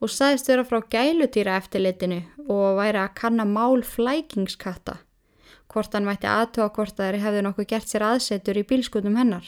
og 0.00 0.08
sagðist 0.08 0.48
vera 0.48 0.64
frá 0.64 0.80
gælutýra 0.94 1.58
eftirlitinu 1.60 2.20
og 2.48 2.78
væri 2.80 3.00
að 3.02 3.14
kanna 3.20 3.44
mál 3.44 3.84
flækingskatta. 3.84 4.96
Hvort 5.70 5.94
hann 5.94 6.08
mætti 6.08 6.26
aðtóa 6.26 6.70
hvort 6.74 6.96
þær 6.98 7.18
hefði 7.20 7.42
nokkuð 7.46 7.68
gert 7.72 7.90
sér 7.90 8.06
aðsetur 8.08 8.58
í 8.58 8.66
bílskutum 8.66 9.18
hennar. 9.20 9.44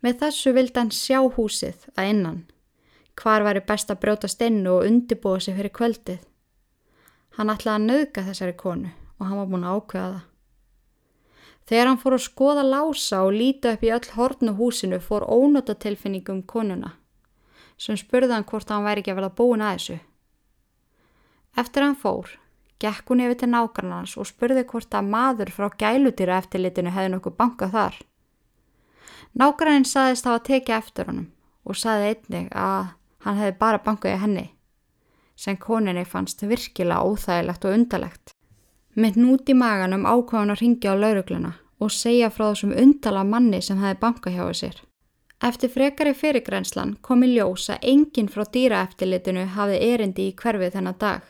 Með 0.00 0.20
þessu 0.22 0.54
vildi 0.54 0.80
hann 0.80 0.92
sjá 0.94 1.18
húsið 1.36 1.88
að 1.98 2.10
innan. 2.12 2.44
Hvar 3.18 3.44
væri 3.46 3.62
best 3.66 3.90
að 3.90 4.00
brjóta 4.04 4.30
stennu 4.30 4.78
og 4.78 4.86
undibúa 4.86 5.42
sig 5.42 5.58
fyrir 5.58 5.74
kvöldið. 5.74 6.22
Hann 7.36 7.50
ætlaði 7.50 7.74
að 7.74 7.88
nauðga 7.90 8.26
þessari 8.30 8.56
konu 8.56 8.94
og 9.18 9.26
hann 9.26 9.38
var 9.40 9.50
búin 9.50 9.66
að 9.66 9.76
ákveða 9.80 10.08
það. 10.14 10.24
Þegar 11.64 11.88
hann 11.88 12.00
fór 12.02 12.14
að 12.14 12.26
skoða 12.26 12.64
lása 12.68 13.22
og 13.24 13.32
líta 13.34 13.72
upp 13.74 13.84
í 13.86 13.92
öll 13.94 14.10
hornu 14.14 14.52
húsinu 14.58 14.98
fór 15.00 15.24
ónota 15.24 15.74
tilfinningum 15.80 16.42
konuna 16.44 16.92
sem 17.78 17.98
spurði 17.98 18.32
hann 18.34 18.46
hvort 18.48 18.70
hann 18.70 18.86
væri 18.86 19.02
ekki 19.02 19.12
að 19.12 19.20
verða 19.20 19.36
búin 19.38 19.64
að 19.64 19.76
þessu. 19.76 19.98
Eftir 21.60 21.86
hann 21.86 21.98
fór, 21.98 22.32
gekk 22.82 23.10
hún 23.10 23.22
yfir 23.24 23.38
til 23.40 23.50
nákvæmans 23.52 24.16
og 24.18 24.28
spurði 24.30 24.64
hvort 24.70 24.94
að 24.94 25.12
maður 25.14 25.52
frá 25.54 25.68
gælutýra 25.82 26.40
eftirlitinu 26.42 26.94
hefði 26.94 27.14
nokkuð 27.14 27.38
bankað 27.38 27.76
þar. 27.76 28.00
Nákvæminn 29.34 29.88
saðist 29.88 30.26
hafa 30.28 30.42
tekið 30.46 30.76
eftir 30.78 31.10
honum 31.10 31.30
og 31.64 31.78
saði 31.78 32.12
einnig 32.12 32.50
að 32.54 32.92
hann 33.24 33.40
hefði 33.40 33.58
bara 33.58 33.82
bankað 33.82 34.16
í 34.16 34.20
henni 34.22 34.48
sem 35.36 35.56
koninni 35.58 36.04
fannst 36.06 36.42
virkilega 36.46 37.02
óþægilegt 37.02 37.64
og 37.66 37.74
undalegt. 37.74 38.34
Með 38.94 39.16
nút 39.18 39.50
í 39.50 39.56
maganum 39.58 40.06
ákváðan 40.06 40.54
að 40.54 40.60
ringja 40.62 40.94
á 40.94 40.96
laurugluna 40.98 41.52
og 41.82 41.90
segja 41.90 42.30
frá 42.30 42.52
þessum 42.52 42.74
undala 42.78 43.24
manni 43.26 43.58
sem 43.62 43.80
hefði 43.82 44.00
bankað 44.02 44.36
hjá 44.36 44.44
sér. 44.60 44.76
Eftir 45.44 45.68
frekari 45.68 46.14
fyrirgrenslan 46.16 46.94
kom 47.04 47.22
í 47.26 47.34
ljós 47.34 47.66
að 47.72 47.82
enginn 47.90 48.30
frá 48.32 48.46
dýraeftilitinu 48.54 49.42
hafði 49.52 49.80
erindi 49.92 50.28
í 50.30 50.36
hverfið 50.40 50.76
þennan 50.78 51.00
dag 51.02 51.26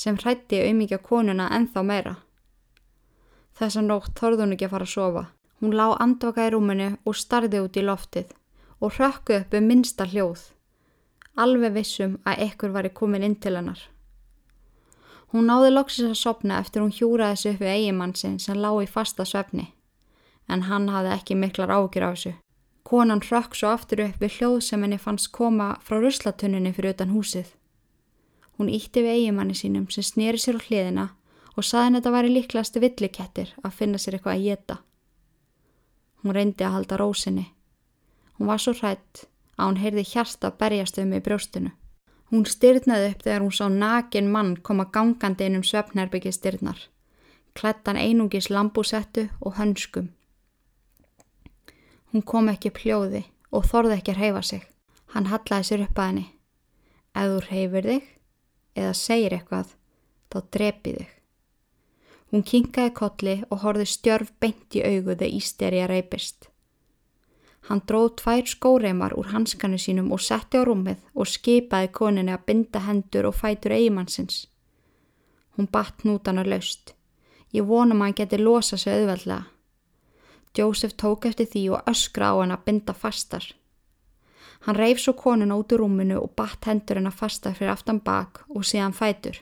sem 0.00 0.16
hrætti 0.16 0.60
auðmíkja 0.62 1.00
konuna 1.02 1.48
enþá 1.56 1.82
meira. 1.84 2.12
Þessa 3.58 3.82
nótt 3.82 4.14
þorði 4.20 4.44
hún 4.44 4.54
ekki 4.54 4.68
að 4.68 4.74
fara 4.76 4.86
að 4.86 4.92
sofa. 4.92 5.24
Hún 5.60 5.74
lá 5.76 5.86
andvaka 6.00 6.46
í 6.46 6.52
rúminu 6.54 6.86
og 7.04 7.18
starði 7.18 7.60
út 7.64 7.76
í 7.76 7.82
loftið 7.84 8.30
og 8.78 8.94
rökku 8.96 9.36
upp 9.40 9.56
um 9.58 9.66
minnsta 9.68 10.06
hljóð. 10.06 10.46
alveg 11.36 11.72
vissum 11.72 12.18
að 12.24 12.42
ekkur 12.46 12.72
var 12.74 12.86
í 12.86 12.92
komin 12.94 13.24
inn 13.26 13.36
til 13.36 13.56
hennar. 13.56 13.80
Hún 15.32 15.46
náði 15.46 15.70
loksins 15.72 16.10
að 16.10 16.22
sopna 16.22 16.58
eftir 16.60 16.82
hún 16.82 16.94
hjúraði 16.94 17.36
þessu 17.36 17.50
upp 17.52 17.60
við 17.60 17.74
eigimann 17.74 18.14
sinn 18.14 18.38
sem 18.38 18.58
lág 18.58 18.82
í 18.82 18.88
fasta 18.90 19.24
svefni, 19.24 19.66
en 20.48 20.66
hann 20.68 20.88
hafði 20.88 21.12
ekki 21.16 21.38
miklar 21.38 21.70
ágjur 21.70 22.06
á 22.06 22.10
þessu. 22.10 22.32
Konan 22.90 23.20
hrökk 23.22 23.54
svo 23.54 23.68
aftur 23.70 24.00
upp 24.02 24.18
við 24.18 24.40
hljóð 24.40 24.56
sem 24.66 24.82
henni 24.82 24.96
fannst 24.98 25.28
koma 25.30 25.76
frá 25.86 26.00
ruslatunninni 26.02 26.72
fyrir 26.74 26.96
utan 26.96 27.12
húsið. 27.14 27.52
Hún 28.58 28.66
ítti 28.66 29.04
við 29.04 29.14
eigimanni 29.14 29.54
sínum 29.54 29.84
sem 29.94 30.02
snýri 30.02 30.40
sér 30.42 30.58
á 30.58 30.64
hliðina 30.64 31.04
og 31.54 31.68
saði 31.68 31.84
henni 31.84 32.00
að 32.00 32.02
þetta 32.02 32.14
væri 32.16 32.32
líklegast 32.34 32.80
villikettir 32.82 33.54
að 33.62 33.76
finna 33.78 34.02
sér 34.02 34.18
eitthvað 34.18 34.34
að 34.34 34.44
geta. 34.48 34.78
Hún 36.24 36.34
reyndi 36.34 36.66
að 36.66 36.76
halda 36.80 36.98
rósinni. 36.98 37.46
Hún 38.38 38.50
var 38.50 38.58
svo 38.58 38.74
hrætt 38.74 39.24
að 39.54 39.66
hún 39.68 39.82
heyrði 39.84 40.08
hjarta 40.10 40.50
berjast 40.58 40.98
um 40.98 41.14
í 41.14 41.22
brjóstinu. 41.22 41.70
Hún 42.34 42.46
styrnaði 42.46 43.12
upp 43.14 43.22
þegar 43.22 43.44
hún 43.46 43.54
sá 43.54 43.66
nakin 43.70 44.34
mann 44.34 44.56
koma 44.56 44.90
gangandi 44.90 45.46
inn 45.46 45.62
um 45.62 45.66
svefnherbyggi 45.66 46.34
styrnar. 46.34 46.88
Klettan 47.54 47.98
einungis 47.98 48.50
lambúsettu 48.50 49.28
og 49.40 49.62
hönskum. 49.62 50.10
Hún 52.10 52.24
kom 52.26 52.50
ekki 52.50 52.72
pljóði 52.74 53.24
og 53.54 53.66
þorði 53.70 53.96
ekki 53.98 54.14
að 54.14 54.20
reyfa 54.24 54.42
sig. 54.42 54.66
Hann 55.14 55.30
hallaði 55.30 55.68
sér 55.68 55.84
upp 55.86 55.98
að 55.98 56.10
henni. 56.10 56.26
Ef 57.14 57.30
þú 57.30 57.40
reyfir 57.46 57.88
þig 57.90 58.10
eða 58.80 58.92
segir 58.94 59.34
eitthvað, 59.34 59.72
þá 60.30 60.38
drepi 60.54 60.94
þig. 60.98 61.16
Hún 62.30 62.46
kinkaði 62.46 62.92
kolli 62.94 63.34
og 63.50 63.62
horði 63.64 63.86
stjörf 63.90 64.30
beint 64.38 64.78
í 64.78 64.84
augu 64.86 65.16
þegar 65.16 65.34
Ísteri 65.34 65.82
að 65.82 65.90
reypist. 65.90 66.46
Hann 67.66 67.82
dróð 67.86 68.12
tvær 68.22 68.46
skóreimar 68.48 69.14
úr 69.18 69.32
hanskanu 69.34 69.78
sínum 69.78 70.12
og 70.14 70.22
setti 70.22 70.58
á 70.58 70.66
rúmið 70.66 71.02
og 71.14 71.28
skipaði 71.28 71.90
koninni 71.94 72.32
að 72.34 72.46
binda 72.46 72.82
hendur 72.86 73.28
og 73.30 73.36
fætur 73.36 73.74
eigimannsins. 73.74 74.46
Hún 75.58 75.68
batt 75.70 76.06
nútana 76.06 76.46
laust. 76.46 76.94
Ég 77.50 77.66
vonum 77.66 78.00
að 78.00 78.06
hann 78.06 78.18
geti 78.22 78.38
losa 78.38 78.78
sig 78.78 78.94
auðveldlega. 78.94 79.49
Jósef 80.58 80.96
tók 80.96 81.24
eftir 81.24 81.46
því 81.46 81.62
og 81.76 81.90
öskra 81.90 82.32
á 82.32 82.34
hann 82.40 82.54
að 82.54 82.64
binda 82.64 82.94
fastar. 82.94 83.44
Hann 84.66 84.76
reif 84.76 84.98
svo 85.00 85.14
konuna 85.16 85.56
út 85.56 85.72
úr 85.72 85.84
rúminu 85.84 86.18
og 86.20 86.34
batt 86.36 86.66
hendur 86.68 86.98
hennar 87.00 87.16
fastar 87.16 87.54
fyrir 87.54 87.72
aftan 87.72 88.00
bak 88.04 88.42
og 88.48 88.66
síðan 88.66 88.96
fætur. 88.96 89.38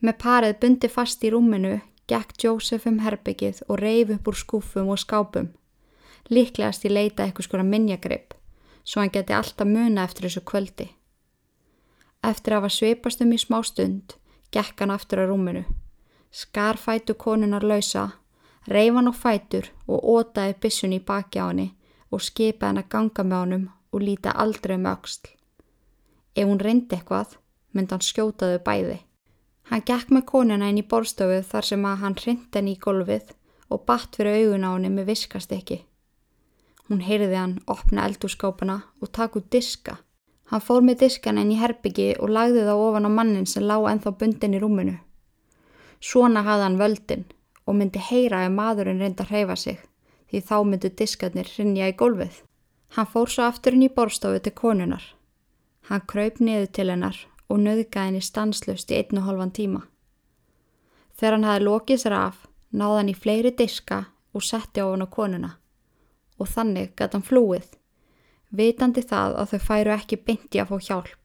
Með 0.00 0.18
parið 0.22 0.60
bundi 0.60 0.88
fast 0.88 1.24
í 1.24 1.32
rúminu, 1.34 1.80
gekk 2.08 2.38
Jósef 2.44 2.86
um 2.86 3.02
herbyggið 3.04 3.66
og 3.68 3.78
reif 3.80 4.14
upp 4.14 4.32
úr 4.32 4.40
skúfum 4.40 4.94
og 4.94 5.00
skápum 5.00 5.52
líklegast 6.30 6.84
í 6.84 6.92
leita 6.92 7.24
eitthvað 7.24 7.48
skora 7.48 7.66
minnjagreip, 7.66 8.34
svo 8.84 9.02
hann 9.02 9.12
geti 9.12 9.34
alltaf 9.36 9.68
muna 9.68 10.04
eftir 10.04 10.28
þessu 10.28 10.44
kvöldi. 10.48 10.88
Eftir 12.24 12.54
að 12.54 12.62
hafa 12.62 12.72
sveipast 12.72 13.24
um 13.24 13.32
í 13.32 13.40
smá 13.40 13.60
stund, 13.66 14.16
gekk 14.54 14.80
hann 14.80 14.94
aftur 14.94 15.24
á 15.24 15.28
rúminu. 15.28 15.64
Skar 16.32 16.80
fætu 16.80 17.14
konunar 17.14 17.64
lausa, 17.64 18.10
reif 18.66 18.94
hann 18.94 19.10
á 19.10 19.14
fætur 19.14 19.70
og 19.86 20.04
ótaði 20.04 20.56
bissun 20.60 20.96
í 20.96 21.00
baki 21.00 21.40
á 21.40 21.46
henni 21.50 21.70
og 22.10 22.22
skipaði 22.24 22.70
hann 22.70 22.82
að 22.82 22.90
ganga 22.94 23.24
með 23.28 23.42
honum 23.42 23.64
og 23.92 24.02
líta 24.02 24.34
aldrei 24.44 24.76
um 24.78 24.86
auksl. 24.90 25.28
Ef 26.34 26.48
hún 26.48 26.60
reyndi 26.60 26.96
eitthvað, 26.96 27.36
myndi 27.72 27.94
hann 27.94 28.06
skjótaðu 28.08 28.60
bæði. 28.66 28.98
Hann 29.70 29.84
gekk 29.86 30.10
með 30.12 30.26
konuna 30.30 30.68
inn 30.70 30.80
í 30.80 30.86
borstofu 30.88 31.40
þar 31.50 31.68
sem 31.70 31.84
að 31.88 32.00
hann 32.02 32.16
reyndi 32.20 32.58
henni 32.58 32.74
í 32.74 32.80
golfið 32.80 33.34
og 33.70 33.84
batt 33.88 34.16
fyrir 34.16 34.40
augun 34.40 34.66
á 34.66 34.70
henni 34.74 34.90
með 34.92 35.12
viskast 35.12 35.52
ekki. 35.52 35.84
Hún 36.88 37.00
heyrði 37.00 37.38
hann 37.38 37.54
opna 37.70 38.04
eldúrskápana 38.08 38.80
og 39.00 39.12
taka 39.12 39.40
út 39.40 39.48
diska. 39.52 39.98
Hann 40.52 40.60
fór 40.60 40.82
með 40.84 41.06
diskan 41.06 41.38
enn 41.40 41.54
í 41.54 41.60
herbyggi 41.60 42.10
og 42.20 42.32
lagði 42.36 42.66
það 42.66 42.82
ofan 42.88 43.08
á 43.08 43.10
mannin 43.12 43.48
sem 43.48 43.64
lág 43.64 43.86
ennþá 43.88 44.12
bundin 44.20 44.56
í 44.56 44.60
rúminu. 44.60 44.98
Svona 46.00 46.42
hafði 46.44 46.66
hann 46.66 46.80
völdin 46.82 47.24
og 47.66 47.76
myndi 47.78 48.00
heyra 48.10 48.44
ef 48.46 48.52
maðurinn 48.54 49.00
reynda 49.00 49.24
að 49.24 49.32
hreyfa 49.32 49.56
sig 49.56 49.82
því 50.30 50.40
þá 50.48 50.56
myndu 50.68 50.90
diskarnir 50.98 51.50
rinja 51.56 51.88
í 51.90 51.96
gólfið. 51.98 52.40
Hann 52.94 53.10
fór 53.10 53.30
svo 53.30 53.44
aftur 53.46 53.76
inn 53.76 53.86
í 53.86 53.92
borstofu 53.92 54.40
til 54.42 54.54
konunar. 54.54 55.04
Hann 55.88 56.06
kraup 56.10 56.40
niður 56.40 56.70
til 56.74 56.88
hennar 56.90 57.18
og 57.48 57.60
nöðgaði 57.60 58.10
henni 58.10 58.22
stanslust 58.24 58.90
í 58.90 58.98
einn 58.98 59.20
og 59.20 59.28
halvan 59.28 59.52
tíma. 59.54 59.84
Þegar 61.14 61.36
hann 61.36 61.48
hafi 61.48 61.64
lokið 61.64 62.00
sér 62.02 62.16
af, 62.18 62.38
náði 62.72 62.98
hann 63.00 63.12
í 63.12 63.18
fleiri 63.18 63.52
diska 63.54 64.00
og 64.34 64.42
setti 64.42 64.82
á 64.82 64.90
hann 64.90 65.06
á 65.06 65.08
konuna 65.08 65.52
og 66.34 66.48
þannig 66.50 66.96
gæti 66.98 67.14
hann 67.14 67.22
flúið, 67.22 67.66
vitandi 68.50 69.04
það 69.06 69.36
að 69.38 69.52
þau 69.52 69.60
færu 69.68 69.92
ekki 69.94 70.16
beinti 70.18 70.58
að 70.58 70.72
fá 70.72 70.88
hjálp. 70.88 71.20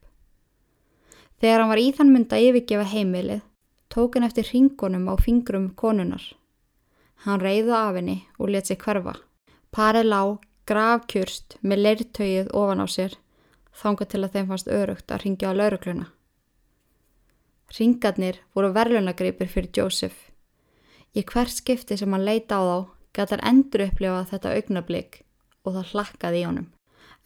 Þegar 1.41 1.63
hann 1.63 1.71
var 1.71 1.81
í 1.81 1.87
þann 1.97 2.11
mynd 2.13 2.35
að 2.35 2.45
yfirgefa 2.45 2.85
heimilið, 2.91 3.41
tók 3.89 4.15
hann 4.15 4.27
eftir 4.27 4.49
ringunum 4.53 5.09
á 5.09 5.15
fingrum 5.17 5.69
konunar. 5.75 6.23
Hann 7.25 7.41
reyði 7.41 7.73
af 7.75 7.95
henni 7.97 8.21
og 8.37 8.49
let 8.49 8.67
sig 8.67 8.77
hverfa. 8.77 9.15
Parið 9.75 10.05
lág, 10.05 10.37
gravkjurst 10.69 11.57
með 11.61 11.83
leirtögið 11.85 12.53
ofan 12.53 12.83
á 12.85 12.87
sér, 12.87 13.17
þánga 13.73 14.05
til 14.05 14.23
að 14.23 14.33
þeim 14.33 14.47
fannst 14.47 14.71
örugt 14.79 15.11
að 15.11 15.23
ringja 15.25 15.51
á 15.51 15.53
laurugluna. 15.57 16.07
Ringarnir 17.77 18.39
voru 18.55 18.71
verðlunagripir 18.73 19.49
fyrir 19.49 19.71
Jósef. 19.77 20.15
Í 21.13 21.25
hvert 21.25 21.53
skipti 21.53 21.97
sem 21.97 22.13
hann 22.13 22.25
leita 22.25 22.57
á 22.57 22.61
þá 22.61 22.77
gæti 23.13 23.35
hann 23.35 23.47
endur 23.51 23.85
upplifa 23.87 24.25
þetta 24.31 24.55
augnablík 24.57 25.21
og 25.65 25.75
það 25.75 25.93
hlakkaði 25.93 26.41
í 26.41 26.47
honum. 26.47 26.67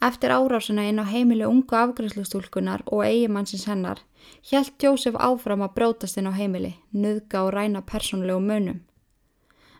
Eftir 0.02 0.30
árásuna 0.30 0.84
inn 0.88 1.00
á 1.00 1.04
heimilu 1.06 1.48
ungu 1.48 1.76
afgræslustúlkunar 1.76 2.82
og 2.86 3.04
eigimannsins 3.04 3.66
hennar 3.70 4.02
hjælt 4.50 4.82
Jósef 4.82 5.14
áfram 5.16 5.62
að 5.64 5.74
brótast 5.76 6.18
inn 6.18 6.28
á 6.28 6.32
heimili, 6.34 6.74
nuðga 6.92 7.44
og 7.44 7.54
ræna 7.54 7.82
persónlegu 7.82 8.40
munum. 8.40 8.82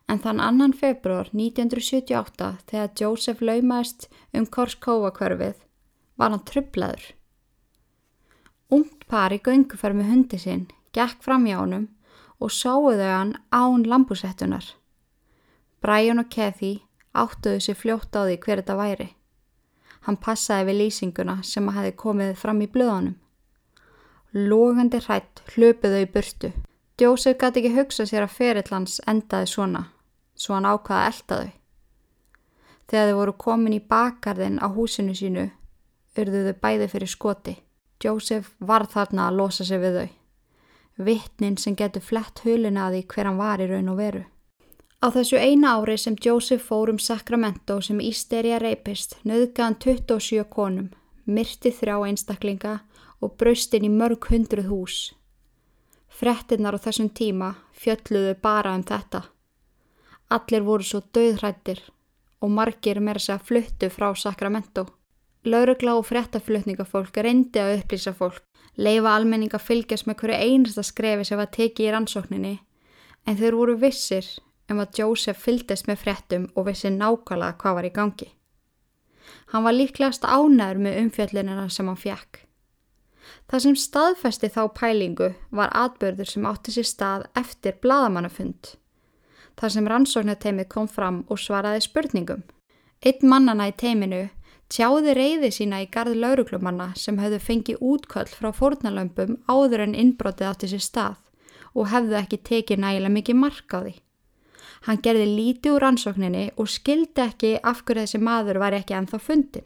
En 0.08 0.20
þann 0.20 0.40
annan 0.40 0.72
februar 0.72 1.28
1978 1.32 2.50
þegar 2.70 2.94
Jósef 3.00 3.40
laumaðist 3.40 4.08
um 4.32 4.46
Korskóa 4.46 5.10
hverfið 5.16 5.60
var 6.16 6.30
hann 6.30 6.44
trublaður. 6.44 7.04
Ungt 8.70 9.04
par 9.08 9.32
í 9.32 9.40
gönguferð 9.40 10.00
með 10.00 10.10
hundi 10.12 10.40
sinn 10.40 10.64
gekk 10.96 11.20
fram 11.24 11.44
hjá 11.48 11.58
honum 11.58 11.88
og 12.40 12.52
sáuðu 12.52 13.08
hann 13.08 13.36
án 13.52 13.84
lambusettunar. 13.88 14.64
Brian 15.82 16.22
og 16.22 16.30
Kathy 16.32 16.78
áttuðu 17.14 17.60
sér 17.60 17.78
fljótt 17.78 18.16
á 18.16 18.24
því 18.24 18.38
hver 18.40 18.62
þetta 18.62 18.76
væri. 18.78 19.08
Hann 20.04 20.20
passaði 20.20 20.68
við 20.68 20.80
lýsinguna 20.82 21.38
sem 21.46 21.68
að 21.68 21.78
hafi 21.78 21.92
komið 22.04 22.34
fram 22.36 22.60
í 22.60 22.68
blöðunum. 22.68 23.16
Lógandi 24.34 24.98
hrætt 25.00 25.42
hlöpuðu 25.54 26.00
í 26.04 26.08
burtu. 26.10 26.50
Jósef 27.00 27.38
gæti 27.38 27.62
ekki 27.62 27.74
hugsa 27.76 28.04
sér 28.06 28.26
að 28.26 28.34
ferillans 28.34 29.00
endaði 29.10 29.48
svona, 29.50 29.84
svo 30.34 30.56
hann 30.56 30.66
ákvaði 30.68 31.00
að 31.00 31.12
elda 31.12 31.38
þau. 31.38 31.52
Þegar 32.90 33.08
þau 33.08 33.18
voru 33.18 33.34
komin 33.46 33.76
í 33.78 33.84
bakgarðin 33.94 34.60
á 34.60 34.68
húsinu 34.74 35.14
sínu, 35.16 35.46
urðuðu 36.18 36.52
bæði 36.60 36.90
fyrir 36.92 37.10
skoti. 37.10 37.56
Jósef 38.04 38.52
var 38.60 38.84
þarna 38.90 39.30
að 39.30 39.38
losa 39.40 39.64
sig 39.64 39.80
við 39.80 39.98
þau. 40.00 40.10
Vittnin 41.06 41.56
sem 41.58 41.74
getur 41.74 42.04
flett 42.04 42.44
hulina 42.44 42.88
að 42.88 42.98
því 42.98 43.04
hver 43.14 43.30
hann 43.30 43.40
var 43.40 43.62
í 43.64 43.70
raun 43.70 43.90
og 43.94 43.98
veru. 43.98 44.24
Á 45.04 45.12
þessu 45.12 45.36
eina 45.36 45.74
ári 45.76 45.98
sem 46.00 46.14
Joseph 46.16 46.62
fór 46.64 46.88
um 46.88 46.98
Sacramento 46.98 47.74
sem 47.84 47.98
Ísterja 48.00 48.56
reypist 48.62 49.18
nöðgaðan 49.28 49.74
27 49.84 50.44
konum, 50.48 50.86
myrti 51.28 51.72
þrjá 51.76 51.98
einstaklinga 52.06 52.72
og 53.20 53.34
braustinn 53.36 53.84
í 53.84 53.90
mörg 53.92 54.24
hundruð 54.32 54.70
hús. 54.72 54.94
Frettinnar 56.08 56.78
á 56.80 56.84
þessum 56.86 57.10
tíma 57.12 57.50
fjölluðu 57.76 58.32
bara 58.40 58.72
um 58.78 58.86
þetta. 58.88 59.20
Allir 60.32 60.64
voru 60.64 60.88
svo 60.88 61.02
döðrættir 61.12 61.84
og 62.40 62.56
margir 62.56 63.02
þess 63.04 63.34
að 63.36 63.44
fluttu 63.50 63.92
frá 63.92 64.08
Sacramento. 64.16 64.86
Laurugla 65.44 65.98
og 65.98 66.08
frettaflutningafólk 66.08 67.20
reyndi 67.20 67.60
að 67.60 67.74
upplýsa 67.82 68.16
fólk, 68.16 68.40
leifa 68.80 69.12
almenning 69.12 69.52
að 69.52 69.68
fylgjast 69.68 70.08
með 70.08 70.22
hverju 70.22 70.40
einasta 70.48 70.82
skrefi 70.82 71.28
sem 71.28 71.36
var 71.36 71.52
tekið 71.52 71.90
í 71.90 71.92
rannsókninni, 71.92 72.56
en 73.28 73.36
þeir 73.36 73.60
voru 73.60 73.76
vissir 73.76 74.32
um 74.70 74.80
að 74.80 75.00
Joseph 75.00 75.40
fyldist 75.40 75.88
með 75.88 76.00
fréttum 76.04 76.48
og 76.54 76.68
vissi 76.68 76.90
nákvæmlega 76.92 77.58
hvað 77.60 77.78
var 77.78 77.88
í 77.88 77.92
gangi. 77.98 78.30
Hann 79.52 79.64
var 79.64 79.76
líklegast 79.76 80.24
ánæður 80.24 80.80
með 80.86 80.98
umfjöllinina 81.02 81.68
sem 81.72 81.88
hann 81.88 82.00
fjekk. 82.00 82.44
Það 83.48 83.64
sem 83.64 83.76
staðfesti 83.80 84.50
þá 84.52 84.62
pælingu 84.76 85.30
var 85.50 85.72
atbörður 85.76 86.28
sem 86.28 86.46
átti 86.48 86.74
sér 86.74 86.88
stað 86.88 87.26
eftir 87.40 87.78
bladamannafund. 87.80 88.74
Það 89.54 89.74
sem 89.74 89.90
rannsóknarteimið 89.90 90.68
kom 90.72 90.88
fram 90.90 91.22
og 91.30 91.40
svaraði 91.40 91.84
spurningum. 91.84 92.42
Einn 93.04 93.28
mannana 93.30 93.68
í 93.70 93.76
teiminu 93.76 94.26
tjáði 94.72 95.14
reyði 95.16 95.50
sína 95.54 95.82
í 95.84 95.90
garð 95.92 96.16
lauruglumanna 96.18 96.92
sem 96.98 97.20
höfðu 97.20 97.40
fengið 97.48 97.84
útköll 97.84 98.30
frá 98.32 98.50
fórnalömpum 98.52 99.36
áður 99.48 99.86
en 99.86 99.98
innbrotið 99.98 100.50
átti 100.50 100.72
sér 100.72 100.84
stað 100.84 101.20
og 101.74 101.90
hefðu 101.92 102.18
ekki 102.20 102.40
tekið 102.48 102.82
nægilega 102.82 103.16
mikið 103.18 103.40
mark 103.40 103.76
á 103.76 103.78
því. 103.84 103.94
Hann 104.84 105.00
gerði 105.04 105.28
lítið 105.30 105.78
úr 105.78 105.86
ansókninni 105.88 106.48
og 106.60 106.68
skildi 106.68 107.22
ekki 107.24 107.54
af 107.62 107.84
hverju 107.84 108.04
þessi 108.04 108.20
maður 108.20 108.60
var 108.60 108.76
ekki 108.76 108.96
ennþá 108.98 109.20
fundin. 109.22 109.64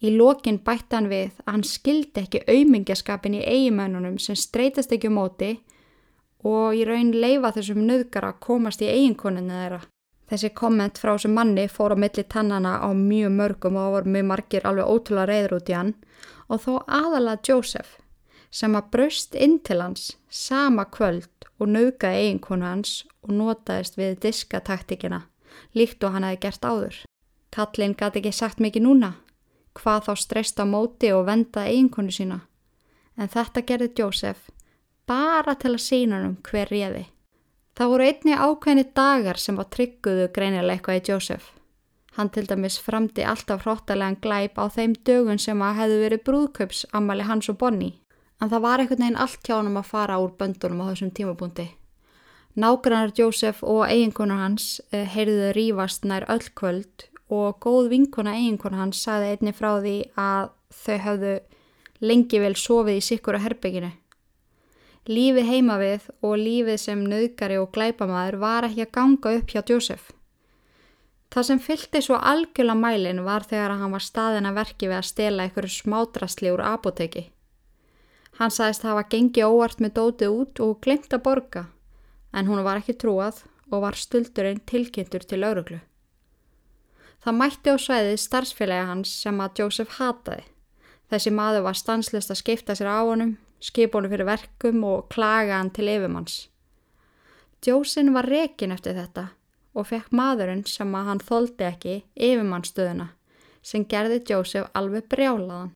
Í 0.00 0.14
lokin 0.14 0.60
bætti 0.64 0.94
hann 0.94 1.10
við 1.10 1.32
að 1.42 1.52
hann 1.52 1.64
skildi 1.66 2.22
ekki 2.22 2.44
aumingjaskapin 2.46 3.36
í 3.36 3.42
eigimennunum 3.44 4.16
sem 4.22 4.38
streytast 4.38 4.92
ekki 4.94 5.10
um 5.10 5.18
móti 5.18 5.50
og 6.46 6.76
í 6.78 6.84
raun 6.86 7.10
leifa 7.12 7.50
þessum 7.56 7.82
nöðgara 7.86 8.32
komast 8.40 8.82
í 8.84 8.90
eiginkoninu 8.92 9.56
þeirra. 9.58 9.80
Þessi 10.28 10.52
komment 10.54 11.00
frá 11.00 11.14
þessum 11.14 11.34
manni 11.34 11.64
fór 11.72 11.96
á 11.96 11.98
milli 11.98 12.24
tannana 12.24 12.78
á 12.84 12.88
mjög 12.94 13.32
mörgum 13.34 13.76
og 13.76 13.86
það 13.86 13.94
voru 13.96 14.14
mjög 14.14 14.28
margir 14.30 14.68
alveg 14.68 14.92
ótrúlega 14.92 15.28
reyður 15.30 15.56
út 15.58 15.72
í 15.72 15.76
hann 15.76 15.94
og 16.48 16.62
þó 16.64 16.72
aðalega 16.86 17.44
Joseph 17.48 17.96
sem 18.50 18.76
að 18.76 18.90
braust 18.92 19.34
inn 19.36 19.58
til 19.64 19.80
hans 19.82 20.12
sama 20.30 20.86
kvöld 20.88 21.37
og 21.58 21.72
nöðgaði 21.74 22.22
eiginkonu 22.24 22.66
hans 22.66 23.02
og 23.22 23.34
notaðist 23.34 23.98
við 23.98 24.18
diskataktikina 24.22 25.24
líkt 25.74 26.04
og 26.04 26.14
hann 26.14 26.26
hefði 26.26 26.40
gert 26.44 26.64
áður. 26.64 26.98
Kallin 27.54 27.96
gæti 27.98 28.20
ekki 28.20 28.32
sagt 28.34 28.62
mikið 28.62 28.84
núna, 28.84 29.12
hvað 29.78 30.08
þá 30.08 30.12
streyst 30.22 30.60
á 30.60 30.64
móti 30.68 31.12
og 31.14 31.26
vendaði 31.28 31.74
eiginkonu 31.74 32.14
sína. 32.14 32.40
En 33.18 33.30
þetta 33.32 33.64
gerði 33.66 33.92
Joseph 33.98 34.50
bara 35.08 35.54
til 35.56 35.74
að 35.74 35.84
sína 35.84 36.18
hann 36.18 36.32
um 36.32 36.36
hver 36.44 36.70
réði. 36.70 37.06
Það 37.78 37.92
voru 37.92 38.08
einni 38.08 38.34
ákveðni 38.34 38.84
dagar 38.94 39.38
sem 39.38 39.56
var 39.56 39.70
trygguðu 39.74 40.26
greinilega 40.34 40.76
eitthvað 40.76 40.98
í 40.98 41.04
Joseph. 41.08 41.54
Hann 42.18 42.30
til 42.34 42.44
dæmis 42.50 42.80
framdi 42.82 43.22
alltaf 43.22 43.62
hróttalegan 43.62 44.18
glæp 44.18 44.58
á 44.58 44.66
þeim 44.74 44.96
dögun 45.06 45.38
sem 45.38 45.62
að 45.62 45.76
hefðu 45.78 45.98
verið 46.02 46.24
brúðkaups 46.26 46.80
ammali 46.92 47.26
hans 47.28 47.48
og 47.48 47.60
Bonnie. 47.60 48.00
En 48.38 48.50
það 48.52 48.64
var 48.64 48.80
einhvern 48.82 49.02
veginn 49.02 49.18
allt 49.18 49.42
hjá 49.42 49.56
hann 49.56 49.76
að 49.76 49.90
fara 49.90 50.18
úr 50.22 50.32
böndunum 50.38 50.82
á 50.86 50.90
þessum 50.92 51.12
tímabúndi. 51.14 51.68
Nágrannar 52.58 53.12
Joseph 53.14 53.62
og 53.62 53.84
eiginkonar 53.86 54.40
hans 54.42 54.80
eh, 54.90 55.06
heyrðuðu 55.06 55.52
rífast 55.54 56.06
nær 56.06 56.26
öll 56.30 56.46
kvöld 56.58 57.06
og 57.28 57.60
góð 57.62 57.90
vinkona 57.92 58.34
eiginkona 58.38 58.80
hans 58.82 59.02
saði 59.04 59.34
einni 59.34 59.52
frá 59.54 59.76
því 59.82 59.96
að 60.18 60.50
þau 60.74 60.98
hafðu 61.04 61.34
lengi 62.00 62.40
vel 62.42 62.54
sofið 62.56 62.98
í 62.98 63.04
sikkura 63.04 63.42
herbygginu. 63.42 63.90
Lífið 65.08 65.48
heima 65.48 65.78
við 65.80 66.08
og 66.20 66.36
lífið 66.36 66.80
sem 66.82 67.04
nöðgari 67.08 67.56
og 67.60 67.70
glæpamaður 67.72 68.40
var 68.42 68.68
ekki 68.68 68.84
að 68.84 68.94
ganga 68.98 69.34
upp 69.38 69.54
hjá 69.54 69.62
Joseph. 69.62 70.10
Það 71.32 71.46
sem 71.48 71.60
fylgti 71.60 72.02
svo 72.04 72.18
algjörla 72.18 72.74
mælin 72.76 73.24
var 73.24 73.44
þegar 73.48 73.76
hann 73.80 73.92
var 73.92 74.04
staðin 74.04 74.48
að 74.48 74.60
verki 74.62 74.88
við 74.88 74.98
að 74.98 75.08
stela 75.08 75.44
einhverju 75.44 75.74
smádrasli 75.78 76.52
úr 76.52 76.64
apoteki. 76.64 77.28
Hann 78.38 78.54
sagðist 78.54 78.84
hafa 78.86 79.02
gengið 79.10 79.50
óvart 79.50 79.80
með 79.82 79.94
dótið 79.98 80.34
út 80.40 80.60
og 80.62 80.76
glemt 80.84 81.14
að 81.14 81.24
borga, 81.26 81.64
en 82.30 82.46
hún 82.46 82.62
var 82.62 82.78
ekki 82.78 82.94
trúað 82.94 83.42
og 83.70 83.82
var 83.82 83.98
stuldurinn 83.98 84.60
tilkynntur 84.68 85.26
til 85.26 85.40
lauruglu. 85.42 85.80
Það 87.18 87.38
mætti 87.40 87.72
á 87.74 87.76
sveiðið 87.82 88.20
starfsfélagi 88.22 88.86
hans 88.92 89.14
sem 89.24 89.40
að 89.42 89.58
Joseph 89.62 89.98
hataði. 89.98 90.44
Þessi 91.10 91.32
maður 91.34 91.64
var 91.66 91.78
stanslist 91.80 92.30
að 92.30 92.40
skipta 92.42 92.76
sér 92.78 92.92
á 92.94 93.02
honum, 93.02 93.34
skipa 93.58 93.98
honum 93.98 94.12
fyrir 94.12 94.28
verkum 94.28 94.84
og 94.86 95.08
klaga 95.10 95.58
hann 95.58 95.72
til 95.74 95.88
yfirmanns. 95.90 96.46
Josin 97.66 98.12
var 98.14 98.28
rekin 98.30 98.70
eftir 98.70 98.94
þetta 98.94 99.32
og 99.74 99.88
fekk 99.90 100.12
maðurinn 100.14 100.62
sem 100.66 100.94
að 100.94 101.10
hann 101.10 101.24
þóldi 101.26 101.66
ekki 101.66 101.96
yfirmannstöðuna 102.14 103.08
sem 103.68 103.84
gerði 103.84 104.22
Joseph 104.30 104.70
alveg 104.78 105.08
brjálaðan. 105.10 105.74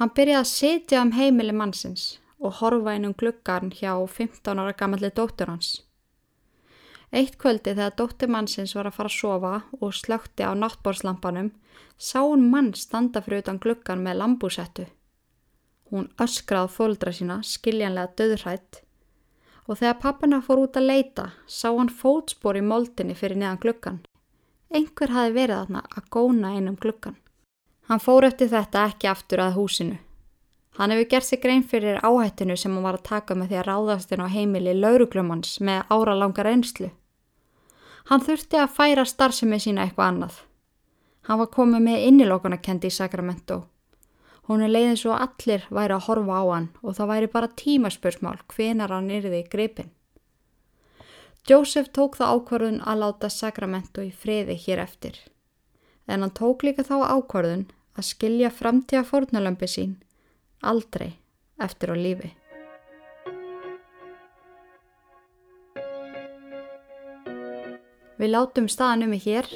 Hann 0.00 0.14
byrjaði 0.16 0.40
að 0.40 0.48
sitja 0.48 1.00
um 1.04 1.10
heimili 1.12 1.52
mannsins 1.52 2.04
og 2.40 2.54
horfa 2.62 2.94
inn 2.96 3.04
um 3.04 3.12
gluggarn 3.20 3.68
hjá 3.68 3.92
15 4.08 4.62
ára 4.62 4.72
gammalli 4.72 5.10
dóttur 5.12 5.50
hans. 5.52 5.74
Eitt 7.12 7.36
kvöldi 7.42 7.74
þegar 7.74 7.98
dóttir 7.98 8.32
mannsins 8.32 8.72
var 8.78 8.88
að 8.88 8.96
fara 8.96 9.12
að 9.12 9.18
sofa 9.18 9.52
og 9.76 9.92
slökti 9.98 10.46
á 10.46 10.56
náttbórslampanum 10.56 11.52
sá 12.00 12.20
hún 12.22 12.48
mann 12.48 12.72
standa 12.72 13.20
fyrir 13.20 13.44
utan 13.44 13.60
gluggan 13.60 14.00
með 14.06 14.22
lambúsettu. 14.22 14.88
Hún 15.92 16.08
öskrað 16.22 16.72
fóldra 16.72 17.12
sína 17.12 17.42
skiljanlega 17.44 18.16
döðrætt 18.16 18.80
og 19.66 19.82
þegar 19.82 20.00
pappina 20.00 20.40
fór 20.40 20.64
út 20.64 20.80
að 20.80 20.94
leita 20.94 21.32
sá 21.44 21.68
hann 21.68 21.92
fótspor 21.92 22.56
í 22.56 22.64
moldinni 22.64 23.18
fyrir 23.18 23.36
neðan 23.36 23.60
gluggan. 23.66 24.04
Einhver 24.72 25.12
hafi 25.12 25.36
verið 25.36 25.58
þarna 25.60 25.88
að 25.92 26.08
góna 26.16 26.56
einum 26.56 26.80
gluggan. 26.80 27.20
Hann 27.90 27.98
fór 27.98 28.22
eftir 28.22 28.46
þetta 28.52 28.84
ekki 28.86 29.08
aftur 29.10 29.40
að 29.42 29.56
húsinu. 29.58 29.96
Hann 30.78 30.92
hefur 30.94 31.08
gert 31.10 31.26
sig 31.26 31.40
grein 31.42 31.64
fyrir 31.66 31.96
áhættinu 32.06 32.54
sem 32.56 32.70
hann 32.70 32.84
var 32.86 33.00
að 33.00 33.08
taka 33.08 33.34
með 33.34 33.48
því 33.50 33.56
að 33.58 33.64
ráðast 33.66 34.12
inn 34.14 34.22
á 34.22 34.28
heimili 34.30 34.74
lauruglumans 34.78 35.56
með 35.66 35.90
ára 35.90 36.14
langar 36.14 36.46
einslu. 36.46 36.92
Hann 38.06 38.22
þurfti 38.22 38.60
að 38.62 38.76
færa 38.76 39.04
starfsemi 39.04 39.58
sína 39.58 39.88
eitthvað 39.88 40.06
annað. 40.06 40.36
Hann 41.26 41.40
var 41.42 41.50
komið 41.56 41.82
með 41.88 42.04
innilokunakendi 42.12 42.92
í 42.92 42.94
Sacramento. 42.94 43.58
Hún 44.46 44.62
er 44.62 44.70
leiðin 44.70 44.96
svo 45.02 45.18
allir 45.18 45.66
væri 45.66 45.98
að 45.98 46.06
horfa 46.06 46.38
á 46.38 46.44
hann 46.46 46.70
og 46.82 46.94
það 46.94 47.10
væri 47.10 47.32
bara 47.34 47.50
tímaspörsmál 47.64 48.38
hvenar 48.54 48.94
hann 48.94 49.10
yrði 49.10 49.42
gripin. 49.50 49.90
Joseph 51.42 51.90
tók 51.90 52.14
það 52.22 52.38
ákvarðun 52.38 52.80
að 52.86 53.02
láta 53.02 53.34
Sacramento 53.34 54.06
í 54.06 54.14
friði 54.14 54.54
hér 54.62 54.86
eftir. 54.86 55.18
En 56.06 56.22
hann 56.22 56.34
tók 56.38 56.62
líka 56.62 56.86
þá 56.86 57.18
ákvarðun 57.18 57.66
að 58.00 58.08
skilja 58.08 58.50
framtíða 58.50 59.04
fórnalömpi 59.06 59.68
sín 59.68 59.96
aldrei 60.64 61.12
eftir 61.60 61.92
á 61.92 61.96
lífi. 61.96 62.32
Við 68.20 68.34
látum 68.34 68.66
staðan 68.68 69.06
um 69.06 69.14
í 69.16 69.20
hér 69.22 69.46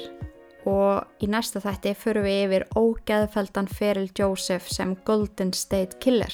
og 0.65 1.21
í 1.21 1.27
næsta 1.29 1.61
þætti 1.61 1.93
förum 2.01 2.25
við 2.25 2.39
yfir 2.47 2.63
ógeðfeldan 2.73 3.69
feril 3.69 4.07
Joseph 4.17 4.71
sem 4.73 4.95
Golden 5.05 5.53
State 5.53 5.99
Killer. 6.01 6.33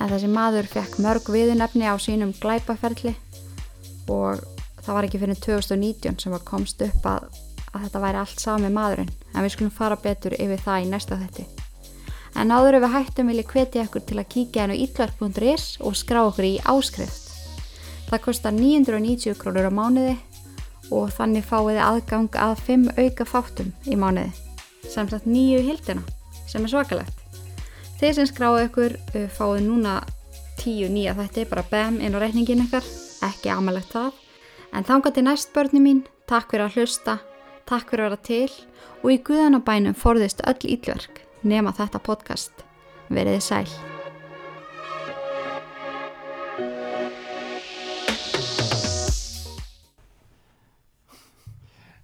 En 0.00 0.08
þessi 0.08 0.30
maður 0.32 0.70
fekk 0.72 0.96
mörg 1.04 1.28
viðunefni 1.28 1.84
á 1.84 1.94
sínum 2.00 2.32
glæpaferli 2.40 3.12
og 4.10 4.40
það 4.82 4.96
var 4.96 5.06
ekki 5.06 5.20
fyrir 5.20 5.42
2019 5.44 6.18
sem 6.24 6.32
var 6.32 6.46
komst 6.48 6.80
upp 6.88 7.04
að, 7.06 7.28
að 7.72 7.86
þetta 7.86 8.02
væri 8.04 8.20
allt 8.22 8.44
sami 8.44 8.70
maðurinn. 8.72 9.10
En 9.34 9.44
við 9.44 9.54
skulum 9.56 9.74
fara 9.74 9.96
betur 9.96 10.36
yfir 10.38 10.62
það 10.64 10.84
í 10.84 10.90
næsta 10.92 11.18
þætti. 11.20 11.46
En 12.40 12.52
áður 12.52 12.78
ef 12.78 12.84
við 12.84 12.94
hættum 12.96 13.32
vil 13.32 13.40
ég 13.40 13.50
hvetja 13.52 13.86
ykkur 13.86 14.06
til 14.08 14.20
að 14.20 14.30
kíkja 14.34 14.64
hennu 14.64 14.78
ítlark.is 14.86 15.66
og 15.84 15.98
skrá 15.98 16.22
okkur 16.24 16.48
í 16.48 16.54
áskrift. 16.64 17.28
Það 18.08 18.24
kostar 18.28 18.56
990 18.56 19.36
krónur 19.40 19.68
á 19.68 19.72
mánuði 19.72 20.16
og 20.92 21.12
þannig 21.16 21.44
fáið 21.48 21.74
þið 21.74 21.84
aðgang 21.88 22.40
að 22.46 22.64
5 22.68 22.88
auka 23.00 23.28
fáttum 23.28 23.76
í 23.88 23.96
mánuði 23.96 24.32
samsagt 24.88 25.26
nýju 25.26 25.62
hildina 25.66 26.02
sem 26.48 26.64
er 26.64 26.72
svakalegt. 26.72 27.18
Þeir 28.00 28.16
sem 28.16 28.28
skráðu 28.28 28.66
ykkur 28.66 28.96
uh, 28.98 29.28
fáið 29.30 29.66
núna 29.68 30.00
10 30.60 30.90
nýja 30.92 31.14
er 31.14 31.48
bara 31.50 31.64
bem 31.70 32.00
inn 32.00 32.14
á 32.14 32.18
reikningin 32.22 32.64
ykkar, 32.66 32.84
ekki 33.22 33.50
amalegt 33.50 33.92
það. 33.94 34.12
En 34.72 34.84
þángat 34.84 35.14
til 35.14 35.24
næst 35.26 35.52
börni 35.54 35.80
mín, 35.80 36.02
takk 36.26 36.50
fyrir 36.50 36.66
að 36.66 36.76
hlusta, 36.76 37.18
takk 37.68 37.90
fyrir 37.90 38.06
að 38.06 38.10
vera 38.10 38.22
til 38.28 38.52
og 39.02 39.08
í 39.12 39.18
guðanabænum 39.26 39.96
forðist 39.98 40.42
öll 40.48 40.68
ílverk 40.74 41.22
nema 41.42 41.72
þetta 41.76 42.00
podcast. 42.02 42.64
Veriði 43.12 43.42
sæl. 43.44 43.66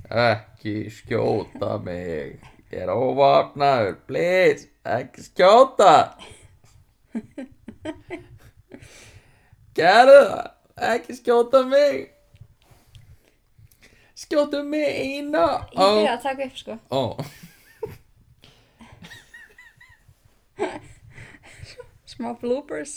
Ekki 0.09 0.89
skjóta 0.93 1.77
mig. 1.85 2.39
Ég 2.73 2.85
er 2.85 2.93
óvapnaður. 2.93 3.99
Please, 4.09 4.69
ekki 4.85 5.25
skjóta. 5.25 5.95
Gerðu 9.77 10.21
það. 10.31 10.47
Ekki 10.93 11.17
skjóta 11.19 11.63
mig 11.69 12.18
skjótu 14.19 14.63
mig 14.67 14.87
eina 14.87 15.45
Ég 15.71 15.79
oh. 15.79 15.95
byrja 15.99 16.15
að 16.17 16.23
taka 16.27 16.49
upp 16.49 16.57
sko 16.59 16.75
oh. 16.91 17.13
Smá 22.13 22.29
bloopers 22.41 22.93